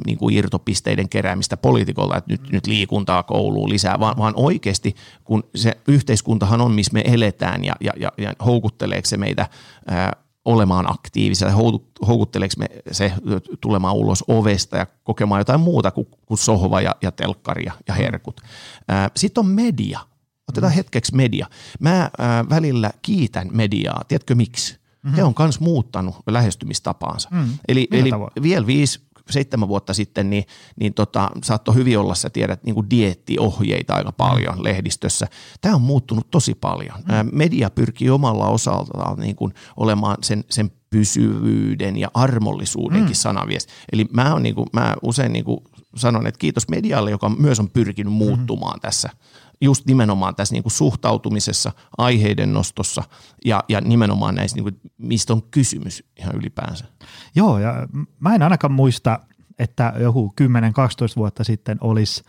niin 0.06 0.18
kuin 0.18 0.36
irtopisteiden 0.36 1.10
keräämistä 1.10 1.58
poliitikolla, 1.58 2.18
että 2.18 2.34
nyt, 2.34 2.52
nyt 2.52 2.68
liikuntaa 2.68 3.24
kouluun 3.24 3.70
lisää, 3.70 4.00
vaan, 4.00 4.18
vaan 4.18 4.34
oikeasti, 4.36 4.96
kun 5.24 5.44
se 5.56 5.78
yhteiskuntahan 5.88 6.62
on, 6.62 6.72
missä 6.72 6.94
me 6.94 7.04
eletään 7.06 7.66
ja, 7.66 7.76
ja, 7.82 7.94
ja, 7.98 8.12
ja 8.18 8.34
houkutteleeko 8.46 9.06
se 9.06 9.18
meitä 9.18 9.48
ää, 9.88 10.25
olemaan 10.46 10.92
aktiivisia, 10.92 11.52
houkutteleeko 12.08 12.54
me 12.58 12.68
se 12.92 13.14
tulemaan 13.62 13.96
ulos 13.96 14.24
ovesta 14.28 14.78
ja 14.78 14.88
kokemaan 15.04 15.40
jotain 15.40 15.60
muuta 15.60 15.92
kuin, 15.92 16.08
kuin 16.26 16.38
sohva 16.38 16.82
ja, 16.82 16.96
ja 17.02 17.12
telkkari 17.12 17.66
ja, 17.66 17.74
ja 17.88 17.94
herkut. 17.94 18.42
Sitten 19.16 19.42
on 19.42 19.48
media. 19.48 20.00
Otetaan 20.50 20.74
mm. 20.74 20.76
hetkeksi 20.76 21.16
media. 21.16 21.48
Mä 21.80 22.02
äh, 22.02 22.10
välillä 22.50 22.92
kiitän 23.02 23.50
mediaa. 23.52 24.04
Tiedätkö 24.08 24.36
miksi? 24.36 24.74
Mm-hmm. 24.74 25.16
He 25.16 25.24
on 25.24 25.34
myös 25.40 25.60
muuttanut 25.60 26.16
lähestymistapaansa. 26.28 27.30
Mm. 27.32 27.58
Eli, 27.68 27.88
eli 27.92 28.10
vielä 28.42 28.68
viisi, 28.68 29.02
seitsemän 29.30 29.68
vuotta 29.70 29.94
sitten, 29.94 30.30
niin, 30.30 30.44
niin 30.80 30.94
tota, 30.94 31.32
saattoi 31.44 31.76
hyvin 31.76 32.00
olla, 32.00 32.16
sä 32.16 32.30
tiedät, 32.30 32.64
niin 32.64 32.76
kuin 32.76 32.90
dieettiohjeita 32.90 33.94
aika 33.94 34.12
paljon 34.12 34.64
lehdistössä. 34.64 35.28
Tämä 35.62 35.76
on 35.76 35.82
muuttunut 35.82 36.32
tosi 36.32 36.56
paljon. 36.56 36.98
Mm. 36.98 37.30
Media 37.32 37.70
pyrkii 37.70 38.10
omalla 38.10 38.48
osaltaan 38.48 39.20
niin 39.20 39.36
kuin 39.36 39.54
olemaan 39.78 40.18
sen, 40.22 40.44
sen 40.50 40.72
pysyvyyden 40.90 41.98
ja 41.98 42.12
armollisuudenkin 42.14 43.12
mm. 43.12 43.16
sanaviesti. 43.16 43.74
Eli 43.92 44.06
mä, 44.12 44.34
on 44.34 44.44
niin 44.44 44.56
kuin, 44.56 44.68
mä 44.74 44.96
usein 45.02 45.34
niin 45.34 45.46
kuin 45.46 45.60
sanon, 45.96 46.28
että 46.28 46.40
kiitos 46.40 46.70
medialle, 46.70 47.12
joka 47.12 47.30
myös 47.30 47.60
on 47.60 47.70
pyrkinyt 47.70 48.14
mm-hmm. 48.14 48.26
muuttumaan 48.26 48.78
mm. 48.78 48.82
tässä 48.82 49.10
just 49.62 49.86
nimenomaan 49.86 50.36
tässä 50.36 50.56
niin 50.56 50.64
kuin 50.64 50.72
suhtautumisessa, 50.72 51.72
aiheiden 51.98 52.54
nostossa 52.54 53.04
ja, 53.46 53.64
ja 53.70 53.82
nimenomaan 53.82 54.36
näissä, 54.36 54.58
niin 54.58 54.64
kuin, 54.64 54.80
mistä 54.98 55.34
on 55.34 55.44
kysymys 55.44 56.04
ihan 56.20 56.36
ylipäänsä. 56.36 56.86
Joo, 57.36 57.60
ja 57.60 57.88
mä 58.20 58.36
en 58.36 58.42
ainakaan 58.42 58.74
muista, 58.74 59.20
että 59.60 59.94
joku 60.00 60.34
10-12 60.42 60.46
vuotta 61.16 61.44
sitten 61.44 61.78
olisi 61.82 62.24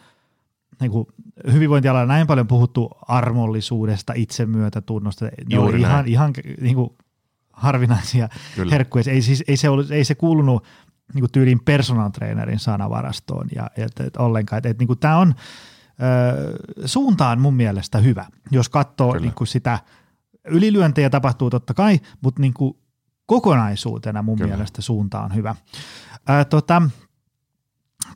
niin 0.81 0.91
kuin 0.91 1.07
hyvinvointialalla 1.53 2.07
näin 2.07 2.27
paljon 2.27 2.47
puhuttu 2.47 2.91
armollisuudesta, 3.09 4.13
itsemyötätunnosta. 4.17 5.25
Ne 5.25 5.33
Juuri 5.49 5.81
ihan, 5.81 6.09
ihan 6.09 6.33
niin 6.61 6.75
kuin 6.75 6.91
harvinaisia 7.53 8.29
Kyllä. 8.55 8.71
herkkuja. 8.71 9.05
Ei, 9.09 9.23
siis, 9.23 9.45
ei, 9.49 9.57
se 9.57 9.69
ollut, 9.69 9.91
ei 9.91 10.05
se 10.05 10.15
kuulunut 10.15 10.65
niin 11.15 11.23
kuin 11.23 11.33
tyyliin 11.33 11.61
personal 11.65 12.11
trainerin 12.11 12.59
sanavarastoon 12.59 13.49
ja, 13.55 13.71
ja 13.77 13.85
et, 13.85 14.07
et 14.07 14.17
ollenkaan. 14.17 14.59
Et, 14.59 14.67
et, 14.67 14.79
niin 14.79 14.87
kuin 14.87 14.99
tämä 14.99 15.19
on 15.19 15.35
ö, 16.03 16.87
suuntaan 16.87 17.41
mun 17.41 17.55
mielestä 17.55 17.99
hyvä, 17.99 18.27
jos 18.51 18.69
katsoo 18.69 19.19
niin 19.19 19.35
kuin 19.35 19.49
sitä, 19.49 19.79
ylilyöntejä 20.45 21.11
tapahtuu 21.11 21.51
totta 21.51 21.75
kai, 21.75 22.01
mutta 22.21 22.41
niin 22.41 22.55
kuin 22.55 22.77
kokonaisuutena 23.27 24.23
mun 24.23 24.39
Kyllä. 24.39 24.51
mielestä 24.51 24.83
suunta 24.83 25.21
on 25.21 25.35
hyvä. 25.35 25.55
Ö, 26.31 26.45
tota, 26.45 26.83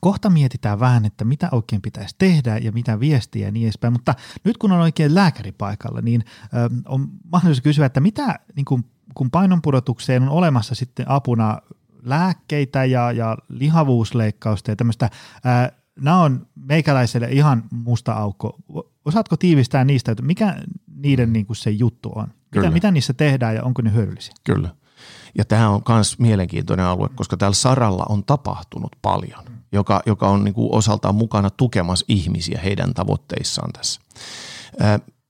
kohta 0.00 0.30
mietitään 0.30 0.80
vähän, 0.80 1.04
että 1.04 1.24
mitä 1.24 1.48
oikein 1.52 1.82
pitäisi 1.82 2.14
tehdä 2.18 2.58
ja 2.58 2.72
mitä 2.72 3.00
viestiä 3.00 3.46
ja 3.46 3.52
niin 3.52 3.66
edespäin, 3.66 3.92
mutta 3.92 4.14
nyt 4.44 4.58
kun 4.58 4.72
on 4.72 4.80
oikein 4.80 5.14
lääkäri 5.14 5.52
paikalla, 5.52 6.00
niin 6.00 6.24
ö, 6.44 6.70
on 6.88 7.08
mahdollista 7.32 7.62
kysyä, 7.62 7.86
että 7.86 8.00
mitä 8.00 8.38
niin 8.56 8.64
kuin, 8.64 8.84
kun 9.14 9.30
painonpudotukseen 9.30 10.22
on 10.22 10.28
olemassa 10.28 10.74
sitten 10.74 11.10
apuna 11.10 11.58
lääkkeitä 12.02 12.84
ja, 12.84 13.12
ja 13.12 13.38
lihavuusleikkausta 13.48 14.70
ja 14.70 14.76
tämmöistä, 14.76 15.10
ää, 15.44 15.72
nämä 16.00 16.22
on 16.22 16.46
meikäläiselle 16.54 17.28
ihan 17.30 17.64
musta 17.70 18.12
aukko. 18.12 18.56
Osaatko 19.04 19.36
tiivistää 19.36 19.84
niistä, 19.84 20.12
että 20.12 20.22
mikä 20.22 20.56
niiden 20.96 21.32
niin 21.32 21.46
kuin 21.46 21.56
se 21.56 21.70
juttu 21.70 22.12
on? 22.14 22.28
Mitä, 22.54 22.70
mitä 22.70 22.90
niissä 22.90 23.12
tehdään 23.12 23.54
ja 23.54 23.62
onko 23.62 23.82
ne 23.82 23.92
hyödyllisiä? 23.92 24.34
Kyllä. 24.44 24.68
Ja 25.38 25.44
tämä 25.44 25.68
on 25.68 25.82
myös 25.88 26.18
mielenkiintoinen 26.18 26.86
alue, 26.86 27.08
koska 27.14 27.36
täällä 27.36 27.54
saralla 27.54 28.06
on 28.08 28.24
tapahtunut 28.24 28.96
paljon, 29.02 29.44
joka, 29.72 30.02
joka 30.06 30.28
on 30.28 30.44
niin 30.44 30.54
kuin 30.54 30.74
osaltaan 30.74 31.14
mukana 31.14 31.50
tukemassa 31.50 32.04
ihmisiä 32.08 32.60
heidän 32.64 32.94
tavoitteissaan 32.94 33.72
tässä 33.72 34.00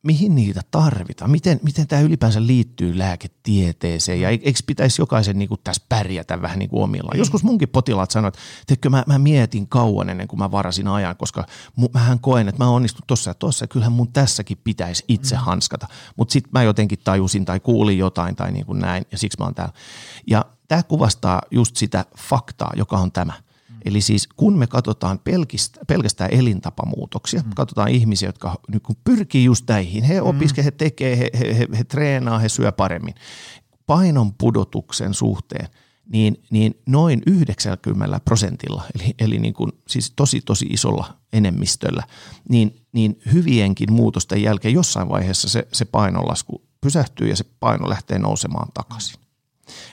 mihin 0.02 0.34
niitä 0.34 0.60
tarvitaan? 0.70 1.30
Miten, 1.30 1.60
miten 1.62 1.86
tämä 1.86 2.02
ylipäänsä 2.02 2.46
liittyy 2.46 2.98
lääketieteeseen 2.98 4.20
ja 4.20 4.28
eikö 4.28 4.60
pitäisi 4.66 5.02
jokaisen 5.02 5.38
niin 5.38 5.48
kuin 5.48 5.60
tässä 5.64 5.84
pärjätä 5.88 6.42
vähän 6.42 6.58
niin 6.58 6.70
kuin 6.70 6.82
omillaan? 6.82 7.18
Joskus 7.18 7.44
munkin 7.44 7.68
potilaat 7.68 8.10
sanoivat, 8.10 8.36
että 8.72 8.90
mä, 8.90 9.04
mä 9.06 9.18
mietin 9.18 9.68
kauan 9.68 10.08
ennen 10.08 10.28
kuin 10.28 10.38
mä 10.38 10.50
varasin 10.50 10.88
ajan, 10.88 11.16
koska 11.16 11.46
mähän 11.94 12.20
koen, 12.20 12.48
että 12.48 12.64
mä 12.64 12.70
onnistun 12.70 13.04
tuossa 13.06 13.30
ja 13.30 13.34
tuossa 13.34 13.66
kyllähän 13.66 13.92
mun 13.92 14.12
tässäkin 14.12 14.58
pitäisi 14.64 15.04
itse 15.08 15.34
mm. 15.34 15.40
hanskata. 15.40 15.86
Mutta 16.16 16.32
sitten 16.32 16.50
mä 16.52 16.62
jotenkin 16.62 16.98
tajusin 17.04 17.44
tai 17.44 17.60
kuulin 17.60 17.98
jotain 17.98 18.36
tai 18.36 18.52
niin 18.52 18.66
kuin 18.66 18.78
näin 18.78 19.04
ja 19.12 19.18
siksi 19.18 19.38
mä 19.38 19.44
oon 19.44 19.54
täällä. 19.54 19.74
Ja 20.26 20.44
tämä 20.68 20.82
kuvastaa 20.82 21.42
just 21.50 21.76
sitä 21.76 22.04
faktaa, 22.18 22.72
joka 22.76 22.98
on 22.98 23.12
tämä– 23.12 23.32
Eli 23.84 24.00
siis 24.00 24.28
kun 24.36 24.58
me 24.58 24.66
katsotaan 24.66 25.18
pelkistä, 25.18 25.80
pelkästään 25.86 26.30
elintapamuutoksia, 26.32 27.42
mm. 27.42 27.50
katsotaan 27.54 27.88
ihmisiä, 27.88 28.28
jotka 28.28 28.60
nyt 28.68 28.82
kun 28.82 28.96
pyrkii 29.04 29.44
just 29.44 29.64
näihin, 29.68 30.04
he 30.04 30.22
opiskelevat, 30.22 30.64
he 30.64 30.70
tekee, 30.70 31.18
he, 31.18 31.30
he, 31.38 31.58
he, 31.58 31.66
he 31.78 31.84
treenaa, 31.84 32.38
he 32.38 32.48
syö 32.48 32.72
paremmin. 32.72 33.14
Painon 33.86 34.34
pudotuksen 34.34 35.14
suhteen, 35.14 35.68
niin, 36.12 36.42
niin 36.50 36.74
noin 36.86 37.22
90 37.26 38.20
prosentilla, 38.24 38.82
eli, 38.94 39.14
eli 39.18 39.38
niin 39.38 39.54
kuin, 39.54 39.72
siis 39.88 40.12
tosi 40.16 40.40
tosi 40.40 40.66
isolla 40.70 41.16
enemmistöllä, 41.32 42.02
niin, 42.48 42.86
niin 42.92 43.20
hyvienkin 43.32 43.92
muutosten 43.92 44.42
jälkeen 44.42 44.74
jossain 44.74 45.08
vaiheessa 45.08 45.48
se, 45.48 45.68
se 45.72 45.84
painonlasku 45.84 46.62
pysähtyy 46.80 47.28
ja 47.28 47.36
se 47.36 47.44
paino 47.60 47.88
lähtee 47.88 48.18
nousemaan 48.18 48.68
takaisin. 48.74 49.20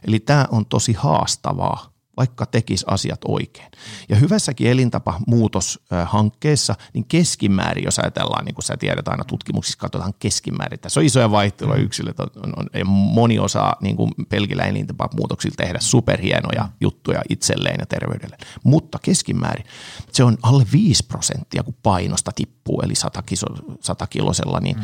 Eli 0.07 0.19
tämä 0.19 0.47
on 0.51 0.65
tosi 0.65 0.93
haastavaa 0.93 1.96
vaikka 2.17 2.45
tekisi 2.45 2.85
asiat 2.87 3.21
oikein. 3.27 3.71
Ja 4.09 4.15
hyvässäkin 4.15 4.71
elintapamuutoshankkeessa, 4.71 6.75
niin 6.93 7.05
keskimäärin, 7.07 7.83
jos 7.83 7.99
ajatellaan, 7.99 8.45
niin 8.45 8.55
kuin 8.55 8.65
sä 8.65 8.77
tiedät 8.77 9.07
aina 9.07 9.23
tutkimuksissa, 9.23 9.79
katsotaan 9.79 10.13
keskimäärin. 10.19 10.79
Tässä 10.79 10.99
on 10.99 11.05
isoja 11.05 11.31
vaihteluja 11.31 11.77
mm. 11.77 11.83
yksilöt, 11.83 12.19
on, 12.19 12.29
on, 12.35 12.53
on, 12.57 12.87
moni 12.87 13.39
osaa 13.39 13.75
niin 13.81 13.95
kuin 13.95 14.11
pelkillä 14.29 14.63
elintapamuutoksilla 14.63 15.55
tehdä 15.57 15.79
superhienoja 15.81 16.63
mm. 16.63 16.69
juttuja 16.81 17.21
itselleen 17.29 17.75
ja 17.79 17.85
terveydelle. 17.85 18.37
Mutta 18.63 18.99
keskimäärin 19.01 19.65
se 20.11 20.23
on 20.23 20.37
alle 20.41 20.65
5 20.71 21.05
prosenttia, 21.07 21.63
kun 21.63 21.75
painosta 21.83 22.31
tippuu, 22.35 22.81
eli 22.81 22.95
100, 22.95 23.21
kiso, 23.21 23.47
100 23.81 24.07
kilosella, 24.07 24.59
niin 24.59 24.77
mm. 24.77 24.83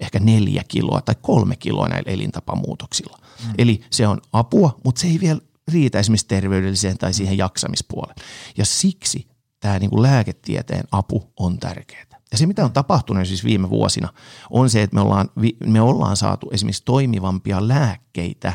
ehkä 0.00 0.20
neljä 0.20 0.62
kiloa 0.68 1.00
tai 1.00 1.14
kolme 1.22 1.56
kiloa 1.56 1.88
näillä 1.88 2.12
elintapamuutoksilla. 2.12 3.18
Mm. 3.46 3.54
Eli 3.58 3.80
se 3.90 4.08
on 4.08 4.20
apua, 4.32 4.80
mutta 4.84 5.00
se 5.00 5.06
ei 5.06 5.20
vielä 5.20 5.40
riitä 5.72 5.98
esimerkiksi 5.98 6.26
terveydelliseen 6.26 6.98
tai 6.98 7.14
siihen 7.14 7.38
jaksamispuoleen. 7.38 8.16
Ja 8.56 8.64
siksi 8.64 9.28
tämä 9.60 9.78
niin 9.78 9.90
kuin 9.90 10.02
lääketieteen 10.02 10.84
apu 10.90 11.32
on 11.36 11.58
tärkeää. 11.58 12.04
Ja 12.32 12.38
se, 12.38 12.46
mitä 12.46 12.64
on 12.64 12.72
tapahtunut 12.72 13.28
siis 13.28 13.44
viime 13.44 13.70
vuosina, 13.70 14.12
on 14.50 14.70
se, 14.70 14.82
että 14.82 14.94
me 14.94 15.00
ollaan, 15.00 15.30
me 15.66 15.80
ollaan 15.80 16.16
saatu 16.16 16.50
esimerkiksi 16.52 16.82
toimivampia 16.84 17.68
lääkkeitä 17.68 18.52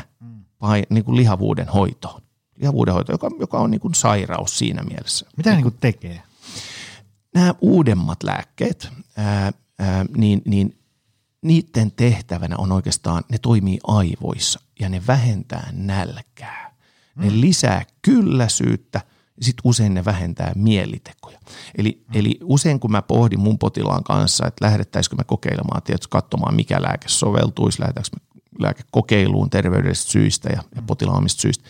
vai, 0.60 0.82
niin 0.90 1.04
kuin 1.04 1.16
lihavuuden 1.16 1.68
hoitoon. 1.68 2.22
Lihavuuden 2.56 2.94
hoito, 2.94 3.12
joka, 3.12 3.30
joka 3.40 3.58
on 3.58 3.70
niin 3.70 3.80
kuin 3.80 3.94
sairaus 3.94 4.58
siinä 4.58 4.82
mielessä. 4.82 5.26
Mitä 5.36 5.50
niin 5.50 5.62
kuin 5.62 5.76
tekee? 5.80 6.22
Nämä 7.34 7.54
uudemmat 7.60 8.22
lääkkeet, 8.22 8.88
ää, 9.16 9.52
ää, 9.78 10.04
niin, 10.16 10.42
niin 10.44 10.78
niiden 11.42 11.92
tehtävänä 11.92 12.56
on 12.58 12.72
oikeastaan, 12.72 13.22
ne 13.28 13.38
toimii 13.38 13.78
aivoissa 13.86 14.60
ja 14.80 14.88
ne 14.88 15.02
vähentää 15.06 15.70
nälkää. 15.72 16.69
Ne 17.20 17.30
mm. 17.30 17.40
lisää 17.40 17.84
kylläisyyttä 18.02 19.00
ja 19.36 19.44
sitten 19.44 19.62
usein 19.64 19.94
ne 19.94 20.04
vähentää 20.04 20.52
mielitekoja. 20.54 21.38
Eli, 21.78 22.04
mm. 22.08 22.18
eli 22.18 22.38
usein 22.42 22.80
kun 22.80 22.92
mä 22.92 23.02
pohdin 23.02 23.40
mun 23.40 23.58
potilaan 23.58 24.04
kanssa, 24.04 24.46
että 24.46 24.64
lähdettäisikö 24.64 25.16
me 25.16 25.24
kokeilemaan, 25.24 25.82
tietysti 25.82 26.06
katsomaan 26.10 26.54
mikä 26.54 26.82
lääke 26.82 27.08
soveltuisi, 27.08 27.80
lähdetäänkö 27.80 28.10
me 28.16 28.40
lääkekokeiluun 28.58 29.50
terveydellisistä 29.50 30.10
syistä 30.10 30.48
ja, 30.48 30.62
ja 30.74 30.80
mm. 30.80 30.86
potilaan 30.86 31.28
syistä, 31.28 31.64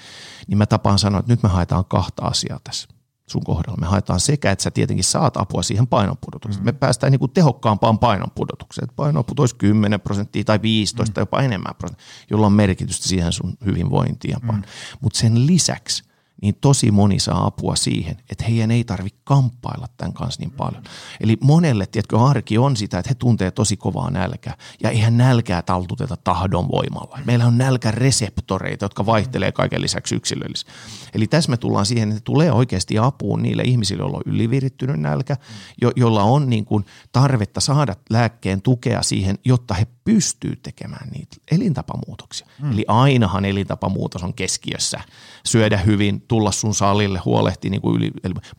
niin 0.46 0.58
mä 0.58 0.66
tapaan 0.66 0.98
sanoa, 0.98 1.20
että 1.20 1.32
nyt 1.32 1.42
me 1.42 1.48
haetaan 1.48 1.84
kahta 1.84 2.22
asiaa 2.22 2.60
tässä 2.64 2.88
sun 3.30 3.44
kohdalla. 3.44 3.76
Me 3.80 3.86
haetaan 3.86 4.20
sekä, 4.20 4.50
että 4.50 4.62
sä 4.62 4.70
tietenkin 4.70 5.04
saat 5.04 5.36
apua 5.36 5.62
siihen 5.62 5.86
painonpudotukseen. 5.86 6.62
Mm. 6.62 6.64
Me 6.64 6.72
päästään 6.72 7.10
niin 7.10 7.18
kuin 7.20 7.30
tehokkaampaan 7.30 7.98
painonpudotukseen. 7.98 8.84
Että 8.84 8.96
paino 8.96 9.22
putoisi 9.22 9.56
10 9.56 10.00
prosenttia 10.00 10.44
tai 10.44 10.62
15 10.62 11.10
mm. 11.10 11.14
tai 11.14 11.22
jopa 11.22 11.40
enemmän 11.40 11.74
prosenttia, 11.78 12.06
jolla 12.30 12.46
on 12.46 12.52
merkitystä 12.52 13.08
siihen 13.08 13.32
sun 13.32 13.56
hyvinvointiin. 13.64 14.36
Mm. 14.42 14.62
Mutta 15.00 15.18
sen 15.18 15.46
lisäksi 15.46 16.09
niin 16.42 16.54
tosi 16.60 16.90
moni 16.90 17.20
saa 17.20 17.46
apua 17.46 17.76
siihen, 17.76 18.16
että 18.30 18.44
heidän 18.44 18.70
ei 18.70 18.84
tarvitse 18.84 19.20
kamppailla 19.24 19.86
tämän 19.96 20.12
kanssa 20.12 20.40
niin 20.40 20.50
paljon. 20.50 20.82
Eli 21.20 21.36
monelle, 21.40 21.86
tiedätkö, 21.86 22.20
arki 22.20 22.58
on 22.58 22.76
sitä, 22.76 22.98
että 22.98 23.10
he 23.10 23.14
tuntee 23.14 23.50
tosi 23.50 23.76
kovaa 23.76 24.10
nälkää, 24.10 24.56
ja 24.82 24.90
eihän 24.90 25.16
nälkää 25.16 25.62
taltuteta 25.62 26.16
tahdon 26.16 26.68
voimalla. 26.68 27.18
Meillä 27.24 27.46
on 27.46 27.58
nälkäreseptoreita, 27.58 28.84
jotka 28.84 29.06
vaihtelee 29.06 29.52
kaiken 29.52 29.82
lisäksi 29.82 30.14
yksilöllisesti. 30.14 30.72
Eli 31.14 31.26
tässä 31.26 31.50
me 31.50 31.56
tullaan 31.56 31.86
siihen, 31.86 32.10
että 32.10 32.20
tulee 32.24 32.52
oikeasti 32.52 32.98
apuun 32.98 33.42
niille 33.42 33.62
ihmisille, 33.62 34.02
joilla 34.02 34.16
on 34.16 34.32
ylivirittynyt 34.32 35.00
nälkä, 35.00 35.36
jo- 35.82 35.92
jolla 35.96 36.22
on 36.22 36.50
niin 36.50 36.64
kuin 36.64 36.84
tarvetta 37.12 37.60
saada 37.60 37.96
lääkkeen 38.10 38.62
tukea 38.62 39.02
siihen, 39.02 39.38
jotta 39.44 39.74
he 39.74 39.86
pystyy 40.14 40.56
tekemään 40.56 41.08
niitä 41.08 41.36
elintapamuutoksia. 41.50 42.46
Mm. 42.62 42.72
Eli 42.72 42.84
ainahan 42.88 43.44
elintapamuutos 43.44 44.22
on 44.22 44.34
keskiössä. 44.34 45.00
Syödä 45.46 45.76
hyvin, 45.76 46.20
tulla 46.20 46.52
sun 46.52 46.74
salille, 46.74 47.18
huolehtia 47.24 47.70
niin 47.70 47.80
kuin 47.80 47.96
yli, 47.96 48.10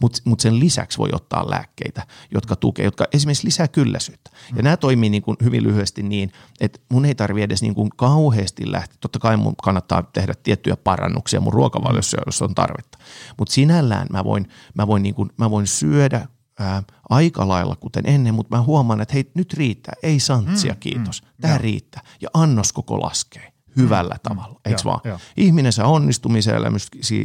mutta 0.02 0.20
mut 0.26 0.39
sen 0.39 0.60
lisäksi 0.60 0.97
voi 0.97 1.10
ottaa 1.14 1.49
lääkkeitä, 1.49 2.08
jotka 2.34 2.56
tukee, 2.56 2.86
jotka 2.86 3.06
esimerkiksi 3.14 3.45
lisää 3.45 3.68
kylläisyyttä. 3.68 4.30
Mm. 4.52 4.58
Ja 4.58 4.64
nämä 4.64 4.78
toimii 4.78 5.10
niin 5.10 5.24
kuin 5.24 5.38
hyvin 5.43 5.64
lyhyesti 5.64 6.04
niin, 6.04 6.32
että 6.60 6.80
mun 6.89 7.06
ei 7.06 7.16
tarvi 7.16 7.41
edes 7.41 7.62
niin 7.62 7.76
kuin 7.76 7.89
kauheasti 7.95 8.72
lähteä. 8.72 8.97
Totta 9.02 9.20
kai 9.20 9.38
mun 9.38 9.56
kannattaa 9.64 10.04
tehdä 10.04 10.34
tiettyjä 10.43 10.78
parannuksia 10.78 11.41
mun 11.41 11.54
ruokavaliossa, 11.54 12.18
jos 12.26 12.41
on 12.41 12.56
tarvetta. 12.56 12.97
Mutta 13.38 13.54
sinällään 13.54 14.08
mä 14.12 14.24
voin, 14.24 14.47
mä 14.74 14.88
voin, 14.88 15.04
niin 15.04 15.16
kuin, 15.16 15.30
mä 15.38 15.49
voin 15.49 15.68
syödä 15.68 16.28
ää, 16.62 16.84
aika 17.09 17.47
lailla 17.47 17.76
kuten 17.76 18.03
ennen, 18.07 18.34
mutta 18.34 18.55
mä 18.57 18.64
huomaan, 18.64 19.01
että 19.01 19.14
hei, 19.14 19.32
nyt 19.36 19.53
riittää. 19.53 19.93
Ei 20.03 20.20
santsia, 20.20 20.74
Mm, 20.74 20.80
kiitos. 20.80 21.22
mm, 21.22 21.28
Tämä 21.41 21.53
joo. 21.53 21.62
riittää. 21.62 22.01
Ja 22.22 22.30
annos 22.34 22.74
koko 22.74 23.01
laskee 23.01 23.53
hyvällä 23.78 24.16
tavalla, 24.24 24.59
eikö 24.66 24.82
Joo, 24.86 24.91
vaan? 24.91 25.01
joo. 25.03 25.18
Ihminen 25.38 25.74
saa 25.74 25.88
onnistumisen 25.88 26.55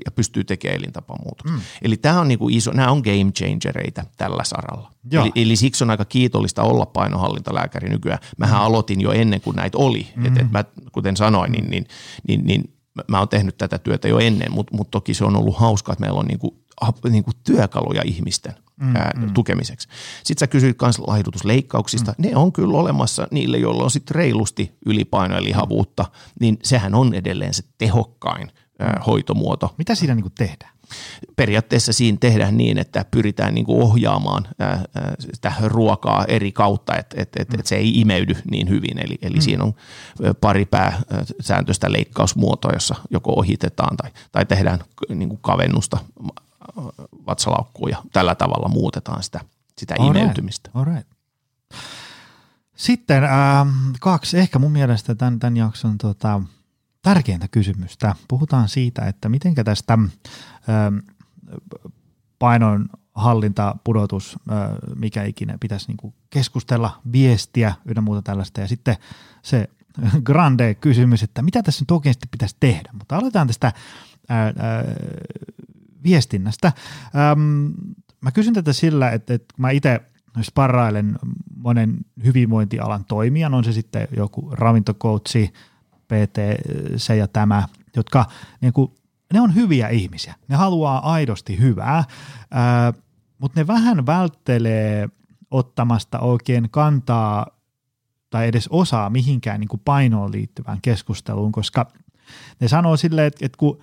ja 0.05 0.11
pystyy 0.15 0.45
tekemään 0.45 0.79
elintapamuutoksia. 0.79 1.57
Mm. 1.57 1.63
Eli 1.83 1.97
tämä 1.97 2.21
on 2.21 2.29
niinku 2.29 2.49
iso, 2.49 2.73
nämä 2.73 2.91
on 2.91 2.99
game 3.05 3.33
changereita 3.33 4.05
tällä 4.17 4.45
saralla. 4.45 4.91
Joo. 5.11 5.25
Eli, 5.25 5.33
eli 5.37 5.57
siksi 5.57 5.85
on 5.85 5.91
aika 5.91 6.05
kiitollista 6.05 6.63
olla 6.63 6.87
painohallintalääkäri 6.87 7.89
nykyään. 7.89 8.19
Mähän 8.39 8.59
Mm. 8.61 8.65
aloitin 8.65 9.01
jo 9.01 9.13
ennen 9.13 9.41
kuin 9.41 9.57
näitä 9.57 9.79
oli. 9.79 10.07
Mm. 10.17 10.27
Et, 10.27 10.37
et 10.39 10.51
mä, 10.51 10.65
kuten 10.93 11.17
sanoin, 11.17 11.53
niin, 11.53 11.71
niin, 11.71 11.87
niin, 12.29 12.47
niin 12.47 12.75
mä- 13.09 13.19
oon 13.19 13.29
tehnyt 13.29 13.59
tätä 13.59 13.79
työtä 13.79 14.09
jo 14.09 14.19
ennen, 14.19 14.53
mutta 14.53 14.77
mut 14.77 14.91
toki 14.91 15.15
se 15.15 15.25
on 15.25 15.37
ollut 15.37 15.57
hauskaa, 15.59 15.93
että 15.93 16.01
meillä 16.05 16.21
on 16.21 16.27
niinku, 16.27 16.59
niinku 17.11 17.31
työkaluja 17.45 18.03
ihmisten 18.05 18.55
mm, 18.81 18.97
ää, 18.97 19.13
mm. 19.17 19.35
tukemiseksi. 19.35 19.89
Sitten 20.25 20.41
sä 20.41 20.47
kysyit 20.47 20.77
myös 20.83 20.99
laihdutusleikkauksista. 20.99 22.15
Mm. 22.19 22.27
Ne 22.27 22.37
on 22.37 22.53
kyllä 22.53 22.79
olemassa 22.79 23.29
niille, 23.31 23.59
joilla 23.59 23.85
on 23.85 23.91
sitten 23.91 24.15
reilusti 24.15 24.77
ylipainoa 24.87 25.39
ja 25.39 25.45
lihavuutta, 25.45 26.05
niin 26.41 26.59
sehän 26.63 26.95
on 26.95 27.15
edelleen 27.15 27.55
se 27.55 27.63
tehokkain 27.79 28.51
ää, 28.79 29.03
hoitomuoto 29.07 29.75
Mitä 29.79 29.95
siinä 29.95 30.15
niin 30.15 30.23
kuin 30.23 30.35
tehdään? 30.39 30.77
periaatteessa 31.37 31.93
siinä 31.93 32.19
tehdään 32.21 32.57
niin, 32.57 32.79
että 32.79 33.05
pyritään 33.11 33.55
niin 33.55 33.65
kuin 33.67 33.83
ohjaamaan 33.83 34.49
ää, 34.59 34.85
sitä 35.19 35.53
ruokaa 35.65 36.25
eri 36.25 36.53
kautta, 36.53 36.97
että 36.97 37.23
et, 37.23 37.29
et, 37.37 37.55
et 37.55 37.67
se 37.67 37.77
ei 37.77 38.01
imeydy 38.01 38.37
niin 38.51 38.69
hyvin. 38.69 38.99
Eli, 38.99 39.19
eli 39.23 39.35
mm. 39.35 39.41
siinä 39.41 39.65
on 39.65 39.75
pari 40.41 40.67
pääsääntöistä 40.67 41.93
leikkausmuotoa, 41.93 42.73
jossa 42.73 42.95
joko 43.11 43.33
ohitetaan 43.37 43.97
tai, 43.97 44.11
tai 44.33 44.47
tehdään 44.47 44.79
niin 45.09 45.29
kuin 45.29 45.41
kavennusta 45.43 45.99
vatsalaukkuun 47.27 47.91
ja 47.91 48.03
tällä 48.13 48.35
tavalla 48.35 48.69
muutetaan 48.69 49.23
sitä, 49.23 49.41
sitä 49.79 49.95
Alright, 49.99 50.23
imeytymistä. 50.23 50.71
Alright. 50.75 51.09
Sitten 52.77 53.25
ähm, 53.25 53.69
kaksi, 54.01 54.39
ehkä 54.39 54.59
mun 54.59 54.73
mielestä 54.73 55.15
tämän, 55.15 55.39
tämän 55.39 55.57
jakson 55.57 55.99
tota, 55.99 56.43
tärkeintä 57.03 57.49
kysymystä. 57.49 58.15
Puhutaan 58.29 58.69
siitä, 58.69 59.07
että 59.07 59.29
miten 59.29 59.55
tästä 59.55 59.95
ähm, 59.95 60.99
painon 62.39 62.89
hallinta, 63.15 63.77
pudotus, 63.85 64.37
äh, 64.51 64.57
mikä 64.95 65.25
ikinä 65.25 65.59
pitäisi 65.61 65.87
niinku 65.89 66.15
keskustella, 66.31 67.01
viestiä 67.13 67.75
ynnä 67.85 68.01
muuta 68.01 68.23
tällaista. 68.23 68.61
Ja 68.61 68.69
sitten 68.69 68.97
se 69.43 69.69
grande 70.25 70.75
kysymys, 70.75 71.23
että 71.23 71.43
mitä 71.43 71.63
tässä 71.63 71.83
nyt 71.83 71.91
oikeasti 71.91 72.29
pitäisi 72.31 72.57
tehdä. 72.61 72.91
Mutta 72.93 73.17
aloitetaan 73.17 73.47
tästä 73.47 73.73
ää, 74.29 74.45
ää, 74.45 74.55
viestinnästä. 76.07 76.73
Ähm, 77.17 77.67
mä 78.21 78.31
kysyn 78.31 78.55
tätä 78.55 78.73
sillä, 78.73 79.11
että, 79.11 79.35
että 79.35 79.55
mä 79.59 79.71
itse 79.71 80.01
sparrailen 80.43 81.19
monen 81.57 81.97
hyvinvointialan 82.25 83.05
toimijan, 83.05 83.55
on 83.55 83.65
se 83.65 83.73
sitten 83.73 84.09
joku 84.17 84.51
ravintokoutsi, 84.53 85.53
PT, 86.07 86.39
se 86.97 87.17
ja 87.17 87.29
tämä, 87.29 87.69
jotka 87.97 88.25
niin 88.61 88.73
kuin, 88.73 88.93
ne 89.33 89.41
on 89.41 89.55
hyviä 89.55 89.89
ihmisiä. 89.89 90.35
Ne 90.49 90.57
haluaa 90.57 91.13
aidosti 91.13 91.59
hyvää, 91.59 92.05
ää, 92.51 92.93
mutta 93.39 93.61
ne 93.61 93.67
vähän 93.67 94.07
välttelee 94.07 95.09
ottamasta 95.51 96.19
oikein 96.19 96.69
kantaa 96.71 97.47
tai 98.31 98.49
edes 98.49 98.69
osaa 98.69 99.11
mihinkään 99.11 99.61
niin 99.61 99.69
kuin 99.69 99.83
painoon 99.85 100.33
liittyvään 100.33 100.79
keskusteluun, 100.83 101.53
koska 101.53 101.93
ne 102.61 102.69
sanoo 102.69 102.97
silleen, 102.97 103.27
että, 103.27 103.47
että 103.47 103.59
kun 103.59 103.83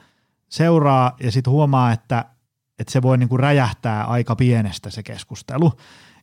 seuraa 0.53 1.15
ja 1.23 1.31
sitten 1.31 1.51
huomaa, 1.51 1.91
että, 1.91 2.25
että 2.79 2.91
se 2.91 3.01
voi 3.01 3.17
niin 3.17 3.29
kuin 3.29 3.39
räjähtää 3.39 4.03
aika 4.03 4.35
pienestä 4.35 4.89
se 4.89 5.03
keskustelu, 5.03 5.71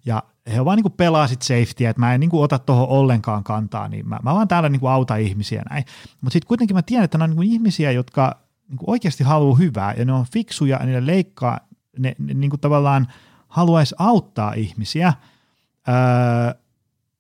ja 0.07 0.23
he 0.55 0.65
vaan 0.65 0.77
niin 0.77 0.83
kuin 0.83 0.93
pelaa 0.93 1.27
sit 1.27 1.43
safetyä, 1.43 1.91
että 1.91 2.01
mä 2.01 2.15
en 2.15 2.21
niin 2.21 2.31
kuin 2.31 2.43
ota 2.43 2.59
tuohon 2.59 2.89
ollenkaan 2.89 3.45
kantaa, 3.45 3.89
niin 3.89 4.09
mä, 4.09 4.19
mä 4.23 4.35
vaan 4.35 4.49
täällä 4.49 4.69
niin 4.69 4.81
kuin 4.81 4.91
auta 4.91 5.17
ihmisiä 5.17 5.63
näin. 5.71 5.85
Mutta 6.21 6.33
sitten 6.33 6.49
kuitenkin 6.49 6.77
mä 6.77 6.83
tiedän, 6.83 7.05
että 7.05 7.19
ne 7.19 7.25
on 7.25 7.31
niin 7.31 7.37
kuin 7.37 7.53
ihmisiä, 7.53 7.91
jotka 7.91 8.37
niin 8.69 8.79
kuin 8.79 8.91
oikeasti 8.91 9.25
haluaa 9.25 9.57
hyvää, 9.57 9.95
ja 9.99 10.05
ne 10.05 10.13
on 10.13 10.27
fiksuja, 10.33 10.77
ja 10.81 10.87
niille 10.87 11.07
leikkaa, 11.07 11.61
ne, 11.99 12.15
ne 12.19 12.35
niin 12.35 12.51
kuin 12.51 12.61
tavallaan 12.61 13.09
haluaisi 13.49 13.95
auttaa 13.99 14.53
ihmisiä, 14.53 15.13
öö, 15.89 16.55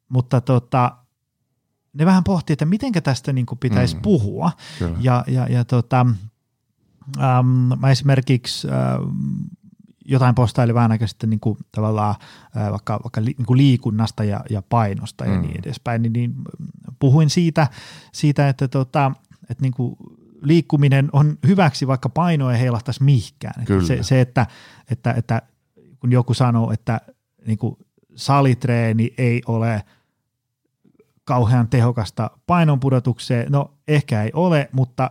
mutta 0.08 0.40
tota, 0.40 0.96
ne 1.92 2.06
vähän 2.06 2.24
pohtii, 2.24 2.52
että 2.52 2.66
miten 2.66 2.92
tästä 2.92 3.32
niin 3.32 3.46
kuin 3.46 3.58
pitäisi 3.58 3.96
mm. 3.96 4.02
puhua. 4.02 4.52
Kyllä. 4.78 4.96
Ja, 5.00 5.24
ja, 5.26 5.46
ja 5.46 5.64
tota, 5.64 6.06
äm, 7.18 7.46
mä 7.80 7.90
esimerkiksi 7.90 8.68
äm, 8.68 8.74
jotain 10.04 10.34
postailin 10.34 10.74
vähän 10.74 10.92
aikaa 10.92 11.08
sitten 11.08 11.30
niin 11.30 11.40
kuin 11.40 11.58
tavallaan 11.72 12.14
ää, 12.56 12.70
vaikka, 12.70 13.00
vaikka 13.04 13.24
li, 13.24 13.34
niin 13.38 13.46
kuin 13.46 13.58
liikunnasta 13.58 14.24
ja, 14.24 14.40
ja 14.50 14.62
painosta 14.62 15.24
ja 15.24 15.34
Mm. 15.34 15.42
niin 15.42 15.61
edespäin, 15.64 16.02
niin, 16.02 16.12
niin 16.12 16.34
puhuin 16.98 17.30
siitä, 17.30 17.68
siitä 18.12 18.48
että, 18.48 18.68
tota, 18.68 19.12
että 19.50 19.62
niin 19.62 19.72
kuin 19.72 19.96
liikkuminen 20.42 21.08
on 21.12 21.38
hyväksi, 21.46 21.86
vaikka 21.86 22.08
paino 22.08 22.50
ei 22.50 22.61
heilahtaisi 22.61 23.02
mihinkään. 23.02 23.54
Että 23.56 23.66
Kyllä. 23.66 23.86
Se, 23.86 24.02
se 24.02 24.20
että, 24.20 24.46
että, 24.90 25.12
että 25.12 25.42
kun 26.00 26.12
joku 26.12 26.34
sanoo, 26.34 26.72
että 26.72 27.00
niin 27.46 27.58
kuin 27.58 27.76
salitreeni 28.16 29.14
ei 29.18 29.42
ole 29.46 29.84
kauhean 31.24 31.68
tehokasta 31.68 32.30
painonpudotukseen, 32.46 33.52
no 33.52 33.74
ehkä 33.88 34.22
ei 34.22 34.30
ole, 34.34 34.68
mutta 34.72 35.11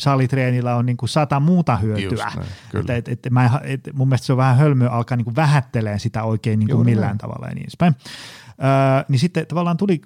salitreenillä 0.00 0.76
on 0.76 0.86
niin 0.86 0.96
kuin 0.96 1.08
sata 1.08 1.40
muuta 1.40 1.76
hyötyä. 1.76 2.32
Näin, 2.36 2.48
kyllä. 2.70 2.80
Että, 2.80 3.12
et, 3.12 3.26
et, 3.26 3.32
mä, 3.32 3.60
et, 3.62 3.80
mun 3.92 4.08
mielestä 4.08 4.26
se 4.26 4.32
on 4.32 4.36
vähän 4.36 4.56
hölmöä 4.56 4.88
alkaa 4.88 5.16
niin 5.16 5.24
kuin 5.24 5.36
vähätteleen 5.36 6.00
sitä 6.00 6.22
oikein 6.22 6.58
niin 6.58 6.68
kuin 6.68 6.76
Juuri 6.76 6.90
millään 6.90 7.08
näin. 7.08 7.18
tavalla 7.18 7.46
ja 7.46 7.54
niin 7.54 7.62
edespäin. 7.62 7.96
Öö, 8.48 9.04
niin 9.08 9.18
sitten 9.18 9.46
tavallaan 9.46 9.76
tuli, 9.76 10.00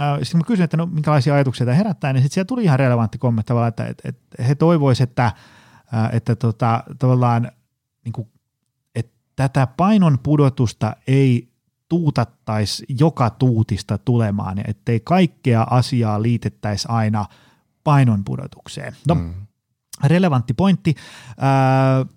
öö, 0.00 0.24
sitten 0.24 0.38
mä 0.38 0.44
kysyin, 0.46 0.64
että 0.64 0.76
no 0.76 0.86
minkälaisia 0.86 1.34
ajatuksia 1.34 1.66
tämä 1.66 1.76
herättää, 1.76 2.12
niin 2.12 2.22
sitten 2.22 2.34
siellä 2.34 2.46
tuli 2.46 2.64
ihan 2.64 2.78
relevantti 2.78 3.18
kommentti 3.18 3.48
tavallaan, 3.48 3.68
että, 3.68 3.86
että, 3.86 4.08
että 4.08 4.42
he 4.42 4.54
toivoisivat, 4.54 5.10
että, 5.10 5.32
öö, 5.94 6.08
että 6.12 6.36
tota, 6.36 6.84
tavallaan 6.98 7.50
niin 8.04 8.12
kuin, 8.12 8.28
että 8.94 9.12
tätä 9.36 9.66
painon 9.66 10.18
pudotusta 10.22 10.96
ei 11.06 11.56
tuutattaisi 11.88 12.86
joka 12.88 13.30
tuutista 13.30 13.98
tulemaan 13.98 14.70
ettei 14.70 15.00
kaikkea 15.00 15.66
asiaa 15.70 16.22
liitettäisi 16.22 16.88
aina 16.90 17.26
painon 17.86 18.24
pudotukseen. 18.24 18.96
No, 19.08 19.14
mm. 19.14 19.34
relevantti 20.04 20.54
pointti, 20.54 20.94
äh, 21.30 22.16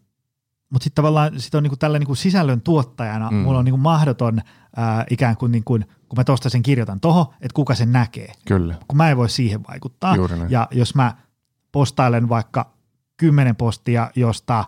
mutta 0.69 0.83
sitten 0.83 0.95
tavallaan 0.95 1.39
sit 1.39 1.55
on 1.55 1.63
niinku 1.63 1.77
tällä 1.77 1.99
niinku 1.99 2.15
sisällön 2.15 2.61
tuottajana, 2.61 3.31
mm. 3.31 3.37
Mulla 3.37 3.59
on 3.59 3.65
niinku 3.65 3.77
mahdoton 3.77 4.39
äh, 4.39 5.05
ikään 5.09 5.37
kuin, 5.37 5.51
niinku, 5.51 5.79
kun 6.09 6.17
mä 6.17 6.23
tuosta 6.23 6.49
sen 6.49 6.63
kirjoitan 6.63 6.99
toho, 6.99 7.33
että 7.33 7.53
kuka 7.53 7.75
sen 7.75 7.91
näkee, 7.91 8.33
Kyllä. 8.47 8.75
kun 8.87 8.97
mä 8.97 9.09
en 9.09 9.17
voi 9.17 9.29
siihen 9.29 9.63
vaikuttaa. 9.69 10.15
Ja 10.49 10.67
jos 10.71 10.95
mä 10.95 11.15
postailen 11.71 12.29
vaikka 12.29 12.73
kymmenen 13.17 13.55
postia, 13.55 14.11
josta 14.15 14.65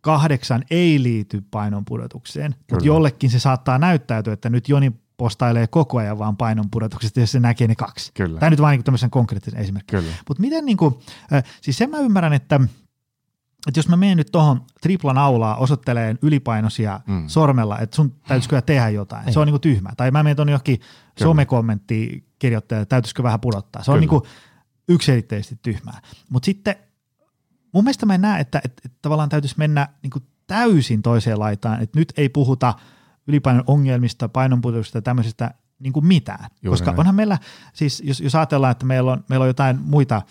kahdeksan 0.00 0.64
ei 0.70 1.02
liity 1.02 1.44
painon 1.50 1.84
pudotukseen, 1.84 2.54
mutta 2.70 2.86
jollekin 2.86 3.30
se 3.30 3.38
saattaa 3.38 3.78
näyttäytyä, 3.78 4.32
että 4.32 4.50
nyt 4.50 4.68
Joni 4.68 4.92
postailee 5.20 5.66
koko 5.66 5.98
ajan 5.98 6.18
vaan 6.18 6.36
painon 6.36 6.70
pudotuksesta, 6.70 7.20
jos 7.20 7.32
se 7.32 7.40
näkee 7.40 7.68
ne 7.68 7.74
kaksi. 7.74 8.10
Kyllä. 8.14 8.40
Tämä 8.40 8.50
nyt 8.50 8.60
vain 8.60 8.76
niin 8.76 8.84
tämmöisen 8.84 9.10
konkreettisen 9.10 9.60
esimerkki. 9.60 9.96
Kyllä. 9.96 10.12
Mutta 10.28 10.40
miten 10.40 10.64
niin 10.64 10.76
kuin, 10.76 10.94
äh, 11.32 11.44
siis 11.60 11.78
sen 11.78 11.90
mä 11.90 11.98
ymmärrän, 11.98 12.32
että, 12.32 12.60
että 13.68 13.78
jos 13.78 13.88
mä 13.88 13.96
menen 13.96 14.16
nyt 14.16 14.28
tuohon 14.32 14.60
triplan 14.82 15.18
aulaa 15.18 15.56
osoitteleen 15.56 16.18
ylipainoisia 16.22 17.00
mm. 17.06 17.14
Mm. 17.14 17.28
sormella, 17.28 17.78
että 17.78 17.96
sun 17.96 18.10
täytyisikö 18.28 18.50
kyllä 18.50 18.62
tehdä 18.62 18.88
jotain, 18.88 19.32
se 19.32 19.40
on 19.40 19.46
niin 19.46 19.52
kuin 19.52 19.60
tyhmä. 19.60 19.90
Tai 19.96 20.10
mä 20.10 20.22
menen 20.22 20.36
tuonne 20.36 20.52
johonkin 20.52 20.80
somekommenttiin 21.18 22.24
kirjoittajalle, 22.38 22.86
täytyisikö 22.86 23.22
vähän 23.22 23.40
pudottaa. 23.40 23.82
Se 23.82 23.90
on 23.90 24.00
niin 24.00 24.08
Kyllä. 24.08 24.20
kuin 24.20 24.30
yksiselitteisesti 24.88 25.58
tyhmää. 25.62 26.00
Mutta 26.28 26.46
sitten 26.46 26.74
mun 27.72 27.84
mielestä 27.84 28.06
mä 28.06 28.14
en 28.14 28.20
näe, 28.20 28.40
että, 28.40 28.60
että, 28.64 28.82
että 28.84 28.98
tavallaan 29.02 29.28
täytyisi 29.28 29.54
mennä 29.58 29.88
niin 30.02 30.10
kuin 30.10 30.24
täysin 30.46 31.02
toiseen 31.02 31.38
laitaan, 31.38 31.82
että 31.82 31.98
nyt 31.98 32.12
ei 32.16 32.28
puhuta 32.28 32.74
ylipainon 33.30 33.64
ongelmista, 33.66 34.28
painonpudotuksesta 34.28 34.98
ja 34.98 35.02
tämmöisestä 35.02 35.54
niin 35.78 35.92
kuin 35.92 36.06
mitään. 36.06 36.50
Juuri 36.62 36.72
Koska 36.72 36.90
näin. 36.90 37.00
onhan 37.00 37.14
meillä, 37.14 37.38
siis 37.72 38.02
jos, 38.04 38.20
jos 38.20 38.34
ajatellaan, 38.34 38.72
että 38.72 38.86
meillä 38.86 39.12
on, 39.12 39.24
meillä 39.28 39.42
on 39.42 39.48
jotain 39.48 39.78
muita 39.82 40.22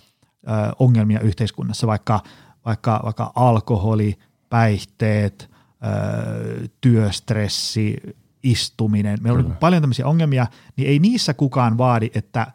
ö, 0.47 0.49
ongelmia 0.79 1.19
yhteiskunnassa, 1.19 1.87
vaikka, 1.87 2.19
vaikka, 2.65 3.01
vaikka 3.03 3.31
alkoholi, 3.35 4.17
päihteet, 4.49 5.51
ö, 5.51 6.67
työstressi, 6.81 7.97
istuminen, 8.43 9.19
meillä 9.21 9.37
on 9.37 9.43
Kyllä. 9.43 9.53
niin 9.53 9.59
paljon 9.59 9.81
tämmöisiä 9.81 10.07
ongelmia, 10.07 10.47
niin 10.75 10.87
ei 10.89 10.99
niissä 10.99 11.33
kukaan 11.33 11.77
vaadi, 11.77 12.11
että 12.13 12.47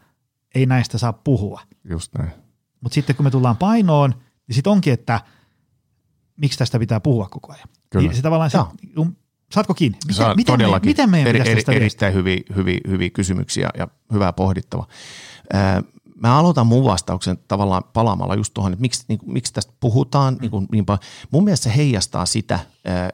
ei 0.55 0.67
näistä 0.67 0.99
saa 0.99 1.13
puhua. 1.13 1.61
Just 1.85 2.15
näin. 2.19 2.31
Mutta 2.81 2.95
sitten 2.95 3.17
kun 3.17 3.25
me 3.25 3.31
tullaan 3.31 3.57
painoon, 3.57 4.15
niin 4.47 4.55
sitten 4.55 4.71
onkin, 4.71 4.93
että 4.93 5.21
miksi 6.37 6.59
tästä 6.59 6.79
pitää 6.79 7.01
puhua 7.01 7.29
koko 7.29 7.53
ajan. 7.53 7.69
Kyllä. 7.91 8.09
Niin 8.09 8.17
se 8.17 8.23
tavallaan, 8.23 8.51
se, 8.51 8.59
saatko 9.55 9.75
kiinni? 9.75 9.99
Miten, 9.99 10.15
Saa 10.15 10.35
miten, 10.35 10.53
me, 10.53 10.57
todellakin 10.57 10.91
miten 10.91 11.11
meidän 11.11 11.29
eri, 11.29 11.39
pitäisi 11.39 11.53
eri, 11.53 11.61
tästä 11.61 11.73
viedä? 11.73 11.85
erittäin 11.85 12.15
hyviä, 12.15 12.41
hyviä, 12.57 12.79
hyviä 12.89 13.11
kysymyksiä 13.11 13.71
ja 13.79 13.89
hyvää 14.13 14.33
pohdittava. 14.33 14.87
Ää, 15.53 15.83
mä 16.21 16.39
aloitan 16.39 16.67
mun 16.67 16.85
vastauksen 16.85 17.39
tavallaan 17.49 17.83
palaamalla 17.93 18.35
just 18.35 18.55
tuohon, 18.55 18.73
että 18.73 18.81
miksi, 18.81 19.05
niin 19.09 19.19
miksi 19.27 19.53
tästä 19.53 19.73
puhutaan 19.81 20.37
niin, 20.41 20.51
kuin, 20.51 20.67
niin 20.73 20.87
paljon. 20.87 21.01
Mun 21.31 21.45
mielestä 21.45 21.65
se 21.65 21.77
heijastaa 21.77 22.27
sitä, 22.27 22.59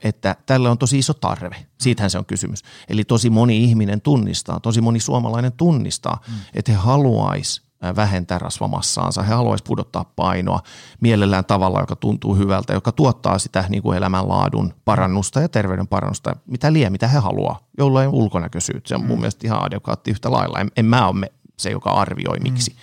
että 0.04 0.36
tälle 0.46 0.68
on 0.68 0.78
tosi 0.78 0.98
iso 0.98 1.14
tarve. 1.14 1.56
Siitähän 1.80 2.10
se 2.10 2.18
on 2.18 2.26
kysymys. 2.26 2.62
Eli 2.88 3.04
tosi 3.04 3.30
moni 3.30 3.64
ihminen 3.64 4.00
tunnistaa, 4.00 4.60
tosi 4.60 4.80
moni 4.80 5.00
suomalainen 5.00 5.52
tunnistaa, 5.52 6.20
mm. 6.28 6.34
että 6.54 6.72
he 6.72 6.78
haluaisi 6.78 7.69
vähentää 7.96 8.38
rasvamassaansa. 8.38 9.22
He 9.22 9.34
haluaisivat 9.34 9.68
pudottaa 9.68 10.04
painoa 10.16 10.60
mielellään 11.00 11.44
tavalla, 11.44 11.80
joka 11.80 11.96
tuntuu 11.96 12.34
hyvältä, 12.34 12.72
joka 12.72 12.92
tuottaa 12.92 13.38
sitä 13.38 13.64
niin 13.68 13.82
kuin 13.82 13.98
elämänlaadun 13.98 14.74
parannusta 14.84 15.40
ja 15.40 15.48
terveyden 15.48 15.88
parannusta, 15.88 16.36
mitä 16.46 16.72
lie, 16.72 16.90
mitä 16.90 17.08
he 17.08 17.18
haluaa, 17.18 17.58
jolla 17.78 18.02
ei 18.02 18.08
ulkonäköisyyttä. 18.08 18.88
Se 18.88 18.94
on 18.94 19.04
mun 19.04 19.16
mm. 19.16 19.20
mielestä 19.20 19.46
ihan 19.46 19.62
adekvaatti 19.62 20.10
yhtä 20.10 20.30
lailla. 20.30 20.60
En, 20.60 20.70
en 20.76 20.84
mä 20.84 21.08
ole 21.08 21.32
se, 21.58 21.70
joka 21.70 21.90
arvioi 21.90 22.36
mm. 22.36 22.42
miksi. 22.42 22.70
Mm. 22.70 22.76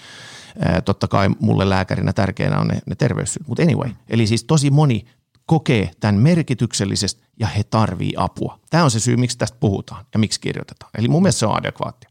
Totta 0.86 1.08
kai 1.08 1.30
mulle 1.40 1.70
lääkärinä 1.70 2.14
tärkeänä 2.14 2.60
on 2.60 2.68
ne, 2.68 2.80
ne 2.86 2.96
terveyssyyt, 2.96 3.48
mutta 3.48 3.64
anyway. 3.64 3.90
Eli 4.10 4.28
siis 4.28 4.44
tosi 4.44 4.70
moni 4.70 5.06
kokee 5.46 5.92
tämän 6.00 6.16
merkityksellisesti 6.16 7.28
ja 7.40 7.48
he 7.48 7.64
tarvii 7.64 8.14
apua. 8.18 8.60
Tämä 8.70 8.84
on 8.84 8.92
se 8.92 9.00
syy, 9.00 9.18
miksi 9.18 9.38
tästä 9.38 9.58
puhutaan 9.60 10.06
ja 10.14 10.20
miksi 10.20 10.42
kirjoitetaan. 10.42 10.92
Eli 10.98 11.08
mun 11.08 11.22
mielestä 11.22 11.40
se 11.40 11.46
on 11.46 11.58
adekvaattia. 11.58 12.10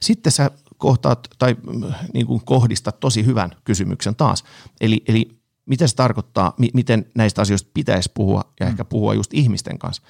Sitten 0.00 0.32
sä 0.32 0.50
kohtaat 0.78 1.28
tai 1.38 1.56
mm, 1.72 1.92
niin 2.14 2.26
kuin 2.26 2.42
kohdistat 2.44 3.00
tosi 3.00 3.26
hyvän 3.26 3.50
kysymyksen 3.64 4.16
taas. 4.16 4.44
Eli, 4.80 5.02
eli 5.08 5.38
mitä 5.66 5.86
se 5.86 5.96
tarkoittaa, 5.96 6.54
mi- 6.58 6.70
miten 6.74 7.06
näistä 7.14 7.42
asioista 7.42 7.70
pitäisi 7.74 8.10
puhua 8.14 8.42
ja 8.60 8.66
mm. 8.66 8.70
ehkä 8.70 8.84
puhua 8.84 9.14
just 9.14 9.34
ihmisten 9.34 9.78
kanssa. 9.78 10.02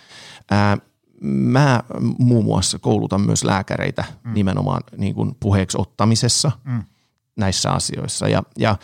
Ää, 0.50 0.78
mä 1.22 1.82
muun 2.18 2.44
muassa 2.44 2.78
koulutan 2.78 3.20
myös 3.20 3.44
lääkäreitä 3.44 4.04
mm. 4.24 4.34
nimenomaan 4.34 4.80
niin 4.96 5.14
kuin 5.14 5.36
puheeksi 5.40 5.78
ottamisessa 5.80 6.52
mm. 6.64 6.82
näissä 7.36 7.70
asioissa. 7.70 8.28
Ja, 8.28 8.42
ja 8.58 8.76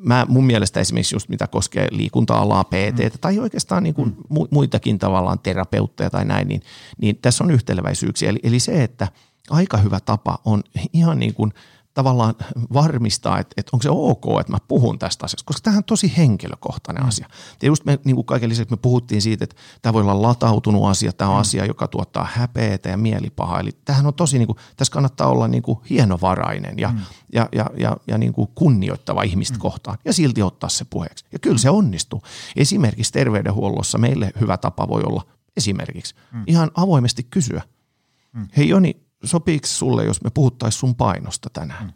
mä 0.00 0.26
mun 0.28 0.44
mielestä 0.44 0.80
esimerkiksi 0.80 1.14
just 1.14 1.28
mitä 1.28 1.46
koskee 1.46 1.88
liikunta-alaa, 1.90 2.64
PT 2.64 2.98
mm. 2.98 3.18
tai 3.20 3.38
oikeastaan 3.38 3.82
niin 3.82 3.94
kuin 3.94 4.08
mm. 4.08 4.46
muitakin 4.50 4.98
tavallaan 4.98 5.38
terapeutteja 5.38 6.10
tai 6.10 6.24
näin, 6.24 6.48
niin, 6.48 6.62
niin 7.00 7.18
tässä 7.22 7.44
on 7.44 7.50
yhteleväisyyksiä. 7.50 8.30
Eli, 8.30 8.40
eli 8.42 8.60
se, 8.60 8.82
että– 8.82 9.08
aika 9.50 9.76
hyvä 9.76 10.00
tapa 10.00 10.38
on 10.44 10.62
ihan 10.92 11.18
niin 11.18 11.34
kuin 11.34 11.52
tavallaan 11.94 12.34
varmistaa, 12.72 13.38
että, 13.38 13.54
että 13.56 13.70
onko 13.72 13.82
se 13.82 13.90
ok, 13.90 14.40
että 14.40 14.52
mä 14.52 14.58
puhun 14.68 14.98
tästä 14.98 15.24
asiasta, 15.24 15.46
koska 15.46 15.60
tämähän 15.62 15.78
on 15.78 15.84
tosi 15.84 16.12
henkilökohtainen 16.16 17.02
mm. 17.02 17.08
asia. 17.08 17.28
Ja 17.62 17.66
just 17.66 17.84
me 17.84 17.98
niin 18.04 18.16
kuin 18.16 18.26
kaiken 18.26 18.48
lisäksi 18.48 18.74
me 18.74 18.76
puhuttiin 18.76 19.22
siitä, 19.22 19.44
että 19.44 19.56
tämä 19.82 19.92
voi 19.92 20.02
olla 20.02 20.22
latautunut 20.22 20.86
asia, 20.86 21.12
tämä 21.12 21.30
on 21.30 21.36
mm. 21.36 21.40
asia, 21.40 21.64
joka 21.64 21.88
tuottaa 21.88 22.28
häpeätä 22.32 22.88
ja 22.88 22.96
mielipahaa. 22.96 23.60
Eli 23.60 23.70
tämähän 23.84 24.06
on 24.06 24.14
tosi, 24.14 24.38
niin 24.38 24.46
kuin, 24.46 24.56
tässä 24.76 24.92
kannattaa 24.92 25.28
olla 25.28 25.48
niin 25.48 25.62
kuin 25.62 25.78
hienovarainen 25.90 26.78
ja, 26.78 26.88
mm. 26.88 27.00
ja, 27.32 27.48
ja, 27.52 27.70
ja, 27.76 27.96
ja 28.06 28.18
niin 28.18 28.32
kuin 28.32 28.48
kunnioittava 28.54 29.22
ihmistä 29.22 29.56
mm. 29.56 29.60
kohtaan 29.60 29.98
ja 30.04 30.12
silti 30.12 30.42
ottaa 30.42 30.70
se 30.70 30.84
puheeksi. 30.90 31.24
Ja 31.32 31.38
kyllä 31.38 31.56
mm. 31.56 31.60
se 31.60 31.70
onnistuu. 31.70 32.22
Esimerkiksi 32.56 33.12
terveydenhuollossa 33.12 33.98
meille 33.98 34.32
hyvä 34.40 34.56
tapa 34.56 34.88
voi 34.88 35.02
olla 35.06 35.22
esimerkiksi 35.56 36.14
mm. 36.32 36.44
ihan 36.46 36.70
avoimesti 36.74 37.22
kysyä. 37.30 37.62
Mm. 38.32 38.48
Hei 38.56 38.68
Joni, 38.68 39.09
sopiiko 39.24 39.66
sulle, 39.66 40.04
jos 40.04 40.22
me 40.22 40.30
puhuttaisiin 40.30 40.80
sun 40.80 40.94
painosta 40.94 41.50
tänään? 41.52 41.84
Mm. 41.84 41.92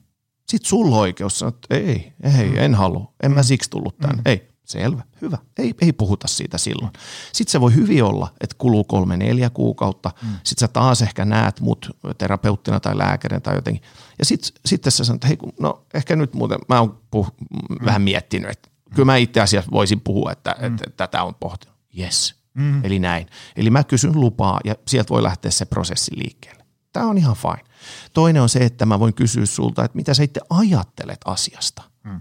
Sitten 0.49 0.69
sulla 0.69 0.97
on 0.97 1.01
oikeus 1.01 1.39
sanoa, 1.39 1.49
että 1.49 1.75
ei, 1.75 2.13
ei, 2.23 2.51
mm. 2.51 2.57
en 2.57 2.75
halua, 2.75 3.13
en 3.23 3.33
mä 3.33 3.43
siksi 3.43 3.71
tullut 3.71 3.99
tänne. 3.99 4.17
Mm. 4.17 4.23
Ei, 4.25 4.55
selvä, 4.65 5.03
hyvä, 5.23 5.39
ei, 5.59 5.75
ei 5.81 5.93
puhuta 5.93 6.29
siitä 6.29 6.59
silloin. 6.59 6.93
Sitten 7.33 7.53
se 7.53 7.61
voi 7.61 7.75
hyvin 7.75 8.05
olla, 8.05 8.33
että 8.41 8.57
kuluu 8.59 8.85
kolme, 8.85 9.17
neljä 9.17 9.51
kuukautta, 9.51 10.11
mm. 10.23 10.29
sitten 10.29 10.61
sä 10.61 10.69
taas 10.69 11.03
ehkä 11.03 11.25
näet 11.25 11.61
mut 11.61 11.91
terapeuttina 12.19 12.81
tai 12.81 12.99
lääkärin 12.99 13.43
tai 13.43 13.55
jotenkin. 13.55 13.83
Ja 14.19 14.25
sitten 14.25 14.51
sit 14.67 14.85
sä 14.85 14.91
sanot, 15.05 15.17
että 15.17 15.27
hei, 15.27 15.37
no 15.61 15.87
ehkä 15.95 16.17
nyt 16.17 16.35
muuten, 16.35 16.59
mä 16.69 16.81
oon 16.81 17.01
puh- 17.17 17.31
mm. 17.41 17.85
vähän 17.85 18.03
miettinyt, 18.03 18.51
että 18.51 18.71
kyllä 18.95 19.07
mä 19.07 19.17
itse 19.17 19.41
asiassa 19.41 19.71
voisin 19.71 20.01
puhua, 20.01 20.33
että, 20.33 20.57
mm. 20.59 20.67
että, 20.67 20.85
että 20.87 20.97
tätä 20.97 21.23
on 21.23 21.35
pohtinut. 21.35 21.77
Yes, 21.99 22.35
mm. 22.55 22.85
eli 22.85 22.99
näin. 22.99 23.27
Eli 23.57 23.71
mä 23.71 23.85
kysyn 23.85 24.21
lupaa 24.21 24.61
ja 24.65 24.75
sieltä 24.89 25.09
voi 25.09 25.23
lähteä 25.23 25.51
se 25.51 25.65
prosessi 25.65 26.13
liikkeelle. 26.17 26.64
Tämä 26.95 27.07
on 27.07 27.19
ihan 27.19 27.37
fine. 27.37 27.65
Toinen 28.13 28.43
on 28.43 28.49
se, 28.49 28.59
että 28.59 28.87
mä 28.87 29.01
voin 29.01 29.15
kysyä 29.15 29.47
sulta, 29.47 29.85
että 29.85 29.97
mitä 29.97 30.15
sä 30.15 30.23
itse 30.23 30.41
ajattelet 30.51 31.21
asiasta. 31.25 31.83
Hmm. 32.09 32.21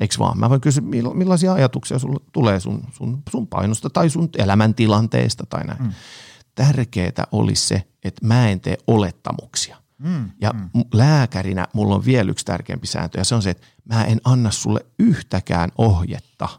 Eikö 0.00 0.14
vaan? 0.18 0.38
Mä 0.38 0.50
voin 0.50 0.60
kysyä, 0.60 0.82
millaisia 1.14 1.52
ajatuksia 1.52 1.98
sulle 1.98 2.20
tulee 2.32 2.60
sun, 2.60 2.84
sun, 2.92 3.22
sun 3.30 3.46
painosta 3.46 3.90
tai 3.90 4.10
sun 4.10 4.28
elämäntilanteesta 4.38 5.46
tai 5.46 5.66
näin. 5.66 5.78
Hmm. 5.78 5.92
Tärkeää 6.54 7.24
olisi 7.32 7.66
se, 7.66 7.88
että 8.04 8.26
mä 8.26 8.48
en 8.48 8.60
tee 8.60 8.76
olettamuksia. 8.86 9.76
Mm, 9.98 10.30
ja 10.40 10.50
mm. 10.52 10.84
lääkärinä 10.94 11.66
mulla 11.72 11.94
on 11.94 12.04
vielä 12.04 12.30
yksi 12.30 12.44
tärkeämpi 12.44 12.86
sääntö 12.86 13.18
ja 13.18 13.24
se 13.24 13.34
on 13.34 13.42
se, 13.42 13.50
että 13.50 13.66
mä 13.84 14.04
en 14.04 14.20
anna 14.24 14.50
sulle 14.50 14.86
yhtäkään 14.98 15.70
ohjetta– 15.78 16.48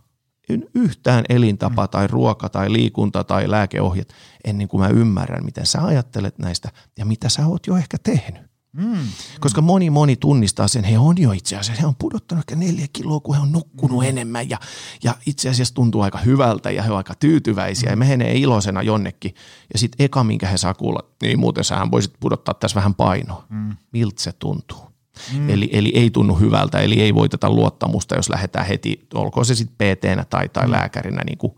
yhtään 0.75 1.25
elintapa 1.29 1.85
mm. 1.85 1.89
tai 1.89 2.07
ruoka 2.07 2.49
tai 2.49 2.71
liikunta 2.71 3.23
tai 3.23 3.51
lääkeohjet 3.51 4.13
ennen 4.43 4.67
kuin 4.67 4.81
mä 4.81 4.87
ymmärrän, 4.87 5.45
miten 5.45 5.65
sä 5.65 5.85
ajattelet 5.85 6.39
näistä 6.39 6.69
ja 6.97 7.05
mitä 7.05 7.29
sä 7.29 7.47
oot 7.47 7.67
jo 7.67 7.77
ehkä 7.77 7.97
tehnyt. 8.03 8.49
Mm. 8.73 8.97
Koska 9.39 9.61
moni 9.61 9.89
moni 9.89 10.15
tunnistaa 10.15 10.67
sen, 10.67 10.83
he 10.83 10.97
on 10.97 11.17
jo 11.17 11.31
itse 11.31 11.57
asiassa, 11.57 11.81
he 11.81 11.87
on 11.87 11.95
pudottanut 11.95 12.41
ehkä 12.41 12.55
neljä 12.55 12.87
kiloa, 12.93 13.19
kun 13.19 13.35
he 13.35 13.41
on 13.41 13.51
nukkunut 13.51 13.99
mm. 13.99 14.05
enemmän 14.09 14.49
ja, 14.49 14.57
ja 15.03 15.15
itse 15.25 15.49
asiassa 15.49 15.73
tuntuu 15.73 16.01
aika 16.01 16.17
hyvältä 16.17 16.71
ja 16.71 16.83
he 16.83 16.89
ovat 16.89 16.97
aika 16.97 17.15
tyytyväisiä 17.15 17.89
mm. 17.89 17.91
ja 18.01 18.07
menee 18.07 18.37
iloisena 18.37 18.81
jonnekin. 18.81 19.35
Ja 19.73 19.79
sitten 19.79 20.05
eka, 20.05 20.23
minkä 20.23 20.47
he 20.47 20.57
saa 20.57 20.73
kuulla, 20.73 21.03
niin 21.21 21.39
muuten 21.39 21.63
sähän 21.63 21.91
voisit 21.91 22.13
pudottaa 22.19 22.53
tässä 22.53 22.75
vähän 22.75 22.95
painoa. 22.95 23.45
Mm. 23.49 23.75
Miltä 23.91 24.23
se 24.23 24.31
tuntuu? 24.31 24.88
Mm. 25.37 25.49
Eli, 25.49 25.69
eli 25.71 25.91
ei 25.95 26.09
tunnu 26.09 26.35
hyvältä, 26.35 26.79
eli 26.79 27.01
ei 27.01 27.15
voiteta 27.15 27.49
luottamusta, 27.49 28.15
jos 28.15 28.29
lähdetään 28.29 28.65
heti, 28.65 29.07
olkoon 29.13 29.45
se 29.45 29.55
sitten 29.55 29.75
pt 29.77 30.29
tai, 30.29 30.49
tai 30.49 30.65
mm. 30.65 30.71
lääkärinä 30.71 31.21
niin 31.25 31.37
kuin, 31.37 31.53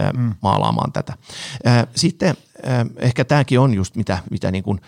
ä, 0.00 0.10
mm. 0.16 0.34
maalaamaan 0.42 0.92
tätä. 0.92 1.12
Ä, 1.66 1.86
sitten 1.94 2.28
ä, 2.28 2.86
ehkä 2.96 3.24
tämäkin 3.24 3.60
on 3.60 3.74
just 3.74 3.96
mitä, 3.96 4.18
mitä 4.30 4.50
niin 4.50 4.64
kuin 4.64 4.80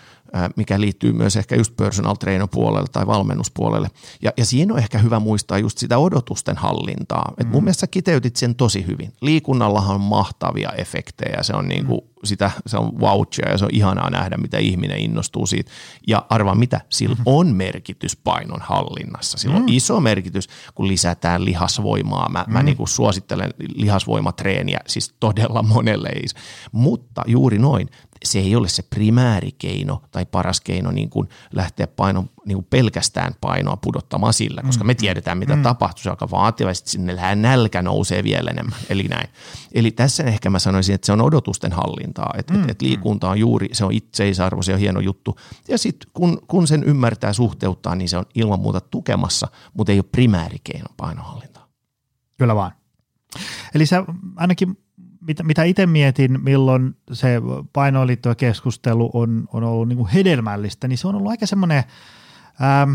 mikä 0.55 0.81
liittyy 0.81 1.13
myös 1.13 1.35
ehkä 1.35 1.55
just 1.55 1.75
personal 1.75 2.15
trainer 2.15 2.47
puolelle 2.51 2.87
tai 2.91 3.07
valmennuspuolelle. 3.07 3.89
Ja, 4.21 4.33
ja 4.37 4.45
siinä 4.45 4.73
on 4.73 4.79
ehkä 4.79 4.97
hyvä 4.97 5.19
muistaa 5.19 5.57
just 5.57 5.77
sitä 5.77 5.97
odotusten 5.97 6.57
hallintaa. 6.57 7.33
Et 7.37 7.47
mun 7.47 7.61
mm. 7.61 7.65
mielestä 7.65 7.87
kiteytit 7.87 8.35
sen 8.35 8.55
tosi 8.55 8.87
hyvin. 8.87 9.13
Liikunnallahan 9.21 9.95
on 9.95 10.01
mahtavia 10.01 10.71
efektejä. 10.71 11.43
Se 11.43 11.53
on, 11.53 11.67
niinku 11.67 12.01
mm. 12.01 12.12
Sitä, 12.23 12.51
se 12.67 12.77
on 12.77 12.99
voucher 12.99 13.49
ja 13.49 13.57
se 13.57 13.65
on 13.65 13.71
ihanaa 13.73 14.09
nähdä, 14.09 14.37
mitä 14.37 14.57
ihminen 14.57 14.99
innostuu 14.99 15.47
siitä. 15.47 15.71
Ja 16.07 16.25
arvaa 16.29 16.55
mitä, 16.55 16.81
sillä 16.89 17.15
mm-hmm. 17.15 17.23
on 17.25 17.47
merkitys 17.47 18.15
painon 18.15 18.61
hallinnassa. 18.61 19.37
Sillä 19.37 19.55
mm. 19.55 19.61
on 19.61 19.69
iso 19.69 19.99
merkitys, 19.99 20.47
kun 20.75 20.87
lisätään 20.87 21.45
lihasvoimaa. 21.45 22.29
Mä, 22.29 22.45
mm. 22.47 22.53
mä 22.53 22.63
niinku 22.63 22.87
suosittelen 22.87 23.53
lihasvoimatreeniä 23.75 24.79
siis 24.87 25.15
todella 25.19 25.63
monelle. 25.63 26.09
Mutta 26.71 27.21
juuri 27.27 27.59
noin, 27.59 27.89
se 28.23 28.39
ei 28.39 28.55
ole 28.55 28.67
se 28.67 28.83
primäärikeino 28.83 30.01
tai 30.11 30.25
paras 30.25 30.61
keino 30.61 30.91
niin 30.91 31.09
kuin 31.09 31.29
lähteä 31.53 31.87
paino, 31.87 32.25
niin 32.45 32.55
kuin 32.55 32.67
pelkästään 32.69 33.33
painoa 33.41 33.77
pudottamaan 33.77 34.33
sillä, 34.33 34.61
koska 34.61 34.83
me 34.83 34.93
mm. 34.93 34.97
tiedetään, 34.97 35.37
mitä 35.37 35.55
mm. 35.55 35.63
tapahtuu. 35.63 36.03
Se 36.03 36.09
aika 36.09 36.31
vaativasti, 36.31 36.89
sinne 36.89 37.35
nälkä 37.35 37.81
nousee 37.81 38.23
vielä 38.23 38.49
enemmän. 38.49 38.79
Eli 38.89 39.03
näin. 39.03 39.29
Eli 39.73 39.91
tässä 39.91 40.23
ehkä 40.23 40.49
mä 40.49 40.59
sanoisin, 40.59 40.95
että 40.95 41.05
se 41.05 41.11
on 41.11 41.21
odotusten 41.21 41.71
hallintaa, 41.71 42.33
että 42.37 42.53
mm. 42.53 42.63
et, 42.63 42.69
et 42.69 42.81
liikunta 42.81 43.29
on 43.29 43.39
juuri, 43.39 43.69
se 43.71 43.85
on 43.85 43.91
itseisarvo, 43.91 44.61
se 44.61 44.73
on 44.73 44.79
hieno 44.79 44.99
juttu. 44.99 45.39
Ja 45.67 45.77
sitten 45.77 46.09
kun, 46.13 46.41
kun 46.47 46.67
sen 46.67 46.83
ymmärtää 46.83 47.33
suhteuttaa, 47.33 47.95
niin 47.95 48.09
se 48.09 48.17
on 48.17 48.25
ilman 48.35 48.59
muuta 48.59 48.81
tukemassa, 48.81 49.47
mutta 49.73 49.91
ei 49.91 49.97
ole 49.97 50.05
primäärikeino 50.11 50.87
painohallintaa. 50.97 51.67
Kyllä 52.37 52.55
vaan. 52.55 52.71
Eli 53.75 53.85
sä 53.85 54.03
ainakin 54.35 54.77
mitä, 55.27 55.43
mitä 55.43 55.63
itse 55.63 55.85
mietin, 55.85 56.43
milloin 56.43 56.95
se 57.11 57.41
painoon 57.73 58.07
liittyvä 58.07 58.35
keskustelu 58.35 59.09
on, 59.13 59.47
on 59.53 59.63
ollut 59.63 59.87
niin 59.87 59.97
kuin 59.97 60.09
hedelmällistä, 60.09 60.87
niin 60.87 60.97
se 60.97 61.07
on 61.07 61.15
ollut 61.15 61.31
aika 61.31 61.45
semmoinen, 61.45 61.83
ähm, 62.61 62.93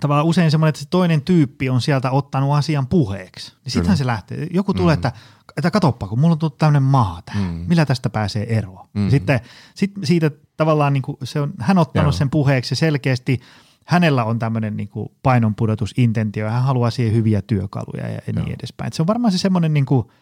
tavallaan 0.00 0.26
usein 0.26 0.50
semmoinen, 0.50 0.68
että 0.68 0.80
se 0.80 0.86
toinen 0.90 1.22
tyyppi 1.22 1.70
on 1.70 1.80
sieltä 1.80 2.10
ottanut 2.10 2.54
asian 2.54 2.86
puheeksi. 2.86 3.52
Niin 3.64 3.72
sittenhän 3.72 3.96
se 3.96 4.06
lähtee. 4.06 4.46
Joku 4.50 4.74
tulee, 4.74 4.94
mm. 4.94 4.98
että, 4.98 5.12
että 5.56 5.70
katoppa, 5.70 6.08
kun 6.08 6.20
mulla 6.20 6.32
on 6.32 6.38
tullut 6.38 6.58
tämmöinen 6.58 6.82
maa 6.82 7.22
tähän, 7.24 7.54
mm. 7.54 7.64
millä 7.68 7.86
tästä 7.86 8.10
pääsee 8.10 8.56
eroon. 8.56 8.88
Mm. 8.94 9.10
sitten 9.10 9.40
sit 9.74 9.92
siitä 10.04 10.30
tavallaan 10.56 10.92
niin 10.92 11.02
kuin 11.02 11.16
se 11.24 11.40
on, 11.40 11.52
hän 11.58 11.78
ottanut 11.78 12.12
Joo. 12.12 12.18
sen 12.18 12.30
puheeksi 12.30 12.72
ja 12.72 12.76
selkeästi 12.76 13.40
hänellä 13.86 14.24
on 14.24 14.38
tämmöinen 14.38 14.76
niin 14.76 14.90
painonpudotusintentio 15.22 16.46
ja 16.46 16.52
hän 16.52 16.62
haluaa 16.62 16.90
siihen 16.90 17.14
hyviä 17.14 17.42
työkaluja 17.42 18.08
ja, 18.08 18.32
niin 18.32 18.56
edespäin. 18.58 18.86
Et 18.86 18.92
se 18.92 19.02
on 19.02 19.06
varmaan 19.06 19.32
se 19.32 19.38
semmoinen 19.38 19.74
niin 19.74 19.86
kuin– 19.86 20.06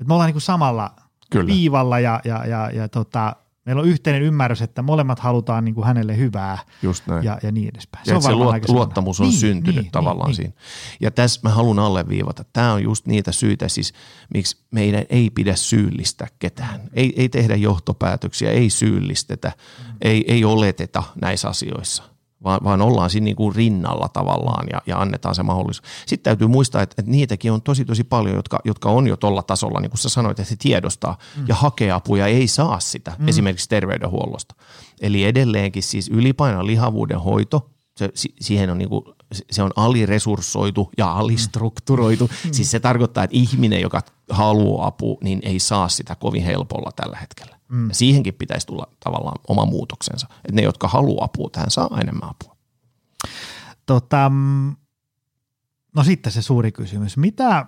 että 0.00 0.08
me 0.08 0.14
ollaan 0.14 0.28
niin 0.28 0.34
kuin 0.34 0.42
samalla 0.42 0.96
Kyllä. 1.30 1.46
viivalla 1.46 2.00
ja, 2.00 2.20
ja, 2.24 2.46
ja, 2.46 2.70
ja 2.70 2.88
tota, 2.88 3.36
meillä 3.68 3.82
on 3.82 3.88
yhteinen 3.88 4.22
ymmärrys, 4.22 4.62
että 4.62 4.82
molemmat 4.82 5.18
halutaan 5.18 5.64
niin 5.64 5.74
kuin 5.74 5.86
hänelle 5.86 6.16
hyvää 6.16 6.58
Just 6.82 7.06
näin. 7.06 7.24
Ja, 7.24 7.38
ja 7.42 7.52
niin 7.52 7.68
edespäin. 7.68 8.04
Se, 8.04 8.10
ja 8.10 8.16
on 8.16 8.22
se 8.22 8.34
luot, 8.34 8.68
luottamus 8.68 9.20
on 9.20 9.28
niin, 9.28 9.38
syntynyt 9.38 9.82
niin, 9.82 9.90
tavallaan 9.92 10.28
niin, 10.28 10.36
siinä. 10.36 10.50
Niin. 10.50 10.96
Ja 11.00 11.10
tässä 11.10 11.40
mä 11.42 11.50
haluan 11.50 11.78
alleviivata, 11.78 12.44
tämä 12.52 12.72
on 12.72 12.82
just 12.82 13.06
niitä 13.06 13.32
syitä 13.32 13.68
siis, 13.68 13.92
miksi 14.34 14.56
meidän 14.70 15.04
ei 15.10 15.30
pidä 15.30 15.56
syyllistää 15.56 16.28
ketään. 16.38 16.80
Ei, 16.92 17.12
ei 17.16 17.28
tehdä 17.28 17.56
johtopäätöksiä, 17.56 18.50
ei 18.50 18.70
syyllistetä, 18.70 19.52
mm. 19.58 19.96
ei, 20.00 20.32
ei 20.32 20.44
oleteta 20.44 21.02
näissä 21.20 21.48
asioissa, 21.48 22.02
vaan, 22.44 22.60
vaan 22.64 22.82
ollaan 22.82 23.10
siinä 23.10 23.24
niin 23.24 23.36
kuin 23.36 23.54
rinnalla 23.54 24.08
tavallaan 24.08 24.66
ja, 24.72 24.82
ja 24.86 25.00
annetaan 25.00 25.34
se 25.34 25.42
mahdollisuus. 25.42 25.88
Sitten 26.06 26.24
täytyy 26.24 26.46
muistaa, 26.46 26.82
että, 26.82 26.94
että 26.98 27.10
niitäkin 27.10 27.52
on 27.52 27.62
tosi 27.62 27.84
tosi 27.84 28.04
paljon, 28.04 28.36
jotka, 28.36 28.58
jotka 28.64 28.90
on 28.90 29.06
jo 29.06 29.16
tuolla 29.16 29.42
tasolla, 29.42 29.80
niin 29.80 29.90
kuin 29.90 29.98
sä 29.98 30.08
sanoit, 30.08 30.40
että 30.40 30.52
he 30.52 30.56
tiedostaa 30.58 31.18
mm. 31.36 31.44
ja 31.48 31.54
hakee 31.54 31.90
apuja, 31.90 32.26
ei 32.26 32.48
saa 32.48 32.80
sitä 32.80 33.12
mm. 33.18 33.28
esimerkiksi 33.28 33.68
terveydenhuollosta. 33.68 34.54
Eli 35.00 35.24
edelleenkin 35.24 35.82
siis 35.82 36.08
ylipainon 36.08 36.66
lihavuuden 36.66 37.20
hoito, 37.20 37.70
se, 37.96 38.10
siihen 38.40 38.70
on 38.70 38.78
niin 38.78 38.88
kuin, 38.88 39.04
se 39.50 39.62
on 39.62 39.70
aliresurssoitu 39.76 40.90
ja 40.98 41.12
alistrukturoitu. 41.12 42.30
Mm. 42.44 42.52
Siis 42.52 42.70
se 42.70 42.80
tarkoittaa, 42.80 43.24
että 43.24 43.36
ihminen, 43.36 43.80
joka 43.80 44.02
haluaa 44.30 44.86
apua, 44.86 45.18
niin 45.22 45.40
ei 45.42 45.58
saa 45.58 45.88
sitä 45.88 46.14
kovin 46.14 46.42
helpolla 46.42 46.90
tällä 46.96 47.16
hetkellä. 47.16 47.57
Mm. 47.68 47.88
Ja 47.88 47.94
siihenkin 47.94 48.34
pitäisi 48.34 48.66
tulla 48.66 48.86
tavallaan 49.04 49.38
oma 49.48 49.66
muutoksensa. 49.66 50.26
Että 50.30 50.52
ne, 50.52 50.62
jotka 50.62 50.88
haluaa 50.88 51.24
apua, 51.24 51.48
tähän 51.52 51.70
saa 51.70 51.98
enemmän 52.00 52.28
apua. 52.30 52.56
Tota, 53.86 54.30
no 55.96 56.04
sitten 56.04 56.32
se 56.32 56.42
suuri 56.42 56.72
kysymys. 56.72 57.16
Mitä 57.16 57.66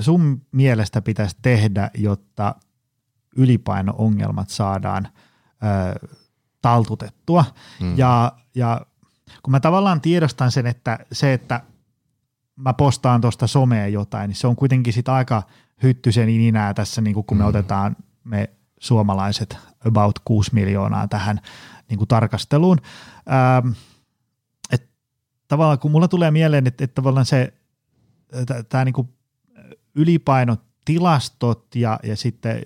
sun 0.00 0.42
mielestä 0.52 1.02
pitäisi 1.02 1.36
tehdä, 1.42 1.90
jotta 1.94 2.54
ylipaino-ongelmat 3.36 4.48
saadaan 4.48 5.08
ö, 5.08 6.08
taltutettua? 6.62 7.44
Mm. 7.80 7.98
Ja, 7.98 8.32
ja 8.54 8.80
kun 9.42 9.50
mä 9.50 9.60
tavallaan 9.60 10.00
tiedostan 10.00 10.50
sen, 10.50 10.66
että 10.66 10.98
se, 11.12 11.32
että 11.32 11.62
mä 12.56 12.72
postaan 12.72 13.20
tuosta 13.20 13.46
someen 13.46 13.92
jotain, 13.92 14.28
niin 14.28 14.36
se 14.36 14.46
on 14.46 14.56
kuitenkin 14.56 14.92
sit 14.92 15.08
aika 15.08 15.42
hyttysen 15.82 16.28
ininää 16.28 16.74
tässä, 16.74 17.00
niin 17.00 17.14
kun 17.14 17.38
me 17.38 17.42
mm. 17.42 17.48
otetaan 17.48 17.96
me 18.24 18.50
suomalaiset 18.80 19.58
about 19.86 20.18
6 20.24 20.54
miljoonaa 20.54 21.08
tähän 21.08 21.40
niin 21.88 21.98
kuin 21.98 22.08
tarkasteluun. 22.08 22.78
Ähm, 23.30 23.72
et 24.70 24.88
tavallaan 25.48 25.78
kun 25.78 25.90
mulla 25.90 26.08
tulee 26.08 26.30
mieleen, 26.30 26.66
että, 26.66 26.84
että 26.84 26.94
tavallaan 26.94 27.26
se 27.26 27.52
tämä 28.68 28.84
niin 28.84 29.08
ylipainotilastot 29.94 31.74
ja, 31.74 32.00
ja 32.02 32.16
sitten 32.16 32.62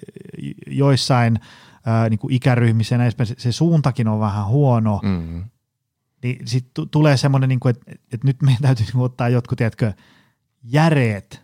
joissain 0.66 1.40
ää, 1.86 2.08
niin 2.08 2.18
kuin 2.18 2.34
ikäryhmissä 2.34 2.96
se, 3.24 3.34
se 3.38 3.52
suuntakin 3.52 4.08
on 4.08 4.20
vähän 4.20 4.46
huono, 4.46 5.00
mm-hmm. 5.02 5.44
niin 6.22 6.46
sitten 6.46 6.86
t- 6.86 6.90
tulee 6.90 7.16
semmoinen, 7.16 7.48
niin 7.48 7.60
kuin, 7.60 7.70
että, 7.70 7.92
että 7.92 8.26
nyt 8.26 8.42
meidän 8.42 8.62
täytyy 8.62 8.86
niin 8.86 9.02
ottaa 9.02 9.28
jotkut, 9.28 9.58
tiedätkö, 9.58 9.92
järeet 10.62 11.42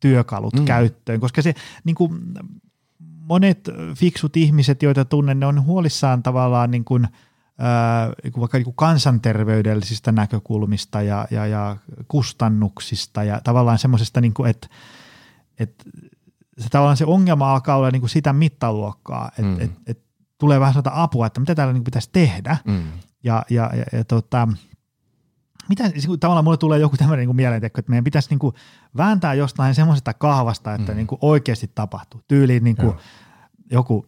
työkalut 0.00 0.54
mm. 0.54 0.64
käyttöön, 0.64 1.20
koska 1.20 1.42
se 1.42 1.54
niin 1.84 1.94
kuin, 1.94 2.20
monet 3.28 3.70
fiksut 3.96 4.36
ihmiset, 4.36 4.82
joita 4.82 5.04
tunnen, 5.04 5.40
ne 5.40 5.46
on 5.46 5.64
huolissaan 5.64 6.22
tavallaan 6.22 6.70
niin 6.70 6.84
kuin, 6.84 7.04
äh, 7.04 8.40
vaikka 8.40 8.58
niin 8.58 8.64
kuin 8.64 8.76
kansanterveydellisistä 8.76 10.12
näkökulmista 10.12 11.02
ja, 11.02 11.26
ja, 11.30 11.46
ja 11.46 11.76
kustannuksista 12.08 13.24
ja 13.24 13.40
tavallaan 13.44 13.78
semmoisesta, 13.78 14.20
niin 14.20 14.34
kuin, 14.34 14.50
että, 14.50 14.68
että 15.58 15.84
se, 16.58 16.68
tavallaan 16.68 16.96
se 16.96 17.04
ongelma 17.04 17.52
alkaa 17.52 17.76
olla 17.76 17.90
niin 17.90 18.02
kuin 18.02 18.10
sitä 18.10 18.32
mittaluokkaa, 18.32 19.28
että 19.28 19.42
mm. 19.42 19.60
että, 19.60 19.80
että 19.86 20.04
tulee 20.38 20.60
vähän 20.60 20.72
sellaista 20.72 21.02
apua, 21.02 21.26
että 21.26 21.40
mitä 21.40 21.54
täällä 21.54 21.72
niin 21.72 21.84
pitäisi 21.84 22.10
tehdä 22.12 22.56
mm. 22.64 22.82
ja, 23.24 23.42
ja, 23.50 23.70
ja, 23.74 23.98
ja 23.98 24.04
tota, 24.04 24.48
mitä, 25.68 25.84
tavallaan 26.20 26.44
mulle 26.44 26.56
tulee 26.56 26.78
joku 26.78 26.96
tämmöinen 26.96 27.26
niin 27.26 27.36
mieleen, 27.36 27.64
että 27.64 27.82
meidän 27.88 28.04
pitäisi 28.04 28.30
niin 28.30 28.38
kuin 28.38 28.54
vääntää 28.96 29.34
jostain 29.34 29.74
semmoisesta 29.74 30.14
kahvasta, 30.14 30.74
että 30.74 30.92
mm. 30.92 30.96
niin 30.96 31.06
kuin 31.06 31.18
oikeasti 31.22 31.70
tapahtuu. 31.74 32.20
Tyyliin 32.28 32.64
niin 32.64 32.76
kuin 32.76 32.94
joku 33.70 34.06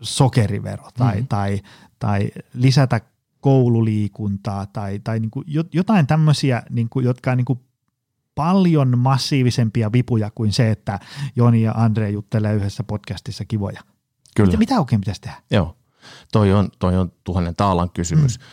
sokerivero 0.00 0.88
tai, 0.98 1.20
mm. 1.20 1.26
tai, 1.26 1.60
tai 1.98 2.30
lisätä 2.54 3.00
koululiikuntaa 3.40 4.66
tai, 4.66 4.98
tai 4.98 5.20
niin 5.20 5.30
kuin 5.30 5.44
jotain 5.72 6.06
tämmöisiä, 6.06 6.62
niin 6.70 6.88
kuin, 6.88 7.04
jotka 7.04 7.30
on 7.30 7.36
niin 7.36 7.44
kuin 7.44 7.60
paljon 8.34 8.98
massiivisempia 8.98 9.92
vipuja 9.92 10.30
kuin 10.34 10.52
se, 10.52 10.70
että 10.70 11.00
Joni 11.36 11.62
ja 11.62 11.72
Andre 11.76 12.10
juttelee 12.10 12.54
yhdessä 12.54 12.84
podcastissa 12.84 13.44
kivoja. 13.44 13.80
Kyllä. 14.36 14.46
Mitä, 14.46 14.58
mitä 14.58 14.78
oikein 14.78 15.00
pitäisi 15.00 15.20
tehdä? 15.20 15.36
Joo. 15.50 15.76
Toi 16.32 16.52
on, 16.52 16.68
toi 16.78 16.96
on 16.96 17.12
tuhannen 17.24 17.56
taalan 17.56 17.90
kysymys. 17.90 18.38
Mm. 18.38 18.44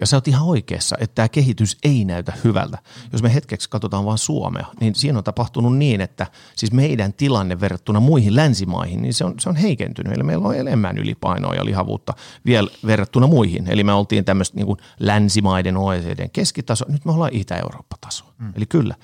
Ja 0.00 0.06
sä 0.06 0.16
oot 0.16 0.28
ihan 0.28 0.46
oikeassa, 0.48 0.96
että 1.00 1.14
tämä 1.14 1.28
kehitys 1.28 1.76
ei 1.84 2.04
näytä 2.04 2.32
hyvältä. 2.44 2.78
Jos 3.12 3.22
me 3.22 3.34
hetkeksi 3.34 3.70
katsotaan 3.70 4.04
vain 4.04 4.18
Suomea, 4.18 4.66
niin 4.80 4.94
siinä 4.94 5.18
on 5.18 5.24
tapahtunut 5.24 5.76
niin, 5.76 6.00
että 6.00 6.26
siis 6.56 6.72
meidän 6.72 7.12
tilanne 7.12 7.60
verrattuna 7.60 8.00
muihin 8.00 8.36
länsimaihin, 8.36 9.02
niin 9.02 9.14
se 9.14 9.24
on, 9.24 9.34
se 9.40 9.48
on 9.48 9.56
heikentynyt. 9.56 10.12
Eli 10.12 10.22
meillä 10.22 10.48
on 10.48 10.56
enemmän 10.56 10.98
ylipainoa 10.98 11.54
ja 11.54 11.64
lihavuutta 11.64 12.14
vielä 12.46 12.70
verrattuna 12.86 13.26
muihin. 13.26 13.70
Eli 13.70 13.84
me 13.84 13.92
oltiin 13.92 14.24
tämmöistä 14.24 14.56
niin 14.56 14.76
länsimaiden 15.00 15.76
OECDn 15.76 16.30
keskitaso, 16.30 16.84
nyt 16.88 17.04
me 17.04 17.12
ollaan 17.12 17.34
Itä-Eurooppa-taso. 17.34 18.24
Mm. 18.38 18.52
Eli 18.56 18.66
kyllä. 18.66 18.94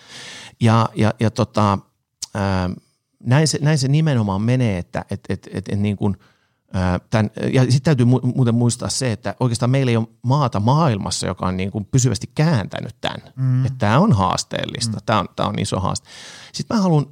Ja, 0.61 0.88
ja, 0.94 1.14
ja 1.20 1.30
tota, 1.30 1.78
ää, 2.34 2.70
näin, 3.24 3.48
se, 3.48 3.59
näin 3.62 3.78
se 3.78 3.88
nimenomaan 3.88 4.42
menee, 4.42 4.78
että 4.78 5.04
et, 5.11 5.20
et, 5.28 5.48
et, 5.52 5.68
et 5.68 5.78
niin 5.80 5.96
kuin– 5.96 6.16
Tän, 7.11 7.31
ja 7.53 7.62
sitten 7.62 7.83
täytyy 7.83 8.07
muuten 8.07 8.55
muistaa 8.55 8.89
se, 8.89 9.12
että 9.12 9.35
oikeastaan 9.41 9.71
meillä 9.71 9.91
ei 9.91 9.97
ole 9.97 10.09
maata 10.23 10.61
maailmassa, 10.61 11.27
joka 11.27 11.47
on 11.47 11.57
niin 11.57 11.71
kuin 11.71 11.85
pysyvästi 11.85 12.31
kääntänyt 12.35 12.97
tämän. 13.01 13.23
Mm. 13.37 13.66
Että 13.66 13.79
tämä 13.79 13.99
on 13.99 14.12
haasteellista, 14.12 14.97
mm. 14.97 15.03
tämä 15.07 15.21
on, 15.21 15.27
tämä 15.37 15.49
on 15.49 15.59
iso 15.59 15.81
haaste. 15.81 16.09
Sitten 16.53 16.77
mä 16.77 16.83
haluan 16.83 17.07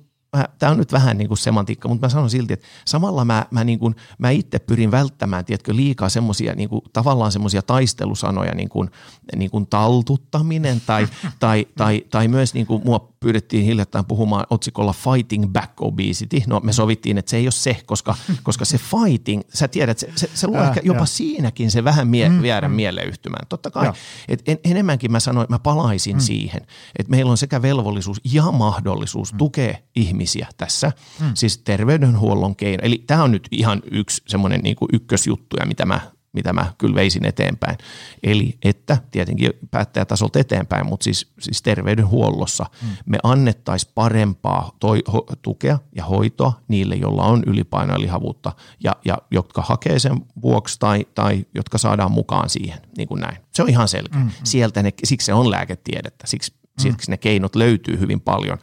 tämä 0.58 0.72
on 0.72 0.78
nyt 0.78 0.92
vähän 0.92 1.18
niin 1.18 1.28
kuin 1.28 1.38
semantiikka, 1.38 1.88
mutta 1.88 2.06
mä 2.06 2.10
sanon 2.10 2.30
silti, 2.30 2.52
että 2.52 2.66
samalla 2.84 3.24
mä, 3.24 3.46
mä, 3.50 3.64
niin 3.64 3.78
kuin, 3.78 3.94
mä 4.18 4.30
itse 4.30 4.58
pyrin 4.58 4.90
välttämään, 4.90 5.44
tiedätkö, 5.44 5.76
liikaa 5.76 6.08
semmoisia 6.08 6.54
niin 6.54 6.68
kuin, 6.68 6.82
tavallaan 6.92 7.32
semmoisia 7.32 7.62
taistelusanoja, 7.62 8.54
niin 8.54 8.68
kuin, 8.68 8.90
niin 9.36 9.50
kuin 9.50 9.66
taltuttaminen 9.66 10.82
tai, 10.86 11.08
tai, 11.38 11.66
tai, 11.76 12.04
tai 12.10 12.28
myös 12.28 12.54
niin 12.54 12.66
kuin 12.66 12.82
mua 12.84 13.12
pyydettiin 13.20 13.64
hiljattain 13.64 14.04
puhumaan 14.04 14.46
otsikolla 14.50 14.92
Fighting 14.92 15.46
Back 15.52 15.72
Obesity. 15.80 16.42
No 16.46 16.60
me 16.60 16.72
sovittiin, 16.72 17.18
että 17.18 17.30
se 17.30 17.36
ei 17.36 17.46
ole 17.46 17.52
se, 17.52 17.76
koska, 17.86 18.14
koska 18.42 18.64
se 18.64 18.78
fighting, 18.78 19.42
sä 19.54 19.68
tiedät, 19.68 19.98
se, 19.98 20.12
se, 20.16 20.30
se 20.34 20.46
luo 20.46 20.58
äh, 20.58 20.68
ehkä 20.68 20.80
jopa 20.84 21.00
ja. 21.00 21.06
siinäkin 21.06 21.70
se 21.70 21.84
vähän 21.84 22.08
mie, 22.08 22.28
mm, 22.28 22.42
viedä 22.42 22.68
mm. 22.68 22.74
mieleyhtymään. 22.74 23.46
Totta 23.48 23.70
kai, 23.70 23.92
että 24.28 24.52
en, 24.52 24.58
enemmänkin 24.64 25.12
mä 25.12 25.20
sanoin, 25.20 25.44
että 25.44 25.54
mä 25.54 25.58
palaisin 25.58 26.16
mm. 26.16 26.20
siihen, 26.20 26.60
että 26.98 27.10
meillä 27.10 27.30
on 27.30 27.38
sekä 27.38 27.62
velvollisuus 27.62 28.20
ja 28.24 28.42
mahdollisuus 28.42 29.32
mm. 29.32 29.38
tukea 29.38 29.74
ihmisiä 29.96 30.48
tässä, 30.56 30.92
mm. 31.20 31.30
siis 31.34 31.58
terveydenhuollon 31.58 32.56
keino. 32.56 32.80
Eli 32.82 33.04
tämä 33.06 33.22
on 33.22 33.32
nyt 33.32 33.48
ihan 33.50 33.82
yksi 33.90 34.22
semmoinen 34.26 34.60
niin 34.60 34.76
ykkösjuttu, 34.92 35.56
mitä 35.66 35.86
mä 35.86 36.15
mitä 36.36 36.52
mä 36.52 36.72
kyllä 36.78 36.94
veisin 36.94 37.26
eteenpäin. 37.26 37.78
Eli 38.22 38.58
että 38.64 38.98
tietenkin 39.10 39.50
päättäjätasolta 39.70 40.38
eteenpäin, 40.38 40.86
mutta 40.86 41.04
siis, 41.04 41.32
siis 41.38 41.62
terveydenhuollossa 41.62 42.66
mm. 42.82 42.88
me 43.06 43.18
annettaisiin 43.22 43.92
parempaa 43.94 44.76
toi, 44.80 45.02
ho, 45.12 45.26
tukea 45.42 45.78
ja 45.96 46.04
hoitoa 46.04 46.60
niille, 46.68 46.94
joilla 46.94 47.22
on 47.22 47.42
ylipainoa 47.46 47.96
ja 47.96 48.00
lihavuutta 48.00 48.52
ja, 48.84 48.96
ja 49.04 49.18
jotka 49.30 49.62
hakee 49.62 49.98
sen 49.98 50.20
vuoksi 50.42 50.78
tai, 50.78 51.06
tai 51.14 51.46
jotka 51.54 51.78
saadaan 51.78 52.12
mukaan 52.12 52.50
siihen, 52.50 52.78
niin 52.96 53.08
kuin 53.08 53.20
näin. 53.20 53.36
Se 53.54 53.62
on 53.62 53.68
ihan 53.68 53.88
selkeä. 53.88 54.20
Mm. 54.20 54.30
Sieltä 54.44 54.82
ne, 54.82 54.92
siksi 55.04 55.24
se 55.24 55.34
on 55.34 55.50
lääketiedettä, 55.50 56.26
siksi 56.26 56.52
Siksi 56.78 57.10
ne 57.10 57.16
keinot 57.16 57.56
löytyy 57.56 58.00
hyvin 58.00 58.20
paljon. 58.20 58.58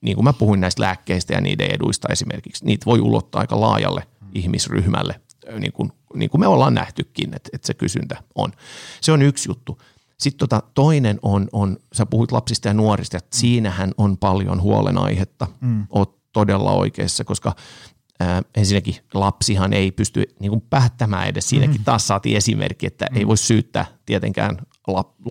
Niin 0.00 0.14
kuin 0.14 0.24
mä 0.24 0.32
puhuin 0.32 0.60
näistä 0.60 0.82
lääkkeistä 0.82 1.34
ja 1.34 1.40
niiden 1.40 1.70
eduista 1.70 2.08
esimerkiksi, 2.10 2.64
niitä 2.64 2.86
voi 2.86 3.00
ulottaa 3.00 3.40
aika 3.40 3.60
laajalle 3.60 4.02
mm. 4.20 4.28
ihmisryhmälle 4.34 5.20
niin 5.58 5.72
kuin, 5.72 5.92
niin 6.14 6.30
kuin 6.30 6.40
me 6.40 6.46
ollaan 6.46 6.74
nähtykin, 6.74 7.34
että, 7.34 7.50
että 7.52 7.66
se 7.66 7.74
kysyntä 7.74 8.16
on. 8.34 8.52
Se 9.00 9.12
on 9.12 9.22
yksi 9.22 9.50
juttu. 9.50 9.78
Sitten 10.18 10.38
tota, 10.38 10.62
toinen 10.74 11.18
on, 11.22 11.48
on, 11.52 11.76
sä 11.92 12.06
puhuit 12.06 12.32
lapsista 12.32 12.68
ja 12.68 12.74
nuorista, 12.74 13.16
että 13.16 13.36
mm. 13.36 13.40
siinähän 13.40 13.92
on 13.98 14.18
paljon 14.18 14.62
huolenaihetta. 14.62 15.46
Mm. 15.60 15.86
Oot 15.90 16.18
todella 16.32 16.72
oikeassa, 16.72 17.24
koska 17.24 17.54
ää, 18.20 18.42
ensinnäkin 18.54 18.96
lapsihan 19.14 19.72
ei 19.72 19.90
pysty 19.90 20.24
niin 20.40 20.50
kuin 20.50 20.64
päättämään 20.70 21.28
edes. 21.28 21.48
Siinäkin 21.48 21.80
mm. 21.80 21.84
taas 21.84 22.06
saatiin 22.06 22.36
esimerkki, 22.36 22.86
että 22.86 23.06
mm. 23.10 23.16
ei 23.16 23.26
voi 23.26 23.36
syyttää 23.36 23.86
tietenkään 24.06 24.58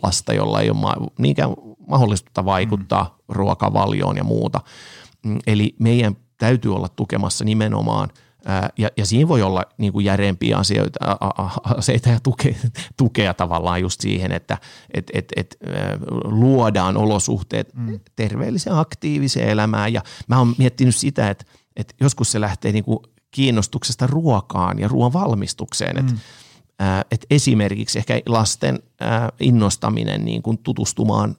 lasta, 0.03 0.34
jolla 0.34 0.61
ei 0.61 0.70
ole 0.70 0.78
ma- 0.78 1.07
niinkään 1.20 1.49
mahdollisuutta 1.88 2.45
vaikuttaa 2.45 3.03
mm. 3.03 3.36
ruokavalioon 3.36 4.18
ja 4.18 4.24
muuta. 4.24 4.61
Mm, 5.26 5.39
eli 5.47 5.76
meidän 5.80 6.18
täytyy 6.38 6.76
olla 6.76 6.89
tukemassa 6.89 7.45
nimenomaan– 7.45 8.09
ja, 8.77 8.89
ja 8.97 9.05
siinä 9.05 9.27
voi 9.27 9.41
olla 9.41 9.65
niin 9.77 9.93
kuin 9.93 10.05
järeempiä 10.05 10.57
asioita, 10.57 10.99
aseita 11.63 12.09
ja 12.09 12.19
tukea, 12.23 12.53
tukea 12.97 13.33
tavallaan 13.33 13.81
just 13.81 14.01
siihen, 14.01 14.31
että 14.31 14.57
et, 14.93 15.11
et, 15.13 15.33
et, 15.35 15.57
luodaan 16.23 16.97
olosuhteet 16.97 17.73
mm. 17.73 17.99
terveelliseen 18.15 18.75
aktiiviseen 18.75 19.49
elämään. 19.49 19.93
Ja 19.93 20.01
mä 20.27 20.37
oon 20.37 20.55
miettinyt 20.57 20.95
sitä, 20.95 21.29
että, 21.29 21.45
että 21.75 21.93
joskus 22.01 22.31
se 22.31 22.41
lähtee 22.41 22.71
niin 22.71 22.83
kuin 22.83 22.99
kiinnostuksesta 23.31 24.07
ruokaan 24.07 24.79
ja 24.79 24.87
ruoan 24.87 25.13
valmistukseen. 25.13 25.95
Mm. 25.95 26.07
Että 26.07 26.21
et 27.11 27.25
esimerkiksi 27.29 27.99
ehkä 27.99 28.21
lasten 28.25 28.79
innostaminen 29.39 30.25
niin 30.25 30.41
kuin 30.41 30.57
tutustumaan 30.57 31.35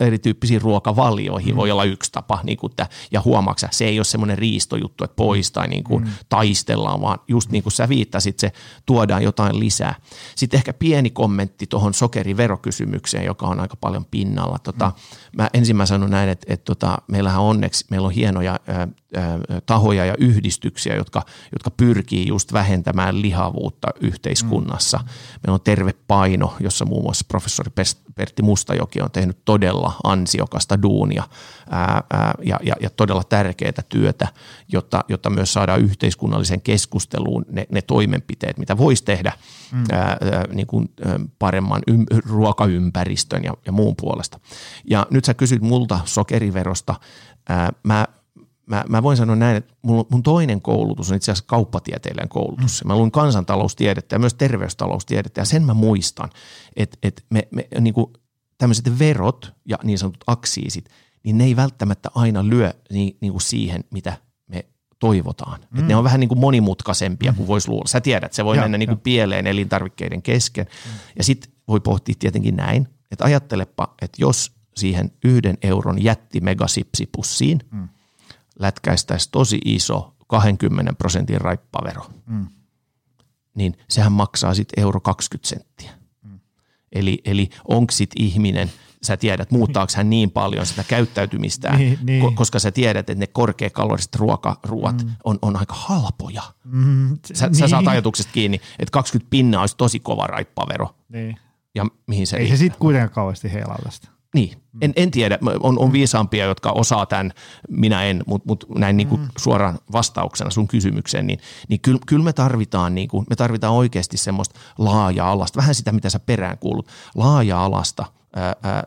erityyppisiin 0.00 0.62
ruokavalioihin 0.62 1.54
mm. 1.54 1.56
voi 1.56 1.70
olla 1.70 1.84
yksi 1.84 2.12
tapa. 2.12 2.40
Niin 2.42 2.58
kuin 2.58 2.72
tämä, 2.76 2.88
ja 3.12 3.22
huomaaksa, 3.24 3.68
se 3.70 3.84
ei 3.84 3.98
ole 3.98 4.04
semmoinen 4.04 4.38
riistojuttu, 4.38 5.04
että 5.04 5.16
pois 5.16 5.52
tai 5.52 5.68
niin 5.68 5.84
kuin 5.84 6.04
mm. 6.04 6.10
taistellaan, 6.28 7.00
vaan 7.00 7.18
just 7.28 7.50
niin 7.50 7.62
kuin 7.62 7.72
sä 7.72 7.88
viittasit, 7.88 8.38
se 8.38 8.52
tuodaan 8.86 9.22
jotain 9.22 9.60
lisää. 9.60 9.94
Sitten 10.36 10.58
ehkä 10.58 10.72
pieni 10.72 11.10
kommentti 11.10 11.66
tuohon 11.66 11.94
sokeriverokysymykseen, 11.94 13.24
joka 13.24 13.46
on 13.46 13.60
aika 13.60 13.76
paljon 13.76 14.04
pinnalla. 14.04 14.58
Tota, 14.58 14.86
mm. 14.86 15.36
Mä 15.36 15.50
ensin 15.54 15.76
mä 15.76 15.86
sanon 15.86 16.10
näin, 16.10 16.28
että, 16.28 16.46
että 16.54 16.64
tota, 16.64 16.98
meillähän 17.08 17.40
onneksi, 17.40 17.84
meillä 17.90 18.06
on 18.06 18.12
hienoja 18.12 18.60
ää, 18.66 18.88
ää, 19.16 19.38
tahoja 19.66 20.04
ja 20.04 20.14
yhdistyksiä, 20.18 20.96
jotka, 20.96 21.22
jotka 21.52 21.70
pyrkii 21.70 22.28
just 22.28 22.52
vähentämään 22.52 23.22
lihavuutta 23.22 23.88
yhteiskunnassa. 24.00 24.98
Mm. 24.98 25.04
Meillä 25.42 25.54
on 25.54 25.60
Terve 25.60 25.94
Paino, 26.08 26.54
jossa 26.60 26.84
muun 26.84 27.02
muassa 27.02 27.24
professori 27.28 27.70
Pertti 28.14 28.42
Mustajoki 28.42 29.00
on 29.00 29.10
tehnyt 29.10 29.38
todella 29.44 29.92
ansiokasta 30.04 30.82
duunia 30.82 31.22
ää, 31.70 32.02
ää, 32.10 32.34
ja, 32.44 32.58
ja, 32.62 32.74
ja 32.80 32.90
todella 32.90 33.22
tärkeää 33.24 33.72
työtä, 33.88 34.28
jotta, 34.68 35.04
jotta 35.08 35.30
myös 35.30 35.52
saadaan 35.52 35.80
yhteiskunnallisen 35.80 36.60
keskusteluun 36.60 37.44
ne, 37.50 37.66
ne 37.72 37.82
toimenpiteet, 37.82 38.58
mitä 38.58 38.78
voisi 38.78 39.04
tehdä 39.04 39.32
mm. 39.72 39.84
ää, 39.92 40.00
ää, 40.00 40.18
niin 40.52 40.66
kuin, 40.66 40.88
paremman 41.38 41.82
ym, 41.88 42.04
ruokaympäristön 42.26 43.44
ja, 43.44 43.54
ja 43.66 43.72
muun 43.72 43.94
puolesta. 44.00 44.40
Ja 44.90 45.06
nyt 45.10 45.24
sä 45.24 45.34
kysyt 45.34 45.62
multa 45.62 46.00
sokeriverosta. 46.04 46.94
Ää, 47.48 47.72
mä 47.82 48.06
mä, 48.70 48.84
mä 48.88 49.02
voin 49.02 49.16
sanoa 49.16 49.36
näin, 49.36 49.56
että 49.56 49.74
mun, 49.82 50.06
mun 50.10 50.22
toinen 50.22 50.62
koulutus 50.62 51.10
on 51.10 51.16
itse 51.16 51.32
asiassa 51.32 51.44
kauppatieteellinen 51.48 52.28
koulutus. 52.28 52.84
Mm. 52.84 52.88
Mä 52.88 52.96
luin 52.96 53.10
kansantaloustiedettä 53.10 54.14
ja 54.14 54.18
myös 54.18 54.34
terveystaloustiedettä 54.34 55.40
ja 55.40 55.44
sen 55.44 55.62
mä 55.62 55.74
muistan, 55.74 56.30
että, 56.76 56.98
että 57.02 57.22
me, 57.30 57.48
me 57.50 57.68
niin 57.80 57.94
kuin 57.94 58.06
tämmöiset 58.58 58.98
verot 58.98 59.52
ja 59.64 59.78
niin 59.84 59.98
sanotut 59.98 60.24
aksiisit, 60.26 60.90
niin 61.24 61.38
ne 61.38 61.44
ei 61.44 61.56
välttämättä 61.56 62.10
aina 62.14 62.48
lyö 62.48 62.74
niin, 62.90 63.16
niin 63.20 63.32
kuin 63.32 63.42
siihen, 63.42 63.84
mitä 63.90 64.16
me 64.46 64.64
toivotaan. 64.98 65.60
Mm. 65.70 65.80
Et 65.80 65.86
ne 65.86 65.96
on 65.96 66.04
vähän 66.04 66.20
niin 66.20 66.28
kuin 66.28 66.40
monimutkaisempia 66.40 67.32
mm. 67.32 67.36
kuin 67.36 67.46
voisi 67.46 67.68
luulla. 67.68 67.86
Sä 67.86 68.00
tiedät, 68.00 68.32
se 68.32 68.44
voi 68.44 68.56
ja, 68.56 68.62
mennä 68.62 68.78
niin 68.78 68.88
kuin 68.88 69.00
pieleen 69.00 69.46
elintarvikkeiden 69.46 70.22
kesken. 70.22 70.66
Mm. 70.66 70.92
Ja 71.18 71.24
sitten 71.24 71.52
voi 71.68 71.80
pohtia 71.80 72.14
tietenkin 72.18 72.56
näin, 72.56 72.88
että 73.10 73.24
ajattelepa, 73.24 73.94
että 74.02 74.22
jos 74.22 74.52
siihen 74.76 75.10
yhden 75.24 75.58
euron 75.62 76.02
jätti 76.02 76.40
megasipsipussiin 76.40 77.60
mm. 77.70 77.88
Lätkäistäisi 78.60 79.28
tosi 79.32 79.60
iso 79.64 80.14
20 80.26 80.92
prosentin 80.92 81.40
raippavero, 81.40 82.06
mm. 82.26 82.46
niin 83.54 83.76
sehän 83.88 84.12
maksaa 84.12 84.54
sitten 84.54 84.82
euro 84.82 85.00
20 85.00 85.48
senttiä. 85.48 86.00
Eli, 86.92 87.18
eli 87.24 87.50
onko 87.68 87.90
sit 87.90 88.10
ihminen, 88.16 88.70
sä 89.02 89.16
tiedät, 89.16 89.50
muuttaako 89.50 89.92
hän 89.96 90.10
niin 90.10 90.30
paljon 90.30 90.66
sitä 90.66 90.84
käyttäytymistään, 90.84 91.78
niin, 91.78 91.98
niin. 92.02 92.34
koska 92.34 92.58
sä 92.58 92.70
tiedät, 92.70 93.10
että 93.10 93.20
ne 93.20 93.26
korkeakaloriset 93.26 94.16
ruokaruot 94.16 95.04
mm. 95.04 95.10
on, 95.24 95.38
on 95.42 95.56
aika 95.56 95.74
halpoja. 95.74 96.42
Mm, 96.64 97.18
sä, 97.34 97.46
niin. 97.46 97.54
sä 97.54 97.68
saat 97.68 97.88
ajatuksesta 97.88 98.32
kiinni, 98.32 98.60
että 98.78 98.92
20 98.92 99.30
pinnaa 99.30 99.60
olisi 99.60 99.76
tosi 99.76 100.00
kova 100.00 100.26
raippavero. 100.26 100.94
Niin. 101.08 101.36
Ja 101.74 101.86
mihin 102.06 102.26
se 102.26 102.36
Ei 102.36 102.48
se 102.48 102.56
sitten 102.56 102.80
kuitenkaan 102.80 103.10
kauheasti 103.10 103.52
heilaa 103.52 103.78
tästä. 103.84 104.08
Niin, 104.34 104.62
en, 104.80 104.92
en 104.96 105.10
tiedä. 105.10 105.38
On, 105.60 105.78
on 105.78 105.92
viisaampia, 105.92 106.44
jotka 106.44 106.72
osaa 106.72 107.06
tämän, 107.06 107.32
minä 107.68 108.04
en, 108.04 108.22
mutta 108.26 108.48
mut 108.48 108.64
näin 108.78 108.96
niin 108.96 109.08
kuin 109.08 109.20
mm. 109.20 109.28
suoraan 109.38 109.78
vastauksena 109.92 110.50
sun 110.50 110.68
kysymykseen, 110.68 111.26
niin, 111.26 111.38
niin 111.68 111.80
kyllä, 111.80 111.98
kyl 112.06 112.22
me 112.22 112.32
tarvitaan, 112.32 112.94
niin 112.94 113.08
kuin, 113.08 113.26
me 113.30 113.36
tarvitaan 113.36 113.74
oikeasti 113.74 114.16
semmoista 114.16 114.60
laaja-alasta, 114.78 115.56
vähän 115.56 115.74
sitä, 115.74 115.92
mitä 115.92 116.10
sä 116.10 116.20
perään 116.20 116.58
kuulut, 116.58 116.88
laaja-alasta 117.14 118.06
ää, 118.36 118.54
ää, 118.62 118.84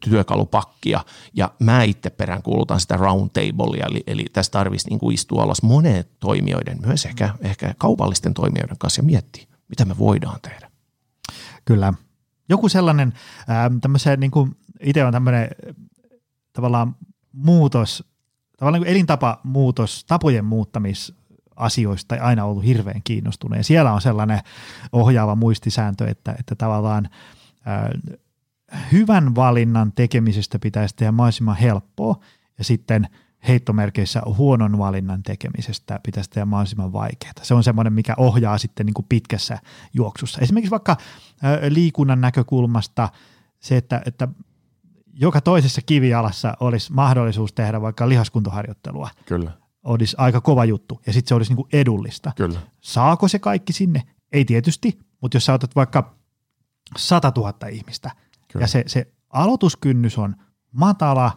työkalupakkia, 0.00 1.04
ja 1.34 1.50
mä 1.58 1.82
itse 1.82 2.10
perään 2.10 2.42
kuulutan 2.42 2.80
sitä 2.80 2.96
roundtablea, 2.96 3.86
eli, 3.86 4.02
eli 4.06 4.24
tässä 4.32 4.52
tarvitsisi 4.52 4.88
niin 4.90 4.98
kuin 4.98 5.14
istua 5.14 5.42
alas 5.42 5.62
monet 5.62 6.10
toimijoiden, 6.20 6.78
myös 6.86 7.04
ehkä, 7.04 7.34
ehkä 7.40 7.74
kaupallisten 7.78 8.34
toimijoiden 8.34 8.78
kanssa 8.78 9.00
ja 9.00 9.06
miettiä, 9.06 9.46
mitä 9.68 9.84
me 9.84 9.98
voidaan 9.98 10.40
tehdä. 10.42 10.70
Kyllä. 11.64 11.92
Joku 12.48 12.68
sellainen 12.68 13.12
tämmöiseen 13.80 14.20
niin 14.20 14.30
kuin 14.30 14.56
itse 14.80 15.04
on 15.04 15.12
tämmöinen 15.12 15.48
tavallaan 16.52 16.96
muutos, 17.32 18.04
tavallaan 18.58 18.82
niin 18.82 18.90
elintapa 18.90 19.40
muutos, 19.42 20.04
tapojen 20.04 20.44
muuttamis 20.44 21.14
asioista 21.56 22.14
ei 22.14 22.20
aina 22.20 22.44
ollut 22.44 22.64
hirveän 22.64 23.00
kiinnostunut. 23.04 23.58
Ja 23.58 23.64
siellä 23.64 23.92
on 23.92 24.00
sellainen 24.00 24.40
ohjaava 24.92 25.34
muistisääntö, 25.34 26.08
että, 26.08 26.34
että 26.38 26.54
tavallaan 26.54 27.08
ää, 27.64 27.90
hyvän 28.92 29.34
valinnan 29.34 29.92
tekemisestä 29.92 30.58
pitäisi 30.58 30.96
tehdä 30.96 31.12
mahdollisimman 31.12 31.56
helppoa 31.56 32.16
ja 32.58 32.64
sitten 32.64 33.08
heittomerkeissä 33.48 34.22
huonon 34.24 34.78
valinnan 34.78 35.22
tekemisestä 35.22 36.00
pitäisi 36.02 36.30
tehdä 36.30 36.44
mahdollisimman 36.44 36.92
vaikeaa. 36.92 37.32
Se 37.42 37.54
on 37.54 37.64
semmoinen, 37.64 37.92
mikä 37.92 38.14
ohjaa 38.16 38.58
sitten 38.58 38.86
niin 38.86 38.94
kuin 38.94 39.06
pitkässä 39.08 39.58
juoksussa. 39.94 40.40
Esimerkiksi 40.40 40.70
vaikka 40.70 40.96
ää, 41.42 41.58
liikunnan 41.68 42.20
näkökulmasta 42.20 43.08
se, 43.60 43.76
että, 43.76 44.02
että 44.06 44.28
joka 45.20 45.40
toisessa 45.40 45.80
kivialassa 45.86 46.56
olisi 46.60 46.92
mahdollisuus 46.92 47.52
tehdä 47.52 47.80
vaikka 47.80 48.08
lihaskuntoharjoittelua. 48.08 49.10
Kyllä. 49.26 49.50
Olisi 49.84 50.16
aika 50.18 50.40
kova 50.40 50.64
juttu 50.64 51.00
ja 51.06 51.12
sitten 51.12 51.28
se 51.28 51.34
olisi 51.34 51.50
niinku 51.50 51.68
edullista. 51.72 52.32
Kyllä. 52.36 52.60
Saako 52.80 53.28
se 53.28 53.38
kaikki 53.38 53.72
sinne? 53.72 54.02
Ei 54.32 54.44
tietysti, 54.44 54.98
mutta 55.22 55.36
jos 55.36 55.44
sä 55.44 55.54
otat 55.54 55.76
vaikka 55.76 56.16
100 56.96 57.32
000 57.36 57.54
ihmistä 57.70 58.10
kyllä. 58.52 58.64
ja 58.64 58.66
se, 58.66 58.84
se 58.86 59.12
aloituskynnys 59.28 60.18
on 60.18 60.36
matala, 60.72 61.32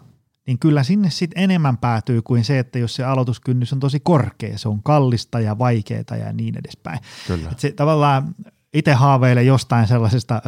niin 0.48 0.60
kyllä 0.60 0.84
sinne 0.84 1.10
sitten 1.10 1.44
enemmän 1.44 1.78
päätyy 1.78 2.22
kuin 2.22 2.44
se, 2.44 2.60
että 2.60 2.80
jos 2.80 2.96
se 2.96 3.04
aloituskynnys 3.04 3.74
on 3.74 3.80
tosi 3.80 4.00
korkea, 4.00 4.58
se 4.58 4.70
on 4.70 4.84
kallista 4.84 5.40
ja 5.40 5.58
vaikeaa 5.58 6.18
ja 6.20 6.34
niin 6.34 6.58
edespäin. 6.58 7.00
Kyllä. 7.28 7.50
Et 7.52 7.60
se 7.60 7.72
tavallaan 7.72 8.36
itse 8.74 8.94
haaveilee 8.94 9.44
jostain 9.44 9.88
sellaisesta 9.88 10.42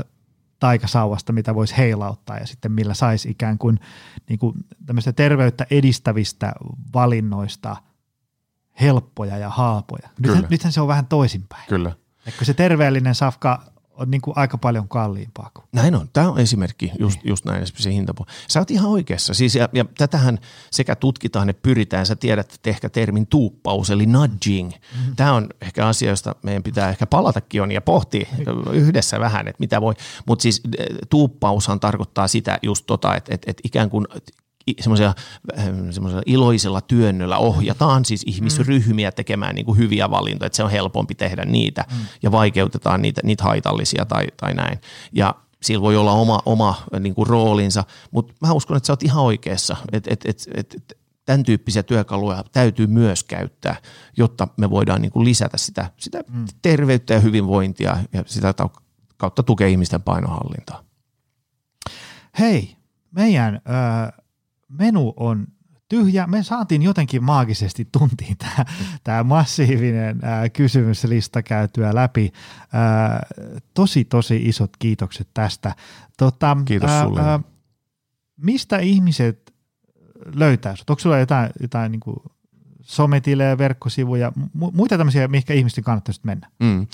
taikasauvasta, 0.62 1.34
mitä 1.34 1.56
voisi 1.56 1.78
heilauttaa 1.78 2.38
ja 2.38 2.48
sitten 2.48 2.72
millä 2.72 2.94
saisi 2.94 3.30
ikään 3.30 3.58
kuin, 3.58 3.80
niin 4.30 4.40
kuin 4.40 4.54
tämmöistä 4.86 5.14
terveyttä 5.14 5.66
edistävistä 5.72 6.54
valinnoista 6.94 7.76
helppoja 8.82 9.38
ja 9.38 9.50
halpoja. 9.50 10.10
Nythän, 10.20 10.48
nythän 10.50 10.74
se 10.74 10.82
on 10.82 10.88
vähän 10.88 11.06
toisinpäin. 11.06 11.68
Kyllä. 11.68 11.92
Että 12.26 12.46
se 12.46 12.54
terveellinen 12.54 13.16
safka 13.16 13.71
on 13.94 14.12
niin 14.12 14.22
kuin 14.22 14.38
aika 14.38 14.58
paljon 14.58 14.88
kalliimpaa. 14.88 15.52
Kuin. 15.54 15.66
Näin 15.72 15.96
on. 15.96 16.10
Tämä 16.14 16.30
on 16.30 16.40
esimerkki 16.40 16.92
just, 17.00 17.18
niin. 17.18 17.30
just 17.30 17.46
näin 17.46 17.68
se 17.68 17.92
hintapuoli. 17.92 18.32
Sä 18.48 18.60
oot 18.60 18.72
ihan 18.72 18.90
oikeassa. 18.90 19.34
Siis 19.34 19.56
ja, 19.56 19.70
ja 19.74 19.86
tätähän 19.98 20.40
sekä 20.72 20.96
tutkitaan 20.96 21.50
että 21.50 21.62
pyritään. 21.62 22.06
Sä 22.06 22.16
tiedät 22.16 22.54
että 22.54 22.70
ehkä 22.70 22.90
termin 22.90 23.28
tuuppaus 23.28 23.90
eli 23.90 24.06
nudging. 24.06 24.70
Mm-hmm. 24.70 25.16
Tämä 25.16 25.34
on 25.34 25.50
ehkä 25.62 25.88
asia, 25.88 26.10
josta 26.10 26.36
meidän 26.44 26.64
pitää 26.64 26.90
ehkä 26.90 27.06
palatakin 27.06 27.62
on 27.62 27.72
ja 27.72 27.82
pohtia 27.82 28.28
yhdessä 28.74 29.20
vähän, 29.20 29.48
että 29.48 29.60
mitä 29.60 29.82
voi. 29.82 29.94
Mutta 30.26 30.44
siis 30.44 30.62
eh, 30.78 30.86
tuuppaushan 31.10 31.80
tarkoittaa 31.80 32.28
sitä 32.28 32.60
just 32.62 32.86
tota, 32.88 33.16
että, 33.16 33.36
että, 33.36 33.52
että 33.52 33.62
ikään 33.66 33.90
kuin 33.90 34.08
semmoisella, 34.80 35.16
semmoisella 35.92 36.24
iloisella 36.26 36.82
työnnöllä 36.82 37.38
ohjataan 37.38 38.06
siis 38.06 38.24
ihmisryhmiä 38.28 39.12
tekemään 39.12 39.56
niin 39.56 39.66
kuin 39.66 39.78
hyviä 39.78 40.10
valintoja, 40.10 40.48
että 40.48 40.56
se 40.56 40.64
on 40.64 40.72
helpompi 40.72 41.16
tehdä 41.16 41.46
niitä 41.46 41.86
mm. 41.92 42.06
ja 42.24 42.32
vaikeutetaan 42.32 43.02
niitä, 43.02 43.22
niitä 43.24 43.44
haitallisia 43.44 44.06
tai, 44.06 44.28
tai 44.38 44.54
näin. 44.54 44.80
Ja 45.12 45.36
sillä 45.64 45.82
voi 45.82 45.98
olla 45.98 46.12
oma, 46.12 46.42
oma 46.46 46.84
niin 47.00 47.16
kuin 47.16 47.28
roolinsa, 47.28 47.84
mutta 48.12 48.34
mä 48.42 48.54
uskon, 48.54 48.78
että 48.78 48.88
sä 48.88 48.94
oot 48.94 49.04
ihan 49.04 49.24
oikeassa, 49.24 49.78
että 49.92 50.14
et, 50.14 50.26
et, 50.26 50.48
et, 50.56 50.76
et, 50.76 50.98
tämän 51.26 51.44
tyyppisiä 51.44 51.84
työkaluja 51.84 52.44
täytyy 52.52 52.88
myös 52.88 53.24
käyttää, 53.24 53.76
jotta 54.18 54.48
me 54.58 54.70
voidaan 54.70 55.02
niin 55.02 55.12
kuin 55.12 55.26
lisätä 55.26 55.58
sitä, 55.58 55.92
sitä 55.98 56.24
mm. 56.34 56.46
terveyttä 56.62 57.14
ja 57.14 57.20
hyvinvointia 57.20 57.98
ja 58.14 58.24
sitä 58.26 58.54
kautta 59.18 59.44
tukea 59.44 59.68
ihmisten 59.68 60.02
painohallintaa. 60.02 60.84
Hei, 62.40 62.76
meidän 63.12 63.56
äh, 63.56 64.21
menu 64.80 65.14
on 65.18 65.48
tyhjä. 65.90 66.28
Me 66.28 66.44
saatiin 66.44 66.82
jotenkin 66.82 67.24
maagisesti 67.24 67.88
tuntiin 67.92 68.38
tämä, 68.38 68.66
tämä 69.04 69.24
massiivinen 69.24 70.20
ää, 70.24 70.50
kysymyslista 70.50 71.44
käytyä 71.44 71.96
läpi. 71.96 72.32
Ää, 72.74 73.26
tosi, 73.74 74.06
tosi 74.06 74.42
isot 74.44 74.72
kiitokset 74.80 75.28
tästä. 75.34 75.76
Tota, 76.18 76.58
Kiitos 76.66 76.90
ää, 76.90 77.04
sulle. 77.04 77.22
Ää, 77.22 77.40
mistä 78.38 78.78
ihmiset 78.78 79.54
löytää 80.36 80.76
Onko 80.90 81.00
sulla 81.00 81.18
jotain, 81.18 81.50
jotain 81.62 81.92
niin 81.92 82.00
kuin 82.00 82.18
sometilejä, 82.82 83.58
verkkosivuja, 83.58 84.32
muita 84.54 84.98
tämmöisiä, 84.98 85.28
mihinkä 85.28 85.54
ihmisten 85.54 85.84
kannattaisi 85.84 86.22
mennä? 86.24 86.50
Mm. 86.60 86.88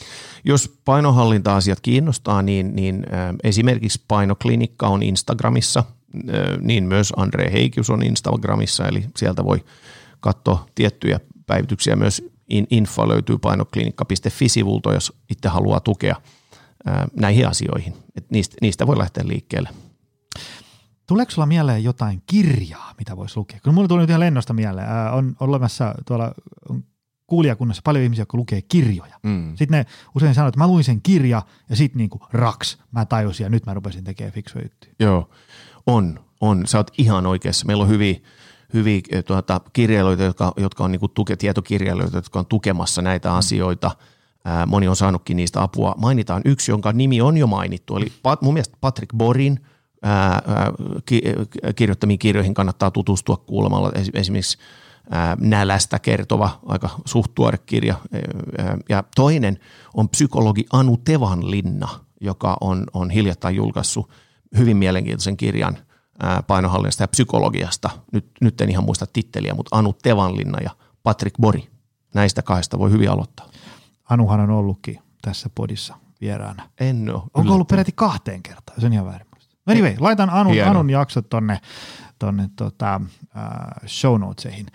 Jos 0.43 0.79
painohallinta-asiat 0.85 1.79
kiinnostaa, 1.81 2.41
niin, 2.41 2.75
niin 2.75 3.05
äh, 3.13 3.35
esimerkiksi 3.43 4.03
painoklinikka 4.07 4.87
on 4.87 5.03
Instagramissa– 5.03 5.83
niin 6.61 6.83
myös 6.83 7.13
Andre 7.15 7.51
Heikius 7.51 7.89
on 7.89 8.03
Instagramissa, 8.03 8.87
eli 8.87 9.05
sieltä 9.17 9.43
voi 9.43 9.65
katsoa 10.19 10.65
tiettyjä 10.75 11.19
päivityksiä. 11.47 11.95
Myös 11.95 12.23
info 12.69 13.07
löytyy 13.07 13.37
painoklinikka.fi-sivulta, 13.37 14.93
jos 14.93 15.13
itse 15.29 15.49
haluaa 15.49 15.79
tukea 15.79 16.15
näihin 17.19 17.47
asioihin. 17.47 17.93
Et 18.15 18.31
niistä, 18.31 18.57
niistä 18.61 18.87
voi 18.87 18.97
lähteä 18.97 19.23
liikkeelle. 19.27 19.69
Tuleeko 21.07 21.31
sulla 21.31 21.45
mieleen 21.45 21.83
jotain 21.83 22.23
kirjaa, 22.25 22.93
mitä 22.97 23.17
voisi 23.17 23.37
lukea? 23.37 23.59
Kun 23.63 23.73
mulle 23.73 23.87
tuli 23.87 24.01
nyt 24.01 24.09
ihan 24.09 24.19
lennosta 24.19 24.53
mieleen. 24.53 24.87
Ää, 24.87 25.11
on 25.11 25.35
olemassa 25.39 25.95
tuolla 26.05 26.31
on 26.69 26.83
kuulijakunnassa 27.27 27.81
paljon 27.85 28.03
ihmisiä, 28.03 28.21
jotka 28.21 28.37
lukee 28.37 28.61
kirjoja. 28.61 29.19
Mm. 29.23 29.55
Sitten 29.55 29.77
ne 29.79 29.85
usein 30.15 30.35
sanoo, 30.35 30.47
että 30.47 30.59
mä 30.59 30.67
luin 30.67 30.83
sen 30.83 31.01
kirja 31.01 31.41
ja 31.69 31.75
sitten 31.75 31.97
niinku 31.97 32.19
raks, 32.31 32.77
mä 32.91 33.05
tajusin 33.05 33.43
ja 33.43 33.49
nyt 33.49 33.65
mä 33.65 33.73
rupesin 33.73 34.03
tekemään 34.03 34.33
fiksuja 34.33 34.65
juttuja. 34.65 34.93
Joo, 34.99 35.29
on, 35.87 36.19
on. 36.41 36.67
Sä 36.67 36.77
oot 36.77 36.91
ihan 36.97 37.25
oikeassa. 37.25 37.65
Meillä 37.65 37.83
on 37.83 37.89
hyviä, 37.89 38.15
hyviä 38.73 39.01
eh, 39.11 39.23
tuota, 39.23 39.61
kirjailijoita, 39.73 40.23
jotka, 40.23 40.53
jotka 40.57 40.83
on 40.83 40.91
niinku 40.91 41.07
tuke, 41.07 41.35
tietokirjailijoita, 41.35 42.17
jotka 42.17 42.39
on 42.39 42.45
tukemassa 42.45 43.01
näitä 43.01 43.29
mm. 43.29 43.35
asioita. 43.35 43.91
Ää, 44.45 44.65
moni 44.65 44.87
on 44.87 44.95
saanutkin 44.95 45.37
niistä 45.37 45.61
apua. 45.61 45.95
Mainitaan 45.97 46.41
yksi, 46.45 46.71
jonka 46.71 46.91
nimi 46.91 47.21
on 47.21 47.37
jo 47.37 47.47
mainittu. 47.47 47.95
Eli 47.97 48.11
Pat, 48.23 48.41
mun 48.41 48.53
mielestä 48.53 48.77
Patrick 48.81 49.15
Borin 49.17 49.65
ää, 50.03 50.41
ki, 51.05 51.21
kirjoittamiin 51.75 52.19
kirjoihin 52.19 52.53
kannattaa 52.53 52.91
tutustua 52.91 53.37
kuulemalla. 53.37 53.91
Esimerkiksi 54.13 54.57
ää, 55.09 55.37
nälästä 55.39 55.99
kertova, 55.99 56.59
aika 56.65 56.89
suht 57.05 57.31
tuore 57.35 57.57
kirja. 57.57 57.95
Ää, 58.57 58.77
ja 58.89 59.03
toinen 59.15 59.59
on 59.93 60.09
psykologi 60.09 60.65
Anu 60.73 60.97
Tevanlinna, 60.97 61.87
joka 62.21 62.57
on, 62.61 62.83
on 62.93 63.09
hiljattain 63.09 63.55
julkaissut 63.55 64.09
hyvin 64.57 64.77
mielenkiintoisen 64.77 65.37
kirjan 65.37 65.77
painohallinnasta 66.47 67.03
ja 67.03 67.07
psykologiasta. 67.07 67.89
Nyt, 68.11 68.25
nyt 68.41 68.61
en 68.61 68.69
ihan 68.69 68.83
muista 68.83 69.05
titteliä, 69.13 69.53
mutta 69.53 69.77
Anu 69.77 69.93
Tevanlinna 70.03 70.59
ja 70.63 70.71
Patrick 71.03 71.37
Bori. 71.41 71.69
Näistä 72.13 72.41
kahdesta 72.41 72.79
voi 72.79 72.91
hyvin 72.91 73.11
aloittaa. 73.11 73.49
Anuhan 74.09 74.39
on 74.39 74.49
ollutkin 74.49 74.99
tässä 75.21 75.49
podissa 75.55 75.95
vieraana. 76.21 76.69
En 76.79 77.09
ole. 77.15 77.23
Onko 77.33 77.53
ollut 77.53 77.67
peräti 77.67 77.91
kahteen 77.95 78.43
kertaan? 78.43 78.79
Se 78.81 78.85
on 78.85 78.93
ihan 78.93 79.05
väärin 79.05 79.27
muista. 79.33 79.55
Anyway, 79.67 79.95
laitan 79.99 80.29
Anun, 80.29 80.53
Hieno. 80.53 80.71
Anun 80.71 80.89
jaksot 80.89 81.29
tonne, 81.29 81.59
tonne 82.19 82.49
tota, 82.55 83.01
äh, 83.37 83.87
show 83.87 84.19
notesihin. 84.19 84.65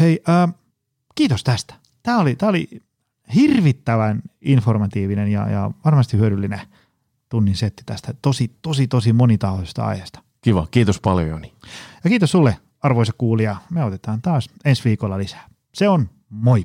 Hei, 0.00 0.22
äh, 0.28 0.54
kiitos 1.14 1.44
tästä. 1.44 1.74
Tämä 2.02 2.18
oli, 2.18 2.36
tää 2.36 2.48
oli 2.48 2.68
hirvittävän 3.34 4.22
informatiivinen 4.40 5.28
ja, 5.28 5.50
ja 5.50 5.70
varmasti 5.84 6.16
hyödyllinen 6.16 6.60
tunnin 7.32 7.56
setti 7.56 7.82
tästä 7.86 8.14
tosi, 8.22 8.50
tosi, 8.62 8.88
tosi 8.88 9.12
monitahoisesta 9.12 9.84
aiheesta. 9.84 10.22
Kiva, 10.40 10.66
kiitos 10.70 11.00
paljon 11.00 11.28
Joni. 11.28 11.54
Ja 12.04 12.10
kiitos 12.10 12.30
sulle, 12.30 12.56
arvoisa 12.82 13.12
kuulija. 13.18 13.56
Me 13.70 13.84
otetaan 13.84 14.22
taas 14.22 14.50
ensi 14.64 14.84
viikolla 14.84 15.18
lisää. 15.18 15.48
Se 15.74 15.88
on 15.88 16.10
moi. 16.30 16.64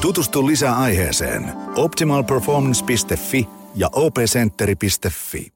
Tutustu 0.00 0.46
lisää 0.46 0.78
aiheeseen 0.78 1.52
optimalperformance.fi 1.76 3.48
ja 3.74 3.90
opcenteri.fi. 3.92 5.52